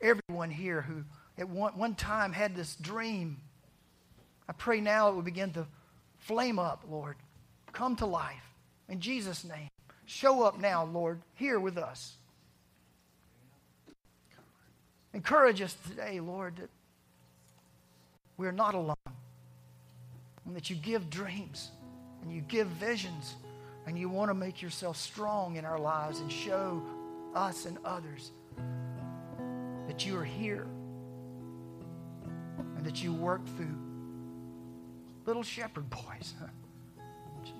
everyone 0.00 0.50
here 0.50 0.82
who 0.82 1.04
at 1.36 1.48
one, 1.48 1.76
one 1.76 1.94
time 1.94 2.32
had 2.32 2.54
this 2.54 2.76
dream 2.76 3.38
I 4.48 4.52
pray 4.52 4.80
now 4.80 5.08
it 5.08 5.14
will 5.14 5.22
begin 5.22 5.52
to 5.52 5.66
flame 6.18 6.58
up, 6.58 6.84
Lord. 6.90 7.16
Come 7.72 7.96
to 7.96 8.06
life. 8.06 8.54
In 8.88 9.00
Jesus' 9.00 9.44
name. 9.44 9.68
Show 10.06 10.42
up 10.42 10.60
now, 10.60 10.84
Lord, 10.84 11.20
here 11.34 11.58
with 11.58 11.78
us. 11.78 12.16
Encourage 15.14 15.62
us 15.62 15.76
today, 15.88 16.20
Lord, 16.20 16.56
that 16.56 16.70
we're 18.36 18.52
not 18.52 18.74
alone. 18.74 18.94
And 20.44 20.54
that 20.54 20.68
you 20.68 20.76
give 20.76 21.08
dreams 21.08 21.70
and 22.22 22.32
you 22.32 22.42
give 22.42 22.66
visions 22.66 23.36
and 23.86 23.98
you 23.98 24.08
want 24.08 24.30
to 24.30 24.34
make 24.34 24.60
yourself 24.60 24.96
strong 24.96 25.56
in 25.56 25.64
our 25.64 25.78
lives 25.78 26.20
and 26.20 26.30
show 26.30 26.82
us 27.34 27.64
and 27.64 27.78
others 27.84 28.32
that 29.86 30.04
you 30.04 30.18
are 30.18 30.24
here 30.24 30.66
and 32.76 32.84
that 32.84 33.02
you 33.02 33.12
work 33.12 33.44
through 33.56 33.93
little 35.26 35.42
shepherd 35.42 35.88
boys, 35.90 36.34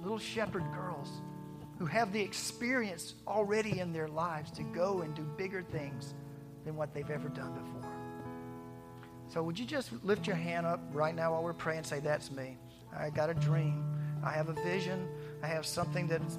little 0.02 0.18
shepherd 0.18 0.64
girls 0.72 1.08
who 1.78 1.86
have 1.86 2.12
the 2.12 2.20
experience 2.20 3.14
already 3.26 3.80
in 3.80 3.92
their 3.92 4.08
lives 4.08 4.50
to 4.52 4.62
go 4.62 5.00
and 5.00 5.14
do 5.14 5.22
bigger 5.36 5.62
things 5.62 6.14
than 6.64 6.76
what 6.76 6.94
they've 6.94 7.10
ever 7.10 7.28
done 7.28 7.52
before. 7.52 7.90
So, 9.28 9.42
would 9.42 9.58
you 9.58 9.66
just 9.66 9.90
lift 10.04 10.26
your 10.26 10.36
hand 10.36 10.66
up 10.66 10.80
right 10.92 11.14
now 11.14 11.32
while 11.32 11.42
we're 11.42 11.52
praying 11.52 11.84
say, 11.84 12.00
That's 12.00 12.30
me. 12.30 12.56
I 12.96 13.10
got 13.10 13.30
a 13.30 13.34
dream. 13.34 13.84
I 14.22 14.30
have 14.30 14.48
a 14.48 14.52
vision. 14.52 15.08
I 15.42 15.46
have 15.48 15.66
something 15.66 16.06
that's, 16.06 16.38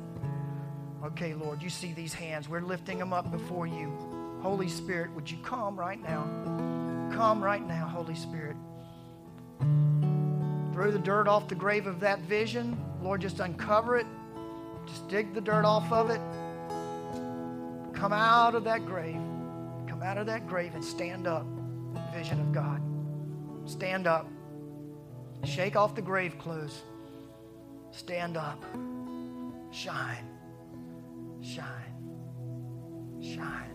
okay, 1.04 1.34
Lord, 1.34 1.62
you 1.62 1.70
see 1.70 1.94
these 1.94 2.14
hands. 2.14 2.48
We're 2.48 2.62
lifting 2.62 2.98
them 2.98 3.14
up 3.14 3.32
before 3.32 3.68
you. 3.68 3.92
Holy 4.42 4.70
Spirit, 4.70 5.12
would 5.14 5.30
you 5.30 5.38
come 5.44 5.78
right 5.78 6.02
now? 6.02 6.24
Come 7.14 7.44
right 7.44 7.66
now, 7.66 7.88
Holy 7.88 8.16
Spirit. 8.16 8.56
Throw 10.76 10.92
the 10.92 11.00
dirt 11.00 11.30
off 11.30 11.48
the 11.48 11.56
grave 11.56 11.88
of 11.88 12.02
that 12.02 12.20
vision. 12.20 12.78
Lord, 13.02 13.22
just 13.22 13.40
uncover 13.40 13.96
it. 13.96 14.06
Just 14.86 15.08
dig 15.08 15.34
the 15.34 15.40
dirt 15.40 15.64
off 15.64 15.90
of 15.90 16.10
it. 16.10 16.20
Come 17.94 18.12
out 18.12 18.56
of 18.56 18.66
that 18.66 18.86
grave. 18.86 19.22
Come 19.88 20.04
out 20.04 20.18
of 20.18 20.26
that 20.26 20.50
grave 20.50 20.76
and 20.76 20.84
stand 20.84 21.28
up. 21.28 21.46
Vision 22.14 22.42
of 22.42 22.52
God. 22.52 22.82
Stand 23.64 24.06
up. 24.06 24.28
Shake 25.46 25.78
off 25.78 25.96
the 25.96 26.02
grave 26.02 26.38
clothes. 26.40 26.82
Stand 27.92 28.36
up. 28.36 28.62
Shine. 29.72 30.28
Shine. 31.42 31.96
Shine. 33.22 33.75